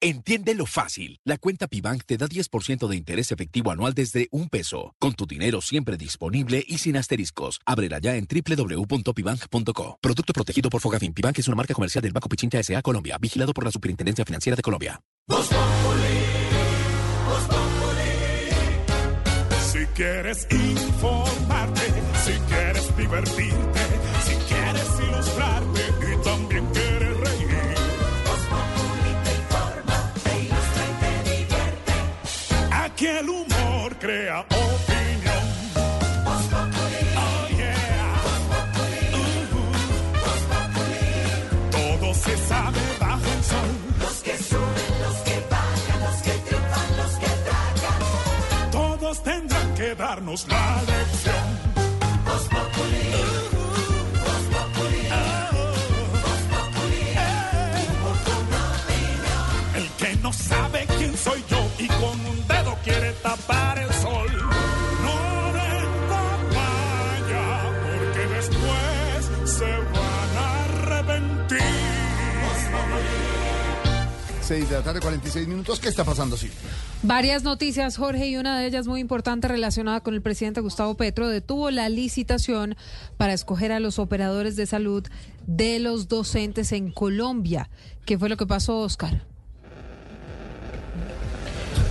Entiende 0.00 0.54
lo 0.54 0.66
fácil. 0.66 1.18
La 1.24 1.38
cuenta 1.38 1.66
Pibank 1.66 2.04
te 2.04 2.18
da 2.18 2.26
10% 2.26 2.86
de 2.86 2.96
interés 2.96 3.32
efectivo 3.32 3.70
anual 3.70 3.94
desde 3.94 4.28
un 4.32 4.50
peso, 4.50 4.94
con 4.98 5.14
tu 5.14 5.26
dinero 5.26 5.62
siempre 5.62 5.96
disponible 5.96 6.62
y 6.68 6.76
sin 6.76 6.98
asteriscos. 6.98 7.58
Ábrela 7.64 7.98
ya 8.00 8.14
en 8.16 8.26
www.pibank.co. 8.28 9.98
Producto 10.02 10.32
protegido 10.34 10.68
por 10.68 10.82
Fogafín. 10.82 11.14
Pibank 11.14 11.38
es 11.38 11.48
una 11.48 11.56
marca 11.56 11.72
comercial 11.72 12.02
del 12.02 12.12
Banco 12.12 12.28
Pichincha 12.28 12.60
S.A. 12.60 12.82
Colombia, 12.82 13.16
vigilado 13.18 13.54
por 13.54 13.64
la 13.64 13.70
Superintendencia 13.70 14.26
Financiera 14.26 14.56
de 14.56 14.62
Colombia. 14.62 15.00
Si 19.74 19.86
quieres 19.86 20.46
informarte, 20.50 21.82
si 22.24 22.32
quieres 22.48 22.96
divertirte, 22.96 23.80
el 33.18 33.28
humor 33.28 33.96
crea 33.98 34.40
opinión. 34.40 35.44
Voz. 36.24 36.44
Oh 37.16 37.48
yeah. 37.56 38.14
Populi. 40.50 41.02
Todo 41.70 42.14
se 42.14 42.36
sabe 42.48 42.80
bajo 42.98 43.32
el 43.36 43.44
sol. 43.44 43.70
Los 44.00 44.22
que 44.22 44.38
suben, 44.38 44.92
los 45.04 45.16
que 45.26 45.46
bajan, 45.50 46.00
los 46.00 46.22
que 46.22 46.32
triunfan, 46.46 46.96
los 46.96 47.12
que 47.22 47.30
tragan. 47.46 48.70
Todos 48.70 49.22
tendrán 49.22 49.74
que 49.74 49.94
darnos 49.94 50.48
la 50.48 50.82
lección. 50.82 51.53
Tapar 63.24 63.78
el 63.78 63.92
sol. 63.94 64.30
No 65.02 65.52
den 65.56 65.90
papaya, 66.10 67.46
porque 67.82 68.22
después 68.36 69.50
se 69.50 69.64
van 69.64 70.30
a 70.36 70.64
arrepentir. 70.64 71.58
6 74.42 74.68
de 74.68 74.76
la 74.76 74.82
tarde, 74.82 75.00
46 75.00 75.48
minutos. 75.48 75.80
¿Qué 75.80 75.88
está 75.88 76.04
pasando, 76.04 76.36
Silvia? 76.36 76.58
Varias 77.02 77.44
noticias, 77.44 77.96
Jorge, 77.96 78.28
y 78.28 78.36
una 78.36 78.58
de 78.58 78.66
ellas 78.66 78.86
muy 78.86 79.00
importante 79.00 79.48
relacionada 79.48 80.00
con 80.00 80.12
el 80.12 80.20
presidente 80.20 80.60
Gustavo 80.60 80.96
Petro, 80.98 81.30
detuvo 81.30 81.70
la 81.70 81.88
licitación 81.88 82.76
para 83.16 83.32
escoger 83.32 83.72
a 83.72 83.80
los 83.80 83.98
operadores 83.98 84.54
de 84.56 84.66
salud 84.66 85.02
de 85.46 85.78
los 85.78 86.08
docentes 86.08 86.72
en 86.72 86.92
Colombia. 86.92 87.70
¿Qué 88.04 88.18
fue 88.18 88.28
lo 88.28 88.36
que 88.36 88.46
pasó, 88.46 88.80
Oscar? 88.80 89.24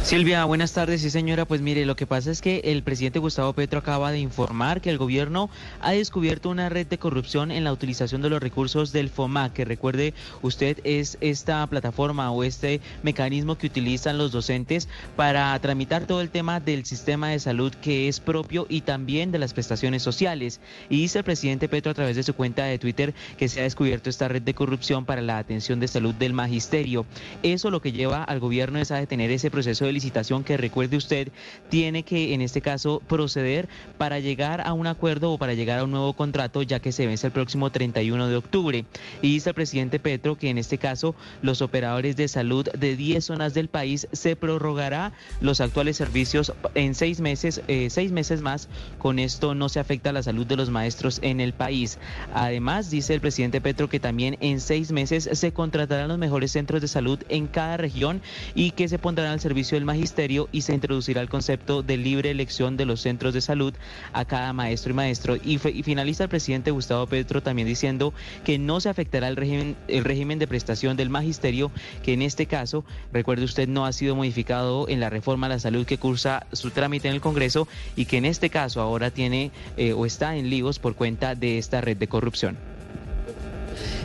Silvia, 0.04 0.43
buenas 0.43 0.74
tardes. 0.74 1.01
Sí, 1.01 1.10
señora, 1.10 1.45
pues 1.45 1.62
mire, 1.62 1.86
lo 1.86 1.95
que 1.95 2.06
pasa 2.06 2.30
es 2.30 2.41
que 2.41 2.60
el 2.66 2.84
presidente 2.84 3.20
Gustavo 3.20 3.54
Petro 3.54 3.80
acaba 3.80 4.12
de 4.12 4.20
informar 4.20 4.82
que 4.82 4.89
el 4.89 4.97
gobierno 4.97 5.49
ha 5.80 5.93
descubierto 5.93 6.49
una 6.49 6.68
red 6.68 6.86
de 6.86 6.97
corrupción 6.97 7.51
en 7.51 7.64
la 7.64 7.72
utilización 7.72 8.22
de 8.22 8.30
los 8.30 8.43
recursos 8.43 8.91
del 8.91 9.10
FOMA, 9.10 9.54
que 9.54 9.64
recuerde 9.64 10.14
usted 10.41 10.80
es 10.84 11.18
esta 11.22 11.66
plataforma 11.68 12.30
o 12.32 12.43
este 12.43 12.82
mecanismo 13.01 13.58
que 13.58 13.68
utilizan 13.68 14.18
los 14.18 14.34
docentes 14.34 14.89
para 15.16 15.58
tramitar 15.60 16.06
todo 16.06 16.20
el 16.20 16.30
tema 16.30 16.60
del 16.60 16.86
sistema 16.86 17.30
de 17.30 17.39
salud 17.39 17.74
que 17.74 18.10
es 18.10 18.20
propio 18.20 18.66
y 18.68 18.82
también 18.82 19.32
de 19.32 19.39
las 19.39 19.54
prestaciones 19.54 20.04
sociales. 20.04 20.60
Y 20.89 20.97
dice 20.97 21.20
el 21.20 21.24
presidente 21.24 21.70
Petro 21.70 21.93
a 21.93 21.95
través 21.95 22.18
de 22.18 22.24
su 22.24 22.34
cuenta 22.34 22.66
de 22.66 22.78
Twitter 22.78 23.14
que 23.38 23.47
se 23.47 23.62
ha 23.62 23.64
descubierto 23.64 24.10
esta 24.10 24.28
red 24.28 24.41
de 24.41 24.54
corrupción 24.54 25.06
para 25.06 25.22
la 25.22 25.38
atención 25.38 25.80
de 25.80 25.88
salud 25.88 26.14
del 26.14 26.34
magisterio. 26.34 27.06
Eso 27.41 27.72
lo 27.72 27.82
que 27.82 27.93
lleva 27.93 28.22
al 28.22 28.41
gobierno 28.41 28.80
es 28.80 28.91
a 28.91 28.97
detener 28.97 29.32
ese 29.32 29.49
proceso 29.49 29.86
de 29.86 29.93
licitación 29.94 30.44
que 30.44 30.58
recuerde 30.58 30.98
usted 30.98 31.30
tiene 31.70 32.04
que 32.04 32.34
en 32.34 32.41
este 32.41 32.62
caso 32.62 33.02
proceder 33.08 33.70
para 33.98 34.20
llegar 34.20 34.62
a 34.66 34.74
un 34.74 34.88
acuerdo 34.88 35.32
o 35.32 35.38
para 35.38 35.54
llegar 35.54 35.80
a 35.80 35.84
un 35.84 35.91
nuevo 35.91 36.14
contrato 36.14 36.62
ya 36.62 36.80
que 36.80 36.91
se 36.91 37.08
vence 37.08 37.28
el 37.28 37.34
próximo 37.34 37.72
31 37.72 38.28
de 38.28 38.36
octubre. 38.36 38.86
Y 39.22 39.34
dice 39.34 39.50
el 39.50 39.56
presidente 39.56 40.00
Petro 40.00 40.38
que 40.38 40.50
en 40.50 40.58
este 40.58 40.78
caso 40.78 41.16
los 41.41 41.62
operadores 41.62 42.16
de 42.16 42.28
salud 42.28 42.68
de 42.70 42.96
10 42.96 43.24
zonas 43.24 43.54
del 43.54 43.70
país 43.70 44.08
se 44.12 44.36
prorrogará 44.36 45.14
los 45.41 45.62
actuales 45.62 45.98
servicios 45.98 46.54
en 46.76 46.96
seis 46.96 47.22
meses, 47.22 47.62
eh, 47.68 47.89
seis 47.89 48.12
meses 48.12 48.41
más. 48.41 48.68
Con 48.98 49.20
esto 49.20 49.56
no 49.56 49.70
se 49.70 49.80
afecta 49.80 50.12
la 50.12 50.24
salud 50.24 50.46
de 50.46 50.56
los 50.56 50.70
maestros 50.70 51.20
en 51.22 51.39
el 51.39 51.54
país. 51.54 51.98
Además, 52.34 52.89
dice 52.89 53.14
el 53.14 53.22
presidente 53.22 53.62
Petro 53.62 53.89
que 53.89 54.00
también 54.00 54.38
en 54.41 54.60
seis 54.60 54.91
meses 54.91 55.30
se 55.32 55.52
contratarán 55.52 56.08
los 56.08 56.18
mejores 56.18 56.52
centros 56.52 56.82
de 56.82 56.88
salud 56.88 57.20
en 57.30 57.48
cada 57.48 57.78
región 57.78 58.22
y 58.56 58.72
que 58.72 58.88
se 58.88 59.00
pondrán 59.00 59.28
al 59.28 59.39
servicio 59.39 59.78
del 59.84 59.88
magisterio 59.88 60.48
y 60.54 60.62
se 60.62 60.74
introducirá 60.74 61.20
el 61.20 61.28
concepto 61.30 61.84
de 61.84 61.98
libre 61.98 62.32
elección 62.32 62.78
de 62.78 62.86
los 62.86 63.02
centros 63.02 63.34
de 63.34 63.42
salud 63.42 63.74
a 64.14 64.24
cada 64.24 64.54
maestro 64.54 64.92
y 64.92 64.96
maestro. 64.96 65.36
Y, 65.36 65.60
y 65.68 65.84
finaliza 65.84 66.24
el 66.24 66.30
presidente 66.30 66.72
Gustavo 66.72 67.06
Petro 67.06 67.44
también 67.44 67.68
diciendo 67.68 68.14
que 68.46 68.58
no 68.58 68.80
se 68.80 68.88
afectará 68.88 69.28
el 69.28 69.36
régimen, 69.36 69.76
el 69.90 70.06
régimen 70.06 70.40
de 70.40 70.48
prestación 70.48 70.96
del 70.96 71.10
magisterio, 71.10 71.70
que 72.02 72.14
en 72.14 72.22
este 72.22 72.46
caso, 72.46 72.86
recuerde 73.12 73.44
usted, 73.44 73.68
no 73.68 73.86
ha 73.86 73.92
sido 73.92 74.16
modificado 74.16 74.88
en 74.88 75.02
la 75.02 75.10
reforma 75.10 75.48
a 75.48 75.50
la 75.50 75.60
salud 75.60 75.86
que 75.86 75.98
cursa 75.98 76.48
su 76.54 76.72
trámite 76.72 77.10
en 77.10 77.16
el 77.16 77.22
Congreso 77.22 77.68
y 77.98 78.06
que 78.06 78.18
en 78.18 78.26
este 78.26 78.50
caso 78.50 78.80
ahora 78.80 79.12
tiene 79.12 79.52
eh, 79.76 79.92
o 79.92 80.06
está 80.06 80.38
en 80.38 80.50
líos 80.50 80.80
por 80.80 80.96
cuenta 80.96 81.36
de 81.36 81.58
esta 81.58 81.82
red 81.82 81.98
de 81.98 82.08
corrupción. 82.08 82.72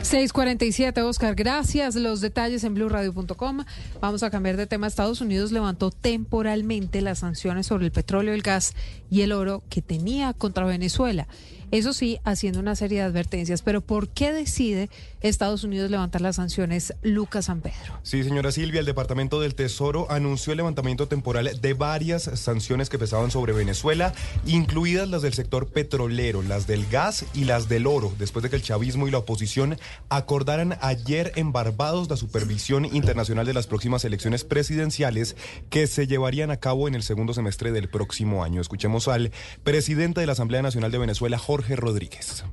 647, 0.01 1.01
Oscar, 1.01 1.35
gracias. 1.35 1.95
Los 1.95 2.21
detalles 2.21 2.63
en 2.63 2.73
blueradio.com. 2.73 3.63
Vamos 4.01 4.23
a 4.23 4.29
cambiar 4.29 4.57
de 4.57 4.67
tema. 4.67 4.87
Estados 4.87 5.21
Unidos 5.21 5.51
levantó 5.51 5.91
temporalmente 5.91 7.01
las 7.01 7.19
sanciones 7.19 7.67
sobre 7.67 7.85
el 7.85 7.91
petróleo, 7.91 8.33
el 8.33 8.41
gas 8.41 8.73
y 9.09 9.21
el 9.21 9.31
oro 9.31 9.63
que 9.69 9.81
tenía 9.81 10.33
contra 10.33 10.65
Venezuela. 10.65 11.27
Eso 11.71 11.93
sí, 11.93 12.17
haciendo 12.23 12.59
una 12.59 12.75
serie 12.75 12.99
de 12.99 13.05
advertencias. 13.05 13.61
Pero 13.61 13.81
¿por 13.81 14.09
qué 14.09 14.33
decide 14.33 14.89
Estados 15.21 15.63
Unidos 15.63 15.91
levantar 15.91 16.21
las 16.21 16.37
sanciones 16.37 16.93
Lucas 17.01 17.45
San 17.45 17.61
Pedro? 17.61 17.99
Sí, 18.03 18.23
señora 18.23 18.51
Silvia, 18.51 18.79
el 18.79 18.85
Departamento 18.85 19.39
del 19.41 19.55
Tesoro 19.55 20.07
anunció 20.09 20.53
el 20.53 20.57
levantamiento 20.57 21.07
temporal 21.07 21.59
de 21.61 21.73
varias 21.73 22.23
sanciones 22.23 22.89
que 22.89 22.99
pesaban 22.99 23.31
sobre 23.31 23.53
Venezuela, 23.53 24.13
incluidas 24.45 25.09
las 25.09 25.21
del 25.21 25.33
sector 25.33 25.67
petrolero, 25.67 26.41
las 26.41 26.67
del 26.67 26.85
gas 26.87 27.25
y 27.33 27.45
las 27.45 27.69
del 27.69 27.87
oro, 27.87 28.13
después 28.17 28.43
de 28.43 28.49
que 28.49 28.55
el 28.55 28.61
chavismo 28.61 29.07
y 29.07 29.11
la 29.11 29.19
oposición 29.19 29.77
acordaran 30.09 30.77
ayer 30.81 31.31
en 31.35 31.51
Barbados 31.51 32.09
la 32.09 32.17
supervisión 32.17 32.85
internacional 32.85 33.45
de 33.45 33.53
las 33.53 33.67
próximas 33.67 34.05
elecciones 34.05 34.43
presidenciales 34.43 35.35
que 35.69 35.87
se 35.87 36.07
llevarían 36.07 36.51
a 36.51 36.57
cabo 36.57 36.87
en 36.87 36.95
el 36.95 37.03
segundo 37.03 37.33
semestre 37.33 37.71
del 37.71 37.89
próximo 37.89 38.43
año. 38.43 38.61
Escuchemos 38.61 39.07
al 39.07 39.31
presidente 39.63 40.21
de 40.21 40.27
la 40.27 40.33
Asamblea 40.33 40.61
Nacional 40.61 40.91
de 40.91 40.97
Venezuela, 40.97 41.37
Jorge 41.37 41.75
Rodríguez 41.75 42.43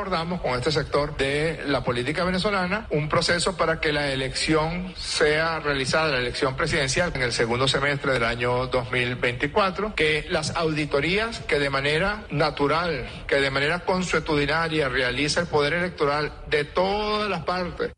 con 0.00 0.58
este 0.58 0.72
sector 0.72 1.14
de 1.18 1.62
la 1.66 1.84
política 1.84 2.24
venezolana 2.24 2.86
un 2.88 3.10
proceso 3.10 3.54
para 3.58 3.80
que 3.80 3.92
la 3.92 4.10
elección 4.10 4.94
sea 4.96 5.60
realizada, 5.60 6.12
la 6.12 6.20
elección 6.20 6.56
presidencial 6.56 7.12
en 7.14 7.20
el 7.20 7.32
segundo 7.32 7.68
semestre 7.68 8.14
del 8.14 8.24
año 8.24 8.66
2024, 8.68 9.94
que 9.94 10.26
las 10.30 10.56
auditorías 10.56 11.40
que 11.40 11.58
de 11.58 11.68
manera 11.68 12.24
natural, 12.30 13.10
que 13.26 13.36
de 13.36 13.50
manera 13.50 13.80
consuetudinaria 13.80 14.88
realiza 14.88 15.40
el 15.40 15.48
poder 15.48 15.74
electoral 15.74 16.32
de 16.48 16.64
todas 16.64 17.28
las 17.28 17.44
partes, 17.44 17.92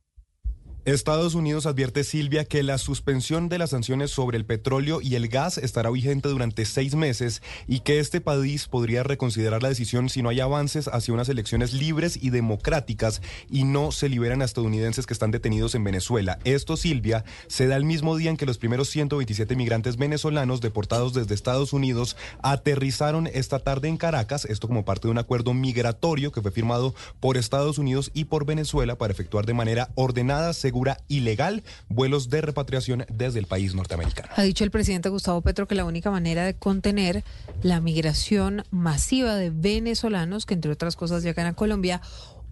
Estados 0.85 1.37
Unidos 1.37 1.66
advierte, 1.66 2.03
Silvia, 2.03 2.45
que 2.45 2.64
la 2.64 2.76
suspensión 2.76 3.49
de 3.49 3.57
las 3.57 3.70
sanciones 3.70 4.11
sobre 4.11 4.37
el 4.37 4.45
petróleo 4.45 5.01
y 5.01 5.14
el 5.14 5.28
gas 5.28 5.57
estará 5.57 5.91
vigente 5.91 6.28
durante 6.28 6.64
seis 6.64 6.97
meses 6.97 7.41
y 7.68 7.80
que 7.80 8.01
este 8.01 8.20
país 8.20 8.66
podría 8.66 9.05
reconsiderar 9.05 9.62
la 9.62 9.68
decisión 9.68 10.09
si 10.09 10.22
no 10.22 10.28
hay 10.28 10.41
avances 10.41 10.89
hacia 10.89 11.14
unas 11.14 11.28
elecciones 11.28 11.72
libres 11.72 12.18
y 12.20 12.30
democráticas 12.30 13.22
y 13.49 13.62
no 13.62 13.93
se 13.93 14.09
liberan 14.09 14.43
a 14.43 14.45
estadounidenses 14.45 15.07
que 15.07 15.12
están 15.12 15.30
detenidos 15.30 15.76
en 15.76 15.85
Venezuela. 15.85 16.41
Esto, 16.43 16.76
Silvia, 16.76 17.24
se 17.47 17.68
da 17.68 17.76
el 17.76 17.85
mismo 17.85 18.16
día 18.16 18.30
en 18.30 18.37
que 18.37 18.47
los 18.47 18.59
primeros 18.59 18.89
127 18.89 19.55
migrantes 19.55 19.97
venezolanos 19.97 20.61
deportados 20.61 21.14
desde 21.14 21.37
Estados 21.37 21.72
Unidos 21.72 22.16
aterrizaron 22.43 23.28
esta 23.28 23.61
tarde 23.61 23.87
en 23.87 23.99
Caracas, 23.99 24.47
esto 24.47 24.66
como 24.66 24.85
parte 24.85 25.07
de 25.07 25.12
un 25.12 25.18
acuerdo 25.18 25.55
migratorio 25.55 26.33
que 26.33 26.43
fue 26.43 26.51
firmado 26.51 26.93
por 27.20 27.37
Estados 27.37 27.78
Unidos 27.78 28.11
y 28.14 28.24
por 28.24 28.47
Venezuela 28.47 28.99
para 28.99 29.12
efectuar 29.12 29.47
de 29.47 29.55
manera 29.55 29.91
ordenada, 29.95 30.53
segura 30.73 30.97
y 31.07 31.20
legal 31.20 31.62
vuelos 31.91 32.31
de 32.31 32.41
repatriación 32.41 33.05
desde 33.12 33.39
el 33.39 33.47
país 33.47 33.75
norteamericano. 33.75 34.31
Ha 34.37 34.43
dicho 34.43 34.64
el 34.64 34.70
presidente 34.70 35.11
Gustavo 35.11 35.43
Petro 35.43 35.68
que 35.68 35.75
la 35.75 35.85
única 35.85 36.11
manera 36.11 36.47
de 36.47 36.55
contener 36.55 37.25
la 37.62 37.83
migración 37.83 38.64
masiva 38.70 39.37
de 39.37 39.51
venezolanos, 39.51 40.47
que 40.47 40.55
entre 40.55 40.73
otras 40.73 40.97
cosas 40.97 41.23
llegan 41.25 41.45
a 41.45 41.53
Colombia, 41.53 42.01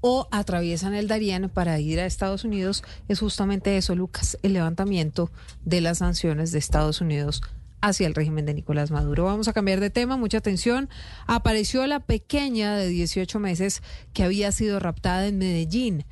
o 0.03 0.29
atraviesan 0.31 0.93
el 0.93 1.09
Darién 1.09 1.49
para 1.49 1.81
ir 1.81 1.99
a 1.99 2.05
Estados 2.05 2.45
Unidos, 2.45 2.85
es 3.09 3.21
justamente 3.21 3.79
eso, 3.79 3.95
Lucas, 3.95 4.37
el 4.43 4.53
levantamiento 4.53 5.31
de 5.65 5.81
las 5.81 5.99
sanciones 5.99 6.53
de 6.53 6.59
Estados 6.59 7.01
Unidos 7.01 7.43
hacia 7.81 8.07
el 8.07 8.15
régimen 8.15 8.45
de 8.45 8.53
Nicolás 8.53 8.91
Maduro. 8.91 9.25
Vamos 9.25 9.49
a 9.49 9.55
cambiar 9.55 9.81
de 9.81 9.89
tema, 9.89 10.19
mucha 10.19 10.37
atención. 10.37 10.91
Apareció 11.27 11.87
la 11.87 12.01
pequeña 12.01 12.77
de 12.77 12.89
18 12.89 13.39
meses 13.39 13.83
que 14.13 14.25
había 14.25 14.53
sido 14.53 14.79
raptada 14.79 15.27
en 15.27 15.39
Medellín. 15.39 16.05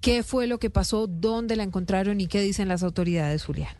¿Qué 0.00 0.22
fue 0.22 0.46
lo 0.46 0.58
que 0.58 0.70
pasó? 0.70 1.06
¿Dónde 1.06 1.56
la 1.56 1.62
encontraron 1.62 2.20
y 2.20 2.26
qué 2.26 2.40
dicen 2.40 2.68
las 2.68 2.82
autoridades, 2.82 3.44
Julián? 3.44 3.79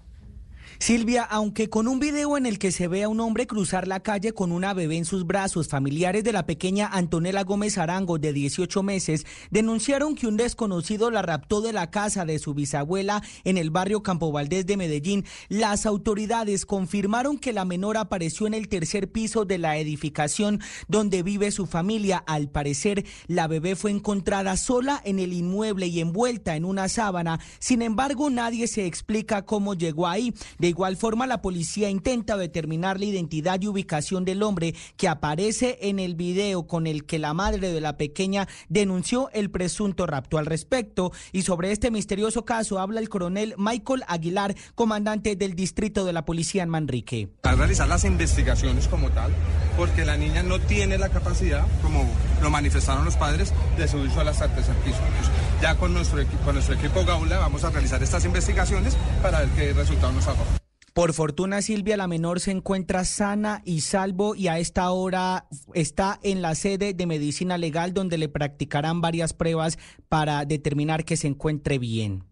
Silvia, 0.83 1.25
aunque 1.25 1.69
con 1.69 1.87
un 1.89 2.01
video 2.01 2.39
en 2.39 2.47
el 2.47 2.59
que 2.59 2.73
se 2.73 2.89
ve 2.89 3.03
a 3.03 3.11
un 3.11 3.21
hombre 3.21 3.47
cruzar 3.47 3.87
la 3.87 4.01
calle 4.01 4.33
con 4.33 4.51
una 4.51 4.73
bebé 4.73 4.97
en 4.97 5.05
sus 5.05 5.27
brazos, 5.27 5.69
familiares 5.69 6.25
de 6.25 6.33
la 6.33 6.47
pequeña 6.47 6.87
Antonella 6.87 7.45
Gómez 7.45 7.77
Arango, 7.77 8.19
de 8.19 8.33
18 8.33 8.83
meses, 8.83 9.27
denunciaron 9.51 10.15
que 10.15 10.27
un 10.27 10.39
desconocido 10.39 11.11
la 11.11 11.21
raptó 11.21 11.61
de 11.61 11.75
la 11.75 11.91
casa 11.91 12.25
de 12.25 12.39
su 12.39 12.55
bisabuela 12.55 13.23
en 13.45 13.59
el 13.59 13.71
barrio 13.71 14.03
Campo 14.03 14.33
Valdés 14.33 14.65
de 14.65 14.79
Medellín. 14.79 15.27
Las 15.51 15.85
autoridades 15.85 16.65
confirmaron 16.65 17.37
que 17.37 17.53
la 17.53 17.67
menor 17.67 17.99
apareció 17.99 18.47
en 18.47 18.55
el 18.55 18.69
tercer 18.69 19.13
piso 19.13 19.45
de 19.45 19.59
la 19.59 19.77
edificación 19.77 20.61
donde 20.89 21.23
vive 21.23 21.51
su 21.51 21.67
familia. 21.67 22.25
Al 22.27 22.49
parecer, 22.49 23.05
la 23.27 23.49
bebé 23.49 23.77
fue 23.77 23.91
encontrada 23.91 24.57
sola 24.57 24.99
en 25.05 25.19
el 25.19 25.35
inmueble 25.35 25.89
y 25.89 26.01
envuelta 26.01 26.57
en 26.57 26.65
una 26.65 26.89
sábana. 26.89 27.39
Sin 27.59 27.83
embargo, 27.83 28.31
nadie 28.31 28.67
se 28.67 28.87
explica 28.87 29.45
cómo 29.45 29.75
llegó 29.75 30.09
ahí. 30.09 30.33
Igual 30.71 30.97
forma, 30.97 31.27
la 31.27 31.43
policía 31.43 31.91
intenta 31.91 32.37
determinar 32.37 32.99
la 32.99 33.07
identidad 33.07 33.61
y 33.61 33.69
ubicación 33.69 34.25
del 34.25 34.43
hombre 34.43 34.75
que 34.97 35.09
aparece 35.09 35.79
en 35.83 35.99
el 35.99 36.15
video 36.15 36.67
con 36.67 36.87
el 36.87 37.05
que 37.05 37.19
la 37.19 37.35
madre 37.35 37.73
de 37.73 37.81
la 37.81 37.97
pequeña 37.97 38.49
denunció 38.69 39.31
el 39.33 39.51
presunto 39.51 40.07
rapto. 40.07 40.39
Al 40.39 40.47
respecto, 40.47 41.13
y 41.33 41.43
sobre 41.43 41.73
este 41.73 41.91
misterioso 41.91 42.45
caso, 42.45 42.79
habla 42.79 43.01
el 43.01 43.09
coronel 43.09 43.55
Michael 43.59 44.05
Aguilar, 44.09 44.55
comandante 44.75 45.37
del 45.37 45.55
distrito 45.55 46.05
de 46.05 46.13
la 46.13 46.25
policía 46.25 46.63
en 46.63 46.69
Manrique. 46.71 47.29
A 47.43 47.55
realizar 47.55 47.89
las 47.89 48.05
investigaciones 48.05 48.89
como 48.89 49.11
tal, 49.11 49.33
porque 49.77 50.05
la 50.05 50.17
niña 50.17 50.43
no 50.43 50.61
tiene 50.61 50.97
la 50.97 51.09
capacidad, 51.09 51.67
como 51.83 52.09
lo 52.41 52.51
manifestaron 52.51 53.05
los 53.05 53.17
padres, 53.17 53.53
de 53.77 53.89
subirse 53.89 54.21
a 54.21 54.25
las 54.25 54.41
artes. 54.41 54.71
Ya 55.61 55.77
con 55.77 55.93
nuestro, 55.93 56.25
con 56.45 56.55
nuestro 56.55 56.75
equipo 56.75 57.05
Gaula 57.05 57.39
vamos 57.39 57.65
a 57.65 57.71
realizar 57.71 58.03
estas 58.03 58.25
investigaciones 58.25 58.97
para 59.23 59.41
ver 59.41 59.49
qué 59.51 59.73
resultado 59.73 60.13
nos 60.13 60.27
arroja. 60.27 60.61
Por 60.95 61.13
fortuna, 61.13 61.63
Silvia, 61.63 61.97
la 61.97 62.09
menor 62.09 62.41
se 62.41 62.51
encuentra 62.51 63.05
sana 63.05 63.63
y 63.65 63.83
salvo 63.83 64.35
y 64.35 64.49
a 64.49 64.59
esta 64.59 64.91
hora 64.91 65.47
está 65.73 66.19
en 66.23 66.43
la 66.43 66.55
sede 66.55 66.95
de 66.95 67.07
medicina 67.07 67.59
legal 67.59 67.95
donde 67.95 68.19
le 68.19 68.29
practicarán 68.29 69.01
varias 69.01 69.33
pruebas 69.33 69.79
para 70.09 70.45
determinar 70.45 71.05
que 71.05 71.17
se 71.17 71.29
encuentre 71.29 71.79
bien. 71.79 72.25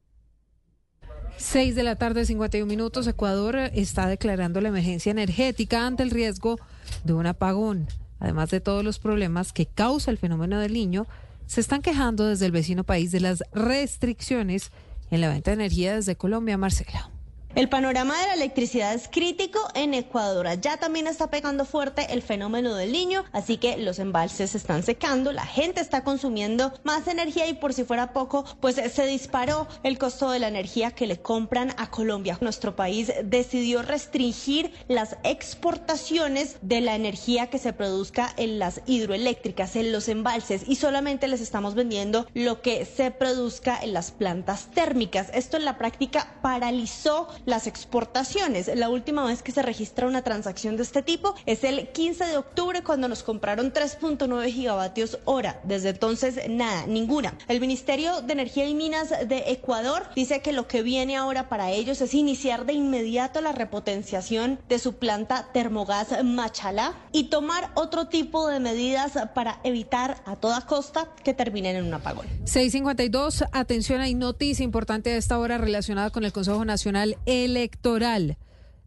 6 1.37 1.77
de 1.77 1.83
la 1.85 1.97
tarde, 1.97 2.25
51 2.25 2.67
minutos. 2.67 3.07
Ecuador 3.07 3.57
está 3.57 4.09
declarando 4.09 4.61
la 4.61 4.69
emergencia 4.71 5.13
energética 5.13 5.87
ante 5.87 6.03
el 6.03 6.11
riesgo 6.11 6.59
de 7.05 7.13
un 7.13 7.27
apagón. 7.27 7.87
Además 8.19 8.51
de 8.51 8.61
todos 8.61 8.83
los 8.83 8.99
problemas 8.99 9.53
que 9.53 9.67
causa 9.67 10.11
el 10.11 10.19
fenómeno 10.19 10.59
del 10.59 10.73
niño, 10.73 11.07
se 11.49 11.63
están 11.63 11.81
quejando 11.81 12.27
desde 12.27 12.47
el 12.47 12.53
vecino 12.53 12.85
país 12.85 13.11
de 13.11 13.21
las 13.21 13.43
restricciones 13.53 14.71
en 15.11 15.23
la 15.23 15.31
venta 15.31 15.51
de 15.51 15.55
energía 15.55 15.95
desde 15.95 16.15
Colombia, 16.15 16.59
Marcela. 16.59 17.11
El 17.55 17.71
panorama 17.71 18.17
de 18.21 18.27
la 18.27 18.35
electricidad 18.35 18.95
es 18.95 19.09
crítico 19.09 19.59
en 19.75 19.95
Ecuador. 19.95 20.47
Ya 20.61 20.77
también 20.77 21.07
está 21.07 21.31
pegando 21.31 21.65
fuerte 21.65 22.07
el 22.11 22.23
fenómeno 22.23 22.75
del 22.75 22.93
niño, 22.93 23.25
así 23.33 23.57
que 23.57 23.79
los 23.79 23.99
embalses 23.99 24.51
se 24.51 24.59
están 24.59 24.83
secando, 24.83 25.33
la 25.33 25.47
gente 25.47 25.81
está 25.81 26.05
consumiendo 26.05 26.73
más 26.85 27.09
energía 27.09 27.49
y 27.49 27.55
por 27.55 27.73
si 27.73 27.85
fuera 27.85 28.13
poco, 28.13 28.45
pues 28.61 28.77
se 28.77 29.07
disparó 29.07 29.67
el 29.83 29.99
costo 29.99 30.31
de 30.31 30.39
la 30.39 30.49
energía 30.49 30.91
que 30.91 31.07
le 31.07 31.21
compran 31.21 31.75
a 31.79 31.91
Colombia. 31.91 32.39
Nuestro 32.43 32.77
país 32.77 33.13
decidió 33.25 33.83
restringir 33.83 34.73
las 34.87 35.17
exportaciones 35.25 36.59
de 36.61 36.83
la 36.83 36.95
energía 36.95 37.49
que 37.49 37.59
se 37.59 37.73
produzca 37.73 38.33
en 38.37 38.59
las 38.59 38.83
hidroeléctricas, 38.87 39.75
en 39.75 39.91
los 39.91 40.09
embalses 40.09 40.63
y 40.69 40.77
solamente 40.77 41.27
les 41.27 41.41
estamos 41.41 41.75
vendiendo 41.75 42.27
lo 42.35 42.61
que 42.61 42.85
se 42.85 43.11
produzca 43.11 43.81
en 43.83 43.95
las 43.95 44.11
plantas 44.11 44.67
térmicas. 44.67 45.31
Esto 45.33 45.57
en 45.57 45.65
la 45.65 45.79
práctica 45.79 46.35
paralizó 46.43 47.27
las 47.49 47.67
exportaciones. 47.67 48.71
La 48.75 48.91
última 48.91 49.25
vez 49.25 49.43
que 49.43 49.53
se 49.53 49.63
registra 49.63 50.07
una 50.07 50.23
transacción 50.23 50.77
de 50.77 50.83
este 50.83 51.03
tipo 51.03 51.35
es 51.47 51.65
el 51.65 51.89
15 51.89 52.27
de 52.27 52.37
octubre 52.37 52.83
cuando 52.83 53.09
nos 53.09 53.23
compraron 53.23 53.73
3.9 53.73 54.53
gigavatios 54.53 55.19
hora. 55.25 55.59
Desde 55.65 55.89
entonces, 55.89 56.39
nada, 56.49 56.87
ninguna. 56.87 57.35
El 57.49 57.61
Ministerio 57.61 58.21
de 58.21 58.35
Energía 58.35 58.69
y 58.69 58.75
Minas 58.75 59.09
de 59.27 59.45
Ecuador 59.47 60.09
dice 60.15 60.43
que 60.43 60.53
lo 60.53 60.69
que 60.69 60.83
viene 60.83 61.17
ahora 61.17 61.49
para 61.49 61.71
ellos 61.71 62.03
es 62.03 62.13
iniciar 62.13 62.67
de 62.67 62.75
inmediato 62.75 63.41
la 63.41 63.53
repotenciación 63.53 64.59
de 64.69 64.79
su 64.79 64.97
planta 64.97 65.49
termogás 65.53 66.23
Machalá 66.23 66.95
y 67.13 67.25
tomar 67.25 67.71
otro 67.75 68.09
tipo 68.09 68.47
de 68.49 68.61
medidas 68.61 69.13
para 69.35 69.61
evitar 69.65 70.23
a 70.27 70.37
toda 70.37 70.67
costa 70.67 71.09
que 71.25 71.33
terminen 71.33 71.77
en 71.77 71.87
un 71.87 71.95
apagón. 71.95 72.27
652, 72.45 73.45
atención, 73.53 74.03
hay 74.03 74.15
noticia 74.15 74.65
importante 74.65 75.13
a 75.13 75.17
esta 75.17 75.39
hora 75.39 75.57
relacionada 75.57 76.11
con 76.11 76.25
el 76.25 76.33
Consejo 76.33 76.65
Nacional 76.67 77.17
Electoral. 77.45 78.39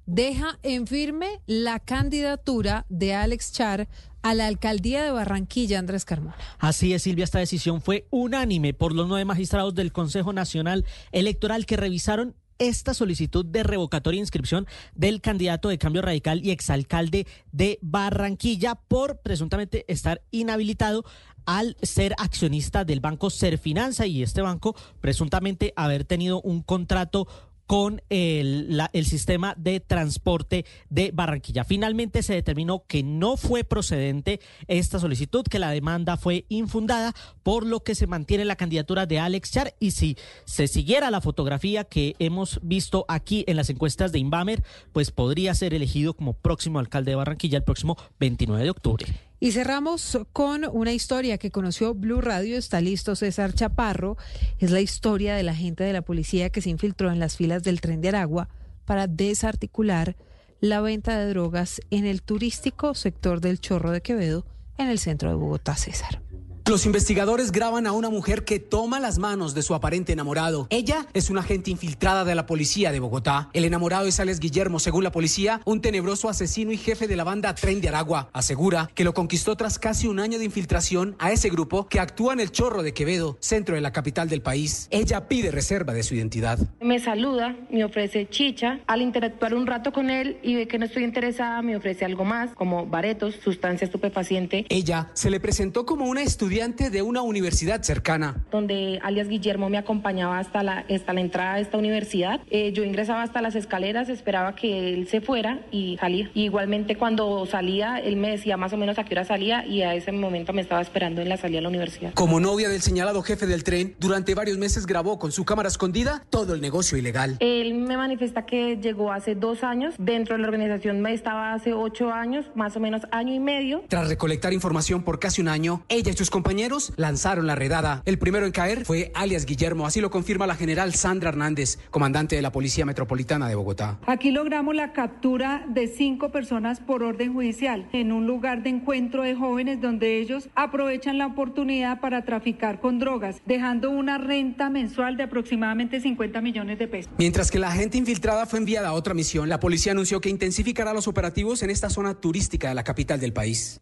Deja 0.05 0.59
en 0.63 0.87
firme 0.87 1.41
la 1.45 1.79
candidatura 1.79 2.85
de 2.89 3.13
Alex 3.13 3.53
Char 3.53 3.87
a 4.21 4.33
la 4.33 4.47
alcaldía 4.47 5.03
de 5.03 5.11
Barranquilla, 5.11 5.79
Andrés 5.79 6.05
Carmona. 6.05 6.35
Así 6.59 6.93
es, 6.93 7.03
Silvia, 7.03 7.23
esta 7.23 7.39
decisión 7.39 7.81
fue 7.81 8.07
unánime 8.09 8.73
por 8.73 8.93
los 8.93 9.07
nueve 9.07 9.25
magistrados 9.25 9.73
del 9.73 9.91
Consejo 9.91 10.33
Nacional 10.33 10.85
Electoral 11.11 11.65
que 11.65 11.77
revisaron 11.77 12.35
esta 12.59 12.93
solicitud 12.93 13.43
de 13.43 13.63
revocatoria 13.63 14.17
de 14.17 14.23
inscripción 14.23 14.67
del 14.93 15.19
candidato 15.19 15.69
de 15.69 15.79
cambio 15.79 16.03
radical 16.03 16.45
y 16.45 16.51
exalcalde 16.51 17.25
de 17.51 17.79
Barranquilla 17.81 18.75
por 18.75 19.17
presuntamente 19.21 19.83
estar 19.87 20.21
inhabilitado 20.29 21.03
al 21.45 21.75
ser 21.81 22.13
accionista 22.19 22.85
del 22.85 22.99
banco 22.99 23.31
Serfinanza 23.31 24.05
y 24.05 24.21
este 24.21 24.43
banco 24.43 24.75
presuntamente 24.99 25.73
haber 25.75 26.03
tenido 26.05 26.39
un 26.41 26.61
contrato 26.61 27.27
con 27.72 28.01
el, 28.09 28.89
sistema 29.05 29.55
de 29.57 29.80
transporte 29.80 30.65
de 30.89 31.11
Barranquilla. 31.13 31.63
Finalmente 31.63 32.22
se 32.22 32.34
determinó 32.34 32.84
que 32.86 33.01
no 33.01 33.38
fue 33.38 33.63
procedente 33.63 34.41
esta 34.67 34.99
solicitud, 34.99 35.45
que 35.45 35.57
la 35.57 35.72
demanda 35.72 36.17
fue 36.17 36.43
infundada, 36.49 37.13
por 37.43 37.65
lo 37.65 37.82
que 37.82 37.95
se 37.95 38.07
mantiene 38.07 38.43
la 38.43 38.57
candidatura 38.57 39.05
de 39.05 39.19
Alex 39.19 39.51
Char 39.51 39.74
y 39.80 39.91
si 39.91 40.17
se 40.43 40.67
siguiera 40.67 41.11
la 41.11 41.22
fotografía 41.22 41.86
que 41.86 42.17
hemos 42.19 42.59
visto 42.61 43.05
aquí 43.07 43.45
en 43.47 43.55
las 43.55 43.69
encuestas 43.69 44.11
de 44.11 44.19
Inbamer, 44.19 44.65
pues 44.91 45.11
podría 45.11 45.55
ser 45.55 45.74
elegido 45.74 46.13
como 46.13 46.34
próximo 46.34 46.78
alcalde 46.78 47.11
de 47.11 47.15
Barranquilla 47.15 47.59
el 47.59 47.63
próximo 47.63 47.95
29 48.19 48.65
de 48.65 48.69
octubre. 48.69 49.30
Y 49.43 49.53
cerramos 49.53 50.19
con 50.33 50.65
una 50.71 50.93
historia 50.93 51.39
que 51.39 51.49
conoció 51.49 51.95
Blue 51.95 52.21
Radio. 52.21 52.59
Está 52.59 52.79
listo 52.79 53.15
César 53.15 53.53
Chaparro. 53.53 54.15
Es 54.59 54.69
la 54.69 54.81
historia 54.81 55.33
de 55.33 55.41
la 55.41 55.55
gente 55.55 55.83
de 55.83 55.93
la 55.93 56.03
policía 56.03 56.51
que 56.51 56.61
se 56.61 56.69
infiltró 56.69 57.11
en 57.11 57.17
las 57.17 57.37
filas 57.37 57.63
del 57.63 57.81
tren 57.81 58.01
de 58.01 58.09
Aragua 58.09 58.49
para 58.85 59.07
desarticular 59.07 60.15
la 60.59 60.79
venta 60.79 61.17
de 61.17 61.27
drogas 61.27 61.81
en 61.89 62.05
el 62.05 62.21
turístico 62.21 62.93
sector 62.93 63.41
del 63.41 63.59
Chorro 63.59 63.89
de 63.89 64.01
Quevedo, 64.01 64.45
en 64.77 64.89
el 64.89 64.99
centro 64.99 65.29
de 65.29 65.35
Bogotá, 65.35 65.75
César. 65.75 66.21
Los 66.68 66.86
investigadores 66.86 67.51
graban 67.51 67.88
a 67.88 67.91
una 67.91 68.09
mujer 68.09 68.45
que 68.45 68.59
toma 68.59 68.99
las 68.99 69.18
manos 69.18 69.53
de 69.55 69.62
su 69.62 69.74
aparente 69.74 70.14
enamorado. 70.14 70.68
Ella 70.70 71.07
es 71.14 71.30
una 71.30 71.41
agente 71.41 71.72
infiltrada 71.72 72.24
de 72.24 72.36
la 72.36 72.45
policía 72.45 72.91
de 72.91 72.99
Bogotá. 72.99 73.49
El 73.53 73.66
enamorado 73.66 74.05
es 74.05 74.20
Alex 74.20 74.39
Guillermo, 74.39 74.80
según 74.80 75.03
la 75.03 75.12
policía, 75.12 75.59
un 75.66 75.82
tenebroso 75.82 76.30
asesino 76.30 76.72
y 76.72 76.78
jefe 76.78 77.07
de 77.07 77.16
la 77.16 77.24
banda 77.24 77.55
Tren 77.55 77.82
de 77.82 77.89
Aragua. 77.89 78.30
Asegura 78.32 78.89
que 78.93 79.03
lo 79.03 79.14
conquistó 79.14 79.57
tras 79.57 79.80
casi 79.80 80.07
un 80.07 80.20
año 80.20 80.38
de 80.38 80.45
infiltración 80.45 81.16
a 81.20 81.32
ese 81.32 81.49
grupo 81.49 81.88
que 81.88 81.99
actúa 81.99 82.34
en 82.34 82.39
el 82.39 82.51
Chorro 82.51 82.84
de 82.84 82.93
Quevedo, 82.93 83.38
centro 83.41 83.76
de 83.76 83.82
la 83.82 83.91
capital 83.91 84.30
del 84.30 84.41
país. 84.41 84.88
Ella 84.91 85.28
pide 85.28 85.51
reserva 85.51 85.93
de 85.93 86.03
su 86.03 86.16
identidad. 86.16 86.59
Me 86.80 86.99
saluda, 86.99 87.55
me 87.72 87.84
ofrece 87.84 88.30
chicha. 88.30 88.80
Al 88.88 89.01
interactuar 89.01 89.55
un 89.55 89.66
rato 89.66 89.91
con 89.91 90.09
él 90.09 90.38
y 90.43 90.55
ve 90.55 90.68
que 90.68 90.78
no 90.78 90.86
estoy 90.86 91.03
interesada, 91.03 91.62
me 91.64 91.76
ofrece 91.76 92.05
algo 92.05 92.24
más, 92.24 92.51
como 92.53 92.86
baretos, 92.86 93.36
sustancia 93.43 93.86
estupefaciente. 93.86 94.66
Ella 94.70 95.09
se 95.16 95.32
le 95.32 95.39
presentó 95.39 95.86
como 95.86 96.05
una 96.05 96.22
estudiante 96.22 96.50
de 96.51 97.01
una 97.01 97.21
universidad 97.21 97.81
cercana. 97.81 98.35
Donde 98.51 98.99
alias 99.03 99.29
Guillermo 99.29 99.69
me 99.69 99.77
acompañaba 99.77 100.37
hasta 100.37 100.63
la, 100.63 100.85
hasta 100.93 101.13
la 101.13 101.21
entrada 101.21 101.55
de 101.55 101.61
esta 101.61 101.77
universidad. 101.77 102.41
Eh, 102.49 102.73
yo 102.73 102.83
ingresaba 102.83 103.23
hasta 103.23 103.41
las 103.41 103.55
escaleras, 103.55 104.09
esperaba 104.09 104.53
que 104.53 104.93
él 104.93 105.07
se 105.07 105.21
fuera 105.21 105.61
y 105.71 105.95
salía. 106.01 106.29
igualmente 106.33 106.97
cuando 106.97 107.45
salía, 107.45 107.99
él 107.99 108.17
me 108.17 108.31
decía 108.31 108.57
más 108.57 108.73
o 108.73 108.77
menos 108.77 108.99
a 108.99 109.05
qué 109.05 109.13
hora 109.13 109.23
salía 109.23 109.65
y 109.65 109.83
a 109.83 109.95
ese 109.95 110.11
momento 110.11 110.51
me 110.51 110.61
estaba 110.61 110.81
esperando 110.81 111.21
en 111.21 111.29
la 111.29 111.37
salida 111.37 111.59
de 111.59 111.61
la 111.61 111.69
universidad. 111.69 112.13
Como 112.15 112.41
novia 112.41 112.67
del 112.67 112.81
señalado 112.81 113.23
jefe 113.23 113.45
del 113.47 113.63
tren, 113.63 113.95
durante 113.97 114.35
varios 114.35 114.57
meses 114.57 114.85
grabó 114.85 115.19
con 115.19 115.31
su 115.31 115.45
cámara 115.45 115.69
escondida 115.69 116.25
todo 116.29 116.53
el 116.53 116.59
negocio 116.59 116.97
ilegal. 116.97 117.37
Él 117.39 117.75
me 117.75 117.95
manifiesta 117.95 118.45
que 118.45 118.75
llegó 118.75 119.13
hace 119.13 119.35
dos 119.35 119.63
años, 119.63 119.95
dentro 119.97 120.35
de 120.35 120.41
la 120.41 120.49
organización 120.49 120.99
me 120.99 121.13
estaba 121.13 121.53
hace 121.53 121.71
ocho 121.71 122.11
años, 122.11 122.45
más 122.55 122.75
o 122.75 122.81
menos 122.81 123.03
año 123.11 123.33
y 123.33 123.39
medio. 123.39 123.83
Tras 123.87 124.09
recolectar 124.09 124.51
información 124.51 125.03
por 125.03 125.17
casi 125.17 125.39
un 125.39 125.47
año, 125.47 125.85
ella 125.87 126.11
y 126.11 126.17
sus 126.17 126.29
compañeros 126.41 126.91
lanzaron 126.95 127.45
la 127.45 127.53
redada. 127.53 128.01
El 128.03 128.17
primero 128.17 128.47
en 128.47 128.51
caer 128.51 128.83
fue 128.83 129.11
alias 129.13 129.45
Guillermo, 129.45 129.85
así 129.85 130.01
lo 130.01 130.09
confirma 130.09 130.47
la 130.47 130.55
general 130.55 130.95
Sandra 130.95 131.29
Hernández, 131.29 131.77
comandante 131.91 132.35
de 132.35 132.41
la 132.41 132.51
Policía 132.51 132.83
Metropolitana 132.83 133.47
de 133.47 133.53
Bogotá. 133.53 133.99
Aquí 134.07 134.31
logramos 134.31 134.73
la 134.73 134.91
captura 134.91 135.63
de 135.69 135.87
cinco 135.87 136.31
personas 136.31 136.79
por 136.79 137.03
orden 137.03 137.33
judicial 137.33 137.87
en 137.93 138.11
un 138.11 138.25
lugar 138.25 138.63
de 138.63 138.71
encuentro 138.71 139.21
de 139.21 139.35
jóvenes 139.35 139.81
donde 139.81 140.19
ellos 140.19 140.49
aprovechan 140.55 141.19
la 141.19 141.27
oportunidad 141.27 141.99
para 141.99 142.25
traficar 142.25 142.81
con 142.81 142.97
drogas, 142.97 143.39
dejando 143.45 143.91
una 143.91 144.17
renta 144.17 144.71
mensual 144.71 145.17
de 145.17 145.23
aproximadamente 145.23 146.01
50 146.01 146.41
millones 146.41 146.79
de 146.79 146.87
pesos. 146.87 147.13
Mientras 147.19 147.51
que 147.51 147.59
la 147.59 147.71
gente 147.71 147.99
infiltrada 147.99 148.47
fue 148.47 148.57
enviada 148.57 148.89
a 148.89 148.93
otra 148.93 149.13
misión, 149.13 149.47
la 149.47 149.59
policía 149.59 149.91
anunció 149.91 150.21
que 150.21 150.29
intensificará 150.29 150.91
los 150.91 151.07
operativos 151.07 151.61
en 151.61 151.69
esta 151.69 151.91
zona 151.91 152.15
turística 152.15 152.69
de 152.69 152.73
la 152.73 152.83
capital 152.83 153.19
del 153.19 153.31
país. 153.31 153.79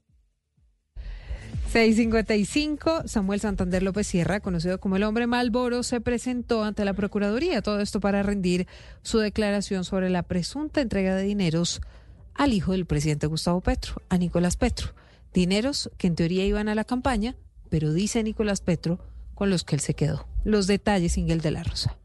655, 1.71 3.03
Samuel 3.05 3.41
Santander 3.41 3.83
López 3.83 4.07
Sierra, 4.07 4.39
conocido 4.39 4.79
como 4.79 4.95
el 4.95 5.03
hombre 5.03 5.27
Malboro, 5.27 5.83
se 5.83 6.01
presentó 6.01 6.63
ante 6.63 6.83
la 6.83 6.93
Procuraduría, 6.93 7.61
todo 7.61 7.79
esto 7.79 7.99
para 7.99 8.23
rendir 8.23 8.65
su 9.03 9.19
declaración 9.19 9.83
sobre 9.83 10.09
la 10.09 10.23
presunta 10.23 10.81
entrega 10.81 11.15
de 11.15 11.21
dineros 11.21 11.81
al 12.33 12.53
hijo 12.53 12.71
del 12.71 12.87
presidente 12.87 13.27
Gustavo 13.27 13.61
Petro, 13.61 14.01
a 14.09 14.17
Nicolás 14.17 14.57
Petro. 14.57 14.95
Dineros 15.31 15.91
que 15.99 16.07
en 16.07 16.15
teoría 16.15 16.43
iban 16.43 16.69
a 16.69 16.75
la 16.75 16.85
campaña, 16.85 17.35
pero 17.69 17.93
dice 17.93 18.23
Nicolás 18.23 18.61
Petro, 18.61 18.97
con 19.35 19.51
los 19.51 19.63
que 19.63 19.75
él 19.75 19.81
se 19.81 19.93
quedó. 19.93 20.25
Los 20.43 20.65
detalles, 20.65 21.19
Ingel 21.19 21.41
de 21.41 21.51
la 21.51 21.61
Rosa. 21.61 21.99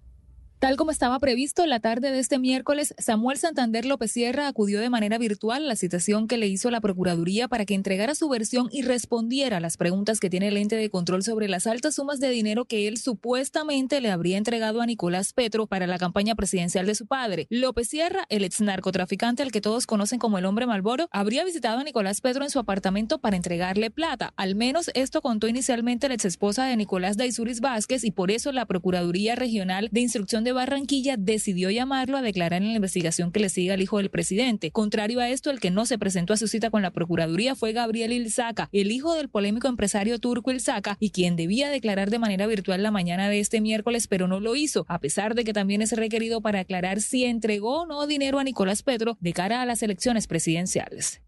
Tal 0.64 0.78
como 0.78 0.92
estaba 0.92 1.18
previsto, 1.18 1.66
la 1.66 1.78
tarde 1.78 2.10
de 2.10 2.18
este 2.18 2.38
miércoles, 2.38 2.94
Samuel 2.96 3.36
Santander 3.36 3.84
López 3.84 4.12
Sierra 4.12 4.48
acudió 4.48 4.80
de 4.80 4.88
manera 4.88 5.18
virtual 5.18 5.62
a 5.62 5.66
la 5.66 5.76
citación 5.76 6.26
que 6.26 6.38
le 6.38 6.46
hizo 6.46 6.70
la 6.70 6.80
Procuraduría 6.80 7.48
para 7.48 7.66
que 7.66 7.74
entregara 7.74 8.14
su 8.14 8.30
versión 8.30 8.70
y 8.72 8.80
respondiera 8.80 9.58
a 9.58 9.60
las 9.60 9.76
preguntas 9.76 10.20
que 10.20 10.30
tiene 10.30 10.48
el 10.48 10.56
ente 10.56 10.76
de 10.76 10.88
control 10.88 11.22
sobre 11.22 11.48
las 11.48 11.66
altas 11.66 11.96
sumas 11.96 12.18
de 12.18 12.30
dinero 12.30 12.64
que 12.64 12.88
él 12.88 12.96
supuestamente 12.96 14.00
le 14.00 14.10
habría 14.10 14.38
entregado 14.38 14.80
a 14.80 14.86
Nicolás 14.86 15.34
Petro 15.34 15.66
para 15.66 15.86
la 15.86 15.98
campaña 15.98 16.34
presidencial 16.34 16.86
de 16.86 16.94
su 16.94 17.04
padre. 17.04 17.46
López 17.50 17.88
Sierra, 17.88 18.24
el 18.30 18.42
ex 18.42 18.62
narcotraficante 18.62 19.42
al 19.42 19.52
que 19.52 19.60
todos 19.60 19.86
conocen 19.86 20.18
como 20.18 20.38
el 20.38 20.46
hombre 20.46 20.66
Malboro, 20.66 21.08
habría 21.12 21.44
visitado 21.44 21.80
a 21.80 21.84
Nicolás 21.84 22.22
Petro 22.22 22.42
en 22.42 22.48
su 22.48 22.58
apartamento 22.58 23.18
para 23.18 23.36
entregarle 23.36 23.90
plata. 23.90 24.32
Al 24.38 24.54
menos 24.54 24.90
esto 24.94 25.20
contó 25.20 25.46
inicialmente 25.46 26.08
la 26.08 26.14
ex 26.14 26.24
esposa 26.24 26.64
de 26.64 26.78
Nicolás 26.78 27.18
Daisuris 27.18 27.60
Vázquez 27.60 28.02
y 28.02 28.12
por 28.12 28.30
eso 28.30 28.50
la 28.50 28.64
Procuraduría 28.64 29.34
Regional 29.34 29.90
de 29.92 30.00
Instrucción 30.00 30.42
de 30.42 30.53
Barranquilla 30.54 31.16
decidió 31.18 31.70
llamarlo 31.70 32.16
a 32.16 32.22
declarar 32.22 32.62
en 32.62 32.68
la 32.68 32.76
investigación 32.76 33.32
que 33.32 33.40
le 33.40 33.48
sigue 33.48 33.72
al 33.72 33.82
hijo 33.82 33.98
del 33.98 34.10
presidente. 34.10 34.70
Contrario 34.70 35.20
a 35.20 35.28
esto, 35.28 35.50
el 35.50 35.60
que 35.60 35.70
no 35.70 35.84
se 35.86 35.98
presentó 35.98 36.32
a 36.32 36.36
su 36.36 36.48
cita 36.48 36.70
con 36.70 36.82
la 36.82 36.92
Procuraduría 36.92 37.54
fue 37.54 37.72
Gabriel 37.72 38.12
Ilzaca, 38.12 38.68
el 38.72 38.90
hijo 38.90 39.14
del 39.14 39.28
polémico 39.28 39.68
empresario 39.68 40.18
turco 40.18 40.50
Ilzaca, 40.50 40.96
y 41.00 41.10
quien 41.10 41.36
debía 41.36 41.68
declarar 41.68 42.10
de 42.10 42.18
manera 42.18 42.46
virtual 42.46 42.82
la 42.82 42.90
mañana 42.90 43.28
de 43.28 43.40
este 43.40 43.60
miércoles, 43.60 44.06
pero 44.06 44.28
no 44.28 44.40
lo 44.40 44.56
hizo, 44.56 44.86
a 44.88 45.00
pesar 45.00 45.34
de 45.34 45.44
que 45.44 45.52
también 45.52 45.82
es 45.82 45.92
requerido 45.92 46.40
para 46.40 46.60
aclarar 46.60 47.00
si 47.00 47.24
entregó 47.24 47.82
o 47.82 47.86
no 47.86 48.06
dinero 48.06 48.38
a 48.38 48.44
Nicolás 48.44 48.82
Petro 48.82 49.16
de 49.20 49.32
cara 49.32 49.60
a 49.60 49.66
las 49.66 49.82
elecciones 49.82 50.26
presidenciales. 50.26 51.23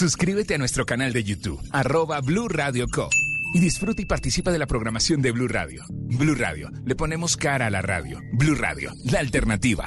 Suscríbete 0.00 0.54
a 0.54 0.58
nuestro 0.58 0.86
canal 0.86 1.12
de 1.12 1.22
YouTube, 1.22 1.60
arroba 1.72 2.22
Blue 2.22 2.48
Radio 2.48 2.86
Co. 2.88 3.10
Y 3.52 3.60
disfruta 3.60 4.00
y 4.00 4.06
participa 4.06 4.50
de 4.50 4.58
la 4.58 4.64
programación 4.64 5.20
de 5.20 5.30
Blue 5.30 5.46
Radio. 5.46 5.84
Blue 5.90 6.34
Radio, 6.34 6.70
le 6.86 6.94
ponemos 6.96 7.36
cara 7.36 7.66
a 7.66 7.70
la 7.70 7.82
radio. 7.82 8.18
Blue 8.32 8.54
Radio, 8.54 8.92
la 9.04 9.18
alternativa. 9.18 9.86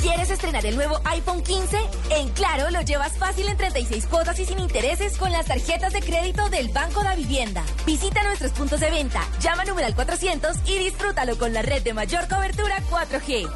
¿Quieres 0.00 0.30
estrenar 0.30 0.64
el 0.64 0.76
nuevo 0.76 1.00
iPhone 1.06 1.42
15? 1.42 1.76
En 2.10 2.28
Claro 2.34 2.70
lo 2.70 2.82
llevas 2.82 3.18
fácil 3.18 3.48
en 3.48 3.56
36 3.56 4.06
cuotas 4.06 4.38
y 4.38 4.44
sin 4.44 4.60
intereses 4.60 5.16
con 5.16 5.32
las 5.32 5.46
tarjetas 5.46 5.92
de 5.92 6.02
crédito 6.02 6.48
del 6.48 6.68
Banco 6.68 7.02
de 7.02 7.16
Vivienda. 7.16 7.64
Visita 7.84 8.22
nuestros 8.22 8.52
puntos 8.52 8.78
de 8.78 8.92
venta, 8.92 9.22
llama 9.40 9.62
al 9.62 9.68
numeral 9.68 9.96
400 9.96 10.58
y 10.66 10.78
disfrútalo 10.78 11.36
con 11.36 11.52
la 11.52 11.62
red 11.62 11.82
de 11.82 11.94
mayor 11.94 12.28
cobertura 12.28 12.76
4G. 12.88 13.50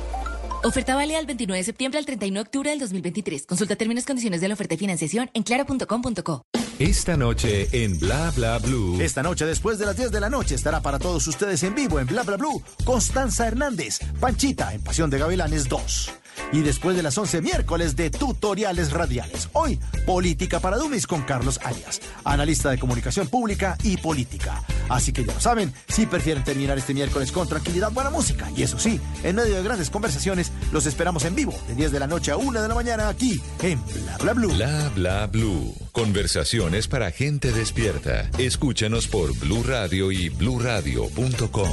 Oferta 0.62 0.94
válida 0.94 1.16
del 1.16 1.26
29 1.26 1.58
de 1.58 1.64
septiembre 1.64 1.98
al 1.98 2.04
31 2.04 2.34
de 2.34 2.40
octubre 2.42 2.70
del 2.70 2.78
2023. 2.80 3.46
Consulta 3.46 3.76
términos 3.76 4.04
y 4.04 4.06
condiciones 4.06 4.40
de 4.42 4.48
la 4.48 4.54
oferta 4.54 4.74
de 4.74 4.78
financiación 4.78 5.30
en 5.32 5.42
claro.com.co. 5.42 6.44
Esta 6.78 7.16
noche 7.16 7.68
en 7.72 7.98
Bla 7.98 8.30
Bla 8.36 8.58
Blue. 8.58 9.00
Esta 9.00 9.22
noche, 9.22 9.46
después 9.46 9.78
de 9.78 9.86
las 9.86 9.96
10 9.96 10.11
de 10.11 10.20
la 10.20 10.28
noche, 10.28 10.54
estará 10.54 10.80
para 10.80 10.98
todos 10.98 11.26
ustedes 11.26 11.62
en 11.62 11.74
vivo 11.74 11.98
en 11.98 12.06
Bla 12.06 12.24
Bla 12.24 12.36
Blue 12.36 12.62
Constanza 12.84 13.46
Hernández, 13.46 14.00
Panchita 14.20 14.74
en 14.74 14.82
Pasión 14.82 15.08
de 15.08 15.18
Gavilanes 15.18 15.68
2. 15.68 16.11
Y 16.53 16.61
después 16.61 16.97
de 16.97 17.03
las 17.03 17.16
11 17.16 17.43
miércoles 17.43 17.97
de 17.97 18.11
tutoriales 18.11 18.93
radiales. 18.93 19.49
Hoy, 19.53 19.78
Política 20.07 20.61
para 20.61 20.76
Dummies 20.76 21.07
con 21.07 21.22
Carlos 21.22 21.61
Arias, 21.62 22.01
analista 22.24 22.70
de 22.70 22.78
comunicación 22.78 23.28
pública 23.28 23.76
y 23.83 23.97
política. 23.97 24.62
Así 24.89 25.12
que 25.12 25.24
ya 25.24 25.35
lo 25.35 25.41
saben, 25.41 25.72
si 25.89 26.07
prefieren 26.07 26.45
terminar 26.45 26.78
este 26.78 26.95
miércoles 26.95 27.31
con 27.33 27.49
tranquilidad, 27.49 27.93
buena 27.93 28.11
música. 28.11 28.51
Y 28.57 28.62
eso 28.62 28.78
sí, 28.78 29.01
en 29.22 29.37
medio 29.37 29.57
de 29.57 29.62
grandes 29.62 29.91
conversaciones, 29.91 30.53
los 30.72 30.87
esperamos 30.87 31.24
en 31.24 31.35
vivo 31.35 31.55
de 31.68 31.74
10 31.74 31.93
de 31.93 32.01
la 32.01 32.07
noche 32.07 32.31
a 32.33 32.37
1 32.37 32.61
de 32.62 32.68
la 32.68 32.74
mañana 32.74 33.09
aquí 33.09 33.41
en 33.62 33.81
Bla 33.85 34.16
Bla 34.18 34.33
Blue. 34.33 34.53
Bla 34.55 34.91
Bla 34.95 35.26
Blue. 35.26 35.74
Conversaciones 35.93 36.89
para 36.89 37.11
gente 37.11 37.53
despierta. 37.53 38.31
Escúchanos 38.39 39.07
por 39.07 39.37
Blue 39.39 39.62
Radio 39.62 40.12
y 40.12 40.28
bluradio.com. 40.28 41.72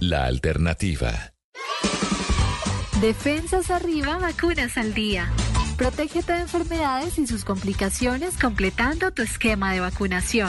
La 0.00 0.24
alternativa. 0.24 1.32
Defensas 3.00 3.70
arriba, 3.70 4.18
vacunas 4.18 4.76
al 4.78 4.94
día. 4.94 5.30
Protégete 5.76 6.32
de 6.32 6.40
enfermedades 6.40 7.18
y 7.18 7.26
sus 7.26 7.44
complicaciones 7.44 8.38
completando 8.38 9.10
tu 9.10 9.20
esquema 9.20 9.74
de 9.74 9.80
vacunación. 9.80 10.48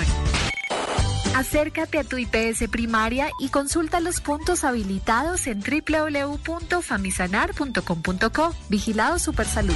Acércate 1.36 2.00
a 2.00 2.06
tu 2.06 2.18
IPS 2.18 2.70
primaria 2.72 3.30
y 3.40 3.50
consulta 3.50 4.00
los 4.00 4.22
puntos 4.22 4.64
habilitados 4.64 5.48
en 5.48 5.62
www.famisanar.com.co. 5.62 8.56
Vigilado 8.70 9.20
Supersalud. 9.20 9.76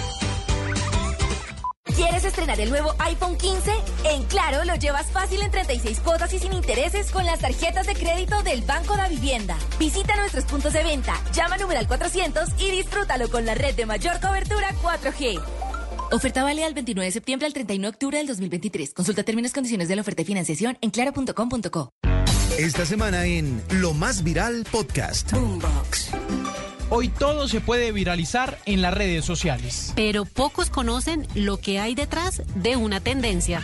¿Quieres 1.96 2.24
estrenar 2.24 2.60
el 2.60 2.70
nuevo 2.70 2.94
iPhone 3.00 3.38
15? 3.38 3.72
En 4.06 4.24
Claro 4.24 4.64
lo 4.66 4.76
llevas 4.76 5.08
fácil 5.12 5.42
en 5.42 5.52
36 5.52 6.00
cuotas 6.00 6.34
y 6.34 6.40
sin 6.40 6.54
intereses 6.54 7.12
con 7.12 7.26
las 7.26 7.40
tarjetas 7.40 7.88
de 7.88 7.96
crédito 7.96 8.42
del 8.44 8.62
Banco 8.62 8.96
de 8.96 9.10
Vivienda. 9.10 9.58
Visita 9.78 10.16
nuestros 10.16 10.46
puntos 10.46 10.74
de 10.74 10.84
venta, 10.84 11.14
llama 11.34 11.56
al 11.56 11.62
numeral 11.62 11.88
400 11.88 12.50
y 12.60 12.72
disfrútalo 12.72 13.30
con 13.30 13.46
la 13.46 13.56
red 13.56 13.76
de 13.76 13.86
mayor 13.86 14.20
cobertura 14.20 14.70
4G. 14.82 15.42
Oferta 16.12 16.44
válida 16.44 16.66
del 16.66 16.74
29 16.74 17.06
de 17.06 17.12
septiembre 17.12 17.48
al 17.48 17.54
31 17.54 17.84
de 17.84 17.90
octubre 17.90 18.18
del 18.18 18.28
2023. 18.28 18.94
Consulta 18.94 19.24
términos 19.24 19.52
y 19.52 19.54
condiciones 19.54 19.88
de 19.88 19.96
la 19.96 20.02
oferta 20.02 20.22
de 20.22 20.26
financiación 20.26 20.78
en 20.82 20.92
claro.com.co. 20.92 21.94
Esta 22.58 22.86
semana 22.86 23.26
en 23.26 23.62
Lo 23.72 23.94
Más 23.94 24.24
Viral 24.24 24.66
Podcast. 24.70 25.32
Boombox. 25.32 26.12
Hoy 26.94 27.08
todo 27.08 27.48
se 27.48 27.62
puede 27.62 27.94
viralizar 27.94 28.58
en 28.66 28.82
las 28.82 28.94
redes 28.94 29.24
sociales. 29.24 29.94
Pero 29.96 30.26
pocos 30.26 30.70
conocen 30.70 31.26
lo 31.36 31.56
que 31.56 31.80
hay 31.80 31.96
detrás 31.96 32.44
de 32.54 32.76
una 32.76 33.00
tendencia. 33.00 33.64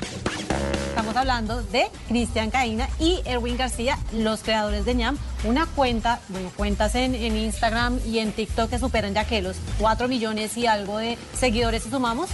Estamos 0.87 1.13
hablando 1.17 1.61
de 1.61 1.87
Cristian 2.07 2.49
Caína 2.51 2.87
y 3.01 3.19
Erwin 3.25 3.57
García, 3.57 3.99
los 4.13 4.43
creadores 4.43 4.85
de 4.85 4.95
ñam, 4.95 5.17
una 5.43 5.65
cuenta, 5.65 6.21
bueno, 6.29 6.53
cuentas 6.55 6.95
en, 6.95 7.15
Instagram 7.15 7.99
y 8.07 8.19
en 8.19 8.31
TikTok 8.31 8.69
que 8.69 8.79
superan 8.79 9.13
ya 9.13 9.25
que 9.25 9.41
los 9.41 9.57
4 9.79 10.07
millones 10.07 10.55
y 10.55 10.65
algo 10.65 10.97
de 10.97 11.17
seguidores 11.37 11.85
y 11.85 11.89
sumamos. 11.89 12.29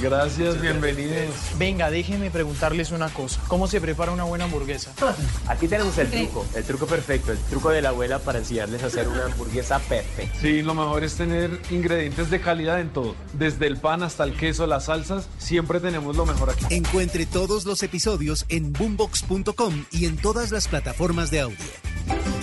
Gracias, 0.00 0.60
bienvenidos. 0.60 1.34
Venga, 1.58 1.90
déjenme 1.90 2.30
preguntarles 2.30 2.90
una 2.92 3.08
cosa. 3.08 3.40
¿Cómo 3.48 3.66
se 3.66 3.80
prepara 3.80 4.12
una 4.12 4.24
buena 4.24 4.44
hamburguesa? 4.44 4.92
Aquí 5.46 5.66
tenemos 5.66 5.96
el 5.98 6.10
truco, 6.10 6.46
el 6.54 6.64
truco 6.64 6.86
perfecto, 6.86 7.32
el 7.32 7.38
truco 7.38 7.70
de 7.70 7.82
la 7.82 7.88
abuela 7.90 8.18
para 8.18 8.38
enseñarles 8.38 8.82
a 8.82 8.86
hacer 8.86 9.08
una 9.08 9.24
hamburguesa 9.24 9.78
perfecta. 9.80 10.38
Sí, 10.40 10.62
lo 10.62 10.74
mejor 10.74 11.04
es 11.04 11.14
tener 11.14 11.60
ingredientes 11.70 12.30
de 12.30 12.40
calidad 12.40 12.80
en 12.80 12.90
todo. 12.90 13.14
Desde 13.32 13.66
el 13.66 13.78
pan 13.78 14.02
hasta 14.02 14.24
el 14.24 14.36
queso, 14.36 14.66
las 14.66 14.84
salsas, 14.86 15.28
siempre 15.38 15.80
tenemos 15.80 16.16
lo 16.16 16.26
mejor 16.26 16.50
aquí. 16.50 16.66
Encuentre 16.70 17.26
todos 17.26 17.64
los 17.64 17.82
episodios 17.82 18.44
en 18.48 18.72
boombox.com 18.72 19.84
y 19.90 20.06
en 20.06 20.16
todas 20.16 20.50
las 20.50 20.68
plataformas 20.68 21.30
de 21.30 21.40
audio. 21.40 22.37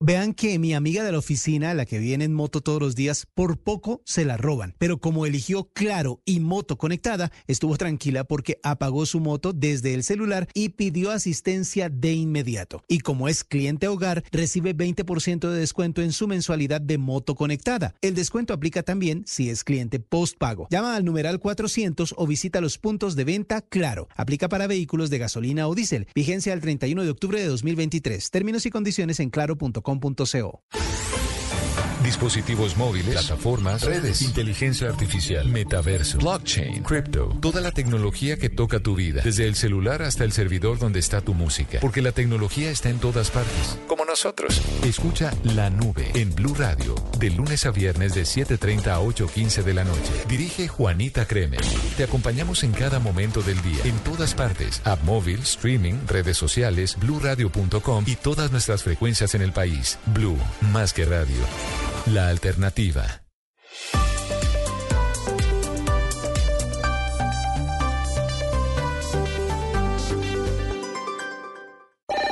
Vean 0.00 0.32
que 0.32 0.60
mi 0.60 0.74
amiga 0.74 1.02
de 1.02 1.10
la 1.10 1.18
oficina, 1.18 1.74
la 1.74 1.84
que 1.84 1.98
viene 1.98 2.24
en 2.24 2.32
moto 2.32 2.60
todos 2.60 2.80
los 2.80 2.94
días, 2.94 3.26
por 3.34 3.58
poco 3.58 4.00
se 4.04 4.24
la 4.24 4.36
roban. 4.36 4.76
Pero 4.78 4.98
como 4.98 5.26
eligió 5.26 5.70
Claro 5.72 6.22
y 6.24 6.38
Moto 6.38 6.78
Conectada, 6.78 7.32
estuvo 7.48 7.76
tranquila 7.76 8.22
porque 8.22 8.60
apagó 8.62 9.06
su 9.06 9.18
moto 9.18 9.52
desde 9.52 9.94
el 9.94 10.04
celular 10.04 10.46
y 10.54 10.68
pidió 10.68 11.10
asistencia 11.10 11.88
de 11.88 12.12
inmediato. 12.12 12.84
Y 12.86 13.00
como 13.00 13.26
es 13.26 13.42
cliente 13.42 13.88
hogar, 13.88 14.22
recibe 14.30 14.72
20% 14.72 15.50
de 15.50 15.58
descuento 15.58 16.00
en 16.00 16.12
su 16.12 16.28
mensualidad 16.28 16.80
de 16.80 16.96
Moto 16.96 17.34
Conectada. 17.34 17.96
El 18.00 18.14
descuento 18.14 18.54
aplica 18.54 18.84
también 18.84 19.24
si 19.26 19.50
es 19.50 19.64
cliente 19.64 19.98
postpago. 19.98 20.68
Llama 20.70 20.94
al 20.94 21.04
numeral 21.04 21.40
400 21.40 22.14
o 22.16 22.24
visita 22.28 22.60
los 22.60 22.78
puntos 22.78 23.16
de 23.16 23.24
venta 23.24 23.62
Claro. 23.62 24.06
Aplica 24.14 24.48
para 24.48 24.68
vehículos 24.68 25.10
de 25.10 25.18
gasolina 25.18 25.66
o 25.66 25.74
diésel. 25.74 26.06
Vigencia 26.14 26.52
al 26.52 26.60
31 26.60 27.02
de 27.02 27.10
octubre 27.10 27.40
de 27.40 27.48
2023. 27.48 28.30
Términos 28.30 28.64
y 28.64 28.70
condiciones 28.70 29.18
en 29.18 29.30
claro.com. 29.30 29.87
.co. 29.96 31.27
Dispositivos 32.08 32.78
móviles, 32.78 33.12
plataformas, 33.12 33.82
redes, 33.82 34.22
inteligencia 34.22 34.88
artificial, 34.88 35.46
metaverso, 35.46 36.16
blockchain, 36.16 36.82
crypto, 36.82 37.36
toda 37.42 37.60
la 37.60 37.70
tecnología 37.70 38.38
que 38.38 38.48
toca 38.48 38.80
tu 38.80 38.94
vida, 38.94 39.20
desde 39.22 39.46
el 39.46 39.56
celular 39.56 40.00
hasta 40.00 40.24
el 40.24 40.32
servidor 40.32 40.78
donde 40.78 41.00
está 41.00 41.20
tu 41.20 41.34
música, 41.34 41.80
porque 41.80 42.00
la 42.00 42.12
tecnología 42.12 42.70
está 42.70 42.88
en 42.88 42.98
todas 42.98 43.30
partes, 43.30 43.78
como 43.86 44.06
nosotros. 44.06 44.62
Escucha 44.84 45.34
La 45.42 45.68
Nube 45.68 46.10
en 46.14 46.34
Blue 46.34 46.54
Radio, 46.54 46.94
de 47.18 47.28
lunes 47.28 47.66
a 47.66 47.72
viernes 47.72 48.14
de 48.14 48.24
7:30 48.24 48.94
a 48.94 49.00
8:15 49.00 49.62
de 49.62 49.74
la 49.74 49.84
noche. 49.84 50.10
Dirige 50.30 50.66
Juanita 50.66 51.26
Kremer. 51.26 51.60
Te 51.98 52.04
acompañamos 52.04 52.64
en 52.64 52.72
cada 52.72 53.00
momento 53.00 53.42
del 53.42 53.60
día, 53.60 53.84
en 53.84 53.98
todas 53.98 54.32
partes, 54.32 54.80
app 54.84 55.04
móvil, 55.04 55.40
streaming, 55.40 56.06
redes 56.06 56.38
sociales, 56.38 56.96
bluradio.com 56.98 58.04
y 58.06 58.16
todas 58.16 58.50
nuestras 58.50 58.82
frecuencias 58.82 59.34
en 59.34 59.42
el 59.42 59.52
país. 59.52 59.98
Blue, 60.06 60.38
más 60.72 60.94
que 60.94 61.04
radio. 61.04 61.36
La 62.12 62.28
alternativa. 62.28 63.04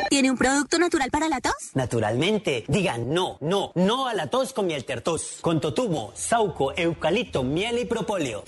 ¿Tiene 0.08 0.30
un 0.30 0.38
producto 0.38 0.78
natural 0.78 1.10
para 1.10 1.28
la 1.28 1.42
tos? 1.42 1.52
Naturalmente. 1.74 2.64
Digan 2.68 3.12
no, 3.12 3.36
no, 3.42 3.72
no 3.74 4.08
a 4.08 4.14
la 4.14 4.28
tos 4.28 4.54
con 4.54 4.66
miel 4.66 4.86
tertos. 4.86 5.40
Con 5.42 5.60
totumo, 5.60 6.12
sauco, 6.14 6.72
eucalipto, 6.74 7.42
miel 7.42 7.78
y 7.80 7.84
propóleo. 7.84 8.44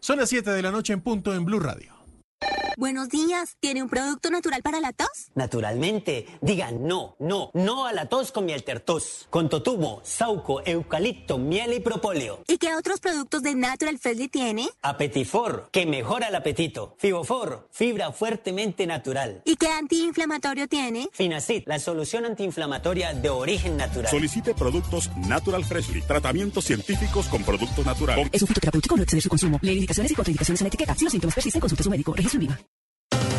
Son 0.00 0.18
las 0.18 0.28
7 0.28 0.50
de 0.50 0.62
la 0.62 0.70
noche 0.70 0.92
en 0.92 1.00
punto 1.00 1.34
en 1.34 1.46
Blue 1.46 1.60
Radio. 1.60 2.01
Buenos 2.76 3.08
días. 3.08 3.56
¿Tiene 3.60 3.82
un 3.82 3.88
producto 3.88 4.30
natural 4.30 4.62
para 4.62 4.80
la 4.80 4.92
tos? 4.92 5.08
Naturalmente. 5.34 6.26
Digan 6.40 6.86
no, 6.86 7.16
no, 7.18 7.50
no 7.54 7.86
a 7.86 7.92
la 7.92 8.06
tos 8.06 8.32
con 8.32 8.46
miel 8.46 8.64
tertos. 8.64 9.26
Con 9.30 9.48
totumo, 9.48 10.00
sauco, 10.04 10.62
eucalipto, 10.64 11.38
miel 11.38 11.74
y 11.74 11.80
propóleo. 11.80 12.42
¿Y 12.48 12.58
qué 12.58 12.74
otros 12.74 13.00
productos 13.00 13.42
de 13.42 13.54
Natural 13.54 13.98
Freshly 13.98 14.28
tiene? 14.28 14.68
Apetifor, 14.80 15.68
que 15.70 15.86
mejora 15.86 16.28
el 16.28 16.34
apetito. 16.34 16.94
Fibofor, 16.98 17.68
fibra 17.70 18.12
fuertemente 18.12 18.86
natural. 18.86 19.42
¿Y 19.44 19.56
qué 19.56 19.68
antiinflamatorio 19.68 20.68
tiene? 20.68 21.08
Finacid, 21.12 21.64
la 21.66 21.78
solución 21.78 22.24
antiinflamatoria 22.24 23.12
de 23.12 23.30
origen 23.30 23.76
natural. 23.76 24.10
Solicite 24.10 24.54
productos 24.54 25.10
Natural 25.16 25.64
Freshly, 25.64 26.02
tratamientos 26.02 26.64
científicos 26.64 27.26
con 27.28 27.42
productos 27.44 27.84
naturales. 27.84 28.28
Es 28.32 28.42
un 28.42 28.48
fitoterapéutico, 28.48 28.96
no 28.96 29.02
exceder 29.02 29.22
su 29.22 29.28
consumo. 29.28 29.58
Lee 29.62 29.74
indicaciones 29.74 30.12
y 30.12 30.14
contraindicaciones 30.14 30.60
en 30.60 30.64
la 30.64 30.68
etiqueta. 30.68 30.94
Si 30.94 31.04
los 31.04 31.12
síntomas 31.12 31.34
persisten, 31.34 31.60
consulte 31.60 31.82
a 31.82 31.84
su 31.84 31.90
médico. 31.90 32.14
Registro 32.14 32.40
viva. 32.40 32.58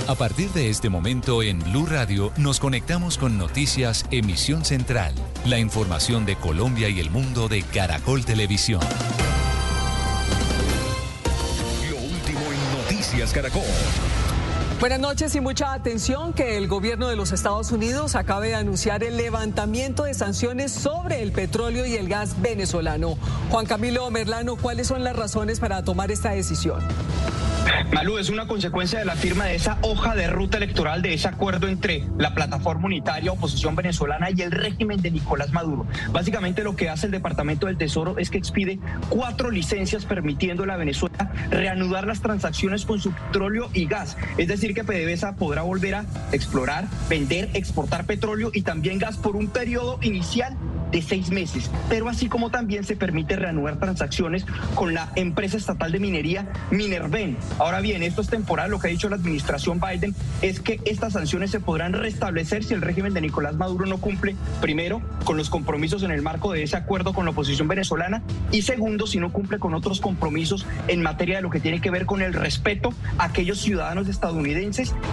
A 0.05 0.15
partir 0.15 0.49
de 0.49 0.69
este 0.69 0.89
momento 0.89 1.41
en 1.41 1.59
Blue 1.59 1.85
Radio 1.85 2.33
nos 2.35 2.59
conectamos 2.59 3.17
con 3.17 3.37
Noticias 3.37 4.05
Emisión 4.11 4.65
Central, 4.65 5.13
la 5.45 5.59
información 5.59 6.25
de 6.25 6.35
Colombia 6.35 6.89
y 6.89 6.99
el 6.99 7.09
mundo 7.09 7.47
de 7.47 7.63
Caracol 7.63 8.25
Televisión. 8.25 8.81
Lo 11.89 11.95
último 11.95 12.41
en 12.51 12.81
Noticias 12.81 13.31
Caracol. 13.31 13.63
Buenas 14.83 14.99
noches 14.99 15.33
y 15.33 15.39
mucha 15.39 15.71
atención 15.71 16.33
que 16.33 16.57
el 16.57 16.67
gobierno 16.67 17.07
de 17.07 17.15
los 17.15 17.31
Estados 17.31 17.71
Unidos 17.71 18.17
acabe 18.17 18.49
de 18.49 18.55
anunciar 18.55 19.01
el 19.01 19.15
levantamiento 19.15 20.03
de 20.03 20.13
sanciones 20.13 20.73
sobre 20.73 21.23
el 21.23 21.31
petróleo 21.31 21.85
y 21.85 21.95
el 21.95 22.09
gas 22.09 22.41
venezolano. 22.41 23.17
Juan 23.49 23.65
Camilo 23.65 24.11
Merlano, 24.11 24.57
¿cuáles 24.57 24.87
son 24.87 25.05
las 25.05 25.15
razones 25.15 25.61
para 25.61 25.85
tomar 25.85 26.11
esta 26.11 26.31
decisión? 26.31 26.83
Malú, 27.93 28.17
es 28.17 28.29
una 28.29 28.47
consecuencia 28.47 28.99
de 28.99 29.05
la 29.05 29.15
firma 29.15 29.45
de 29.45 29.55
esa 29.55 29.77
hoja 29.81 30.15
de 30.15 30.27
ruta 30.27 30.57
electoral, 30.57 31.01
de 31.01 31.13
ese 31.13 31.27
acuerdo 31.27 31.67
entre 31.67 32.03
la 32.17 32.33
plataforma 32.33 32.87
unitaria 32.87 33.31
oposición 33.31 33.75
venezolana 33.75 34.29
y 34.35 34.41
el 34.41 34.51
régimen 34.51 35.01
de 35.01 35.11
Nicolás 35.11 35.51
Maduro. 35.51 35.85
Básicamente 36.11 36.63
lo 36.63 36.75
que 36.75 36.89
hace 36.89 37.05
el 37.05 37.11
Departamento 37.11 37.67
del 37.67 37.77
Tesoro 37.77 38.17
es 38.17 38.29
que 38.29 38.37
expide 38.37 38.79
cuatro 39.09 39.51
licencias 39.51 40.05
permitiéndole 40.05 40.73
a 40.73 40.77
Venezuela 40.77 41.31
reanudar 41.51 42.07
las 42.07 42.21
transacciones 42.21 42.85
con 42.85 42.99
su 42.99 43.11
petróleo 43.11 43.69
y 43.73 43.85
gas. 43.85 44.17
Es 44.37 44.47
decir, 44.47 44.72
que 44.73 44.83
PDVSA 44.83 45.35
podrá 45.35 45.61
volver 45.61 45.95
a 45.95 46.05
explorar, 46.31 46.87
vender, 47.09 47.49
exportar 47.53 48.05
petróleo 48.05 48.51
y 48.53 48.61
también 48.61 48.99
gas 48.99 49.17
por 49.17 49.35
un 49.35 49.47
periodo 49.47 49.99
inicial 50.01 50.57
de 50.93 51.01
seis 51.01 51.31
meses, 51.31 51.71
pero 51.89 52.07
así 52.07 52.29
como 52.29 52.51
también 52.51 52.83
se 52.83 52.95
permite 52.95 53.35
reanudar 53.35 53.79
transacciones 53.79 54.45
con 54.75 54.93
la 54.93 55.11
empresa 55.15 55.57
estatal 55.57 55.91
de 55.91 55.99
minería 55.99 56.47
Minerven. 56.69 57.35
Ahora 57.57 57.81
bien, 57.81 58.03
esto 58.03 58.21
es 58.21 58.27
temporal, 58.27 58.69
lo 58.69 58.77
que 58.79 58.87
ha 58.87 58.91
dicho 58.91 59.09
la 59.09 59.15
administración 59.15 59.81
Biden 59.81 60.13
es 60.43 60.59
que 60.59 60.79
estas 60.85 61.13
sanciones 61.13 61.49
se 61.49 61.59
podrán 61.59 61.93
restablecer 61.93 62.63
si 62.63 62.75
el 62.75 62.81
régimen 62.83 63.15
de 63.15 63.21
Nicolás 63.21 63.55
Maduro 63.55 63.87
no 63.87 63.97
cumple, 63.97 64.35
primero, 64.61 65.01
con 65.23 65.35
los 65.35 65.49
compromisos 65.49 66.03
en 66.03 66.11
el 66.11 66.21
marco 66.21 66.51
de 66.53 66.61
ese 66.61 66.77
acuerdo 66.77 67.13
con 67.13 67.25
la 67.25 67.31
oposición 67.31 67.67
venezolana 67.67 68.21
y 68.51 68.61
segundo, 68.61 69.07
si 69.07 69.19
no 69.19 69.31
cumple 69.31 69.57
con 69.57 69.73
otros 69.73 69.99
compromisos 69.99 70.67
en 70.87 71.01
materia 71.01 71.37
de 71.37 71.41
lo 71.41 71.49
que 71.49 71.59
tiene 71.59 71.81
que 71.81 71.89
ver 71.89 72.05
con 72.05 72.21
el 72.21 72.35
respeto 72.35 72.93
a 73.17 73.25
aquellos 73.25 73.59
ciudadanos 73.59 74.07
estadounidenses 74.07 74.43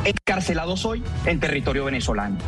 encarcelados 0.05 0.85
hoy 0.85 1.03
en 1.27 1.41
territorio 1.41 1.85
venezolano. 1.85 2.39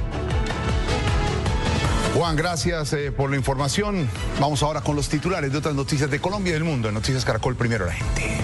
Juan, 2.15 2.37
gracias 2.37 2.93
eh, 2.93 3.11
por 3.11 3.31
la 3.31 3.37
información. 3.37 4.09
Vamos 4.39 4.63
ahora 4.63 4.83
con 4.83 4.97
los 4.97 5.09
titulares 5.09 5.51
de 5.51 5.59
otras 5.59 5.75
noticias 5.75 6.11
de 6.11 6.21
Colombia 6.21 6.51
y 6.51 6.55
del 6.55 6.65
mundo. 6.65 6.93
Noticias 6.93 7.25
Caracol, 7.25 7.57
primero 7.57 7.87
la 7.87 7.93
gente. 7.93 8.43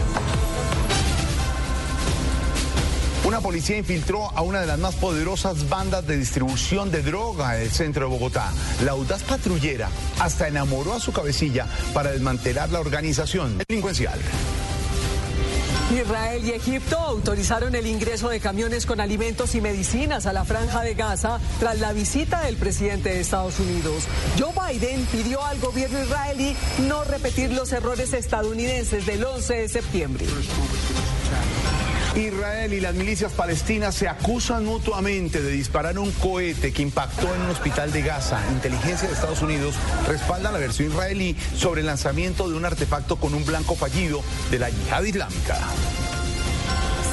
Una 3.28 3.42
policía 3.42 3.76
infiltró 3.76 4.30
a 4.34 4.40
una 4.40 4.62
de 4.62 4.66
las 4.66 4.78
más 4.78 4.94
poderosas 4.94 5.68
bandas 5.68 6.06
de 6.06 6.16
distribución 6.16 6.90
de 6.90 7.02
droga 7.02 7.56
en 7.56 7.62
el 7.64 7.70
centro 7.70 8.06
de 8.06 8.11
Bogotá. 8.11 8.50
La 8.82 8.92
audaz 8.92 9.22
patrullera 9.22 9.90
hasta 10.18 10.48
enamoró 10.48 10.94
a 10.94 11.00
su 11.00 11.12
cabecilla 11.12 11.66
para 11.92 12.11
desmantelar 12.11 12.70
la 12.70 12.80
organización 12.80 13.59
delincuencial. 13.59 14.18
Israel 15.91 16.45
y 16.45 16.51
Egipto 16.51 16.99
autorizaron 16.99 17.74
el 17.74 17.86
ingreso 17.86 18.28
de 18.28 18.41
camiones 18.41 18.84
con 18.84 19.01
alimentos 19.01 19.55
y 19.55 19.61
medicinas 19.62 20.26
a 20.26 20.34
la 20.34 20.45
franja 20.45 20.82
de 20.82 20.95
Gaza 20.95 21.41
tras 21.59 21.80
la 21.80 21.93
visita 21.93 22.43
del 22.43 22.57
presidente 22.57 23.09
de 23.09 23.20
Estados 23.20 23.59
Unidos. 23.59 24.05
Joe 24.39 24.53
Biden 24.53 25.07
pidió 25.07 25.43
al 25.45 25.59
gobierno 25.61 26.03
israelí 26.03 26.55
no 26.89 27.05
repetir 27.05 27.53
los 27.53 27.72
errores 27.72 28.12
estadounidenses 28.12 29.07
del 29.07 29.24
11 29.24 29.55
de 29.55 29.68
septiembre. 29.68 30.26
Israel 32.19 32.73
y 32.73 32.81
las 32.81 32.95
milicias 32.95 33.33
palestinas 33.33 33.95
se 33.95 34.09
acusan 34.09 34.64
mutuamente 34.64 35.41
de 35.41 35.51
disparar 35.51 35.99
un 35.99 36.11
cohete 36.12 36.73
que 36.73 36.83
impactó 36.83 37.35
en 37.35 37.43
un 37.43 37.51
hospital 37.51 37.93
de 37.93 38.03
Gaza. 38.03 38.41
Inteligencia 38.53 39.09
de 39.09 39.14
Estados 39.14 39.43
Unidos 39.43 39.75
respalda 40.07 40.51
la 40.51 40.59
versión 40.59 40.91
israelí 40.91 41.37
sobre 41.57 41.81
el 41.81 41.87
lanzamiento 41.87 42.49
de 42.49 42.57
un 42.57 42.64
artefacto 42.64 43.16
con 43.16 43.35
un 43.35 43.45
blanco 43.45 43.75
fallido 43.75 44.23
de 44.51 44.59
la 44.59 44.71
yihad 44.71 45.05
islámica. 45.05 45.59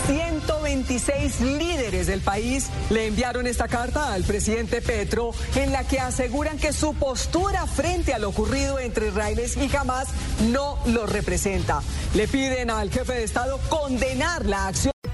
126 0.07 1.41
líderes 1.41 2.07
del 2.07 2.21
país 2.21 2.69
le 2.89 3.07
enviaron 3.07 3.47
esta 3.47 3.67
carta 3.67 4.13
al 4.13 4.23
presidente 4.23 4.81
Petro 4.81 5.31
en 5.55 5.71
la 5.71 5.83
que 5.83 5.99
aseguran 5.99 6.57
que 6.57 6.73
su 6.73 6.93
postura 6.93 7.65
frente 7.65 8.13
a 8.13 8.19
lo 8.19 8.29
ocurrido 8.29 8.79
entre 8.79 9.07
Israel 9.07 9.41
y 9.55 9.75
Hamas 9.75 10.07
no 10.51 10.77
lo 10.85 11.05
representa. 11.07 11.81
Le 12.13 12.27
piden 12.27 12.69
al 12.69 12.91
jefe 12.91 13.13
de 13.13 13.23
Estado 13.23 13.59
condenar 13.69 14.45
la 14.45 14.67
acción. 14.67 14.94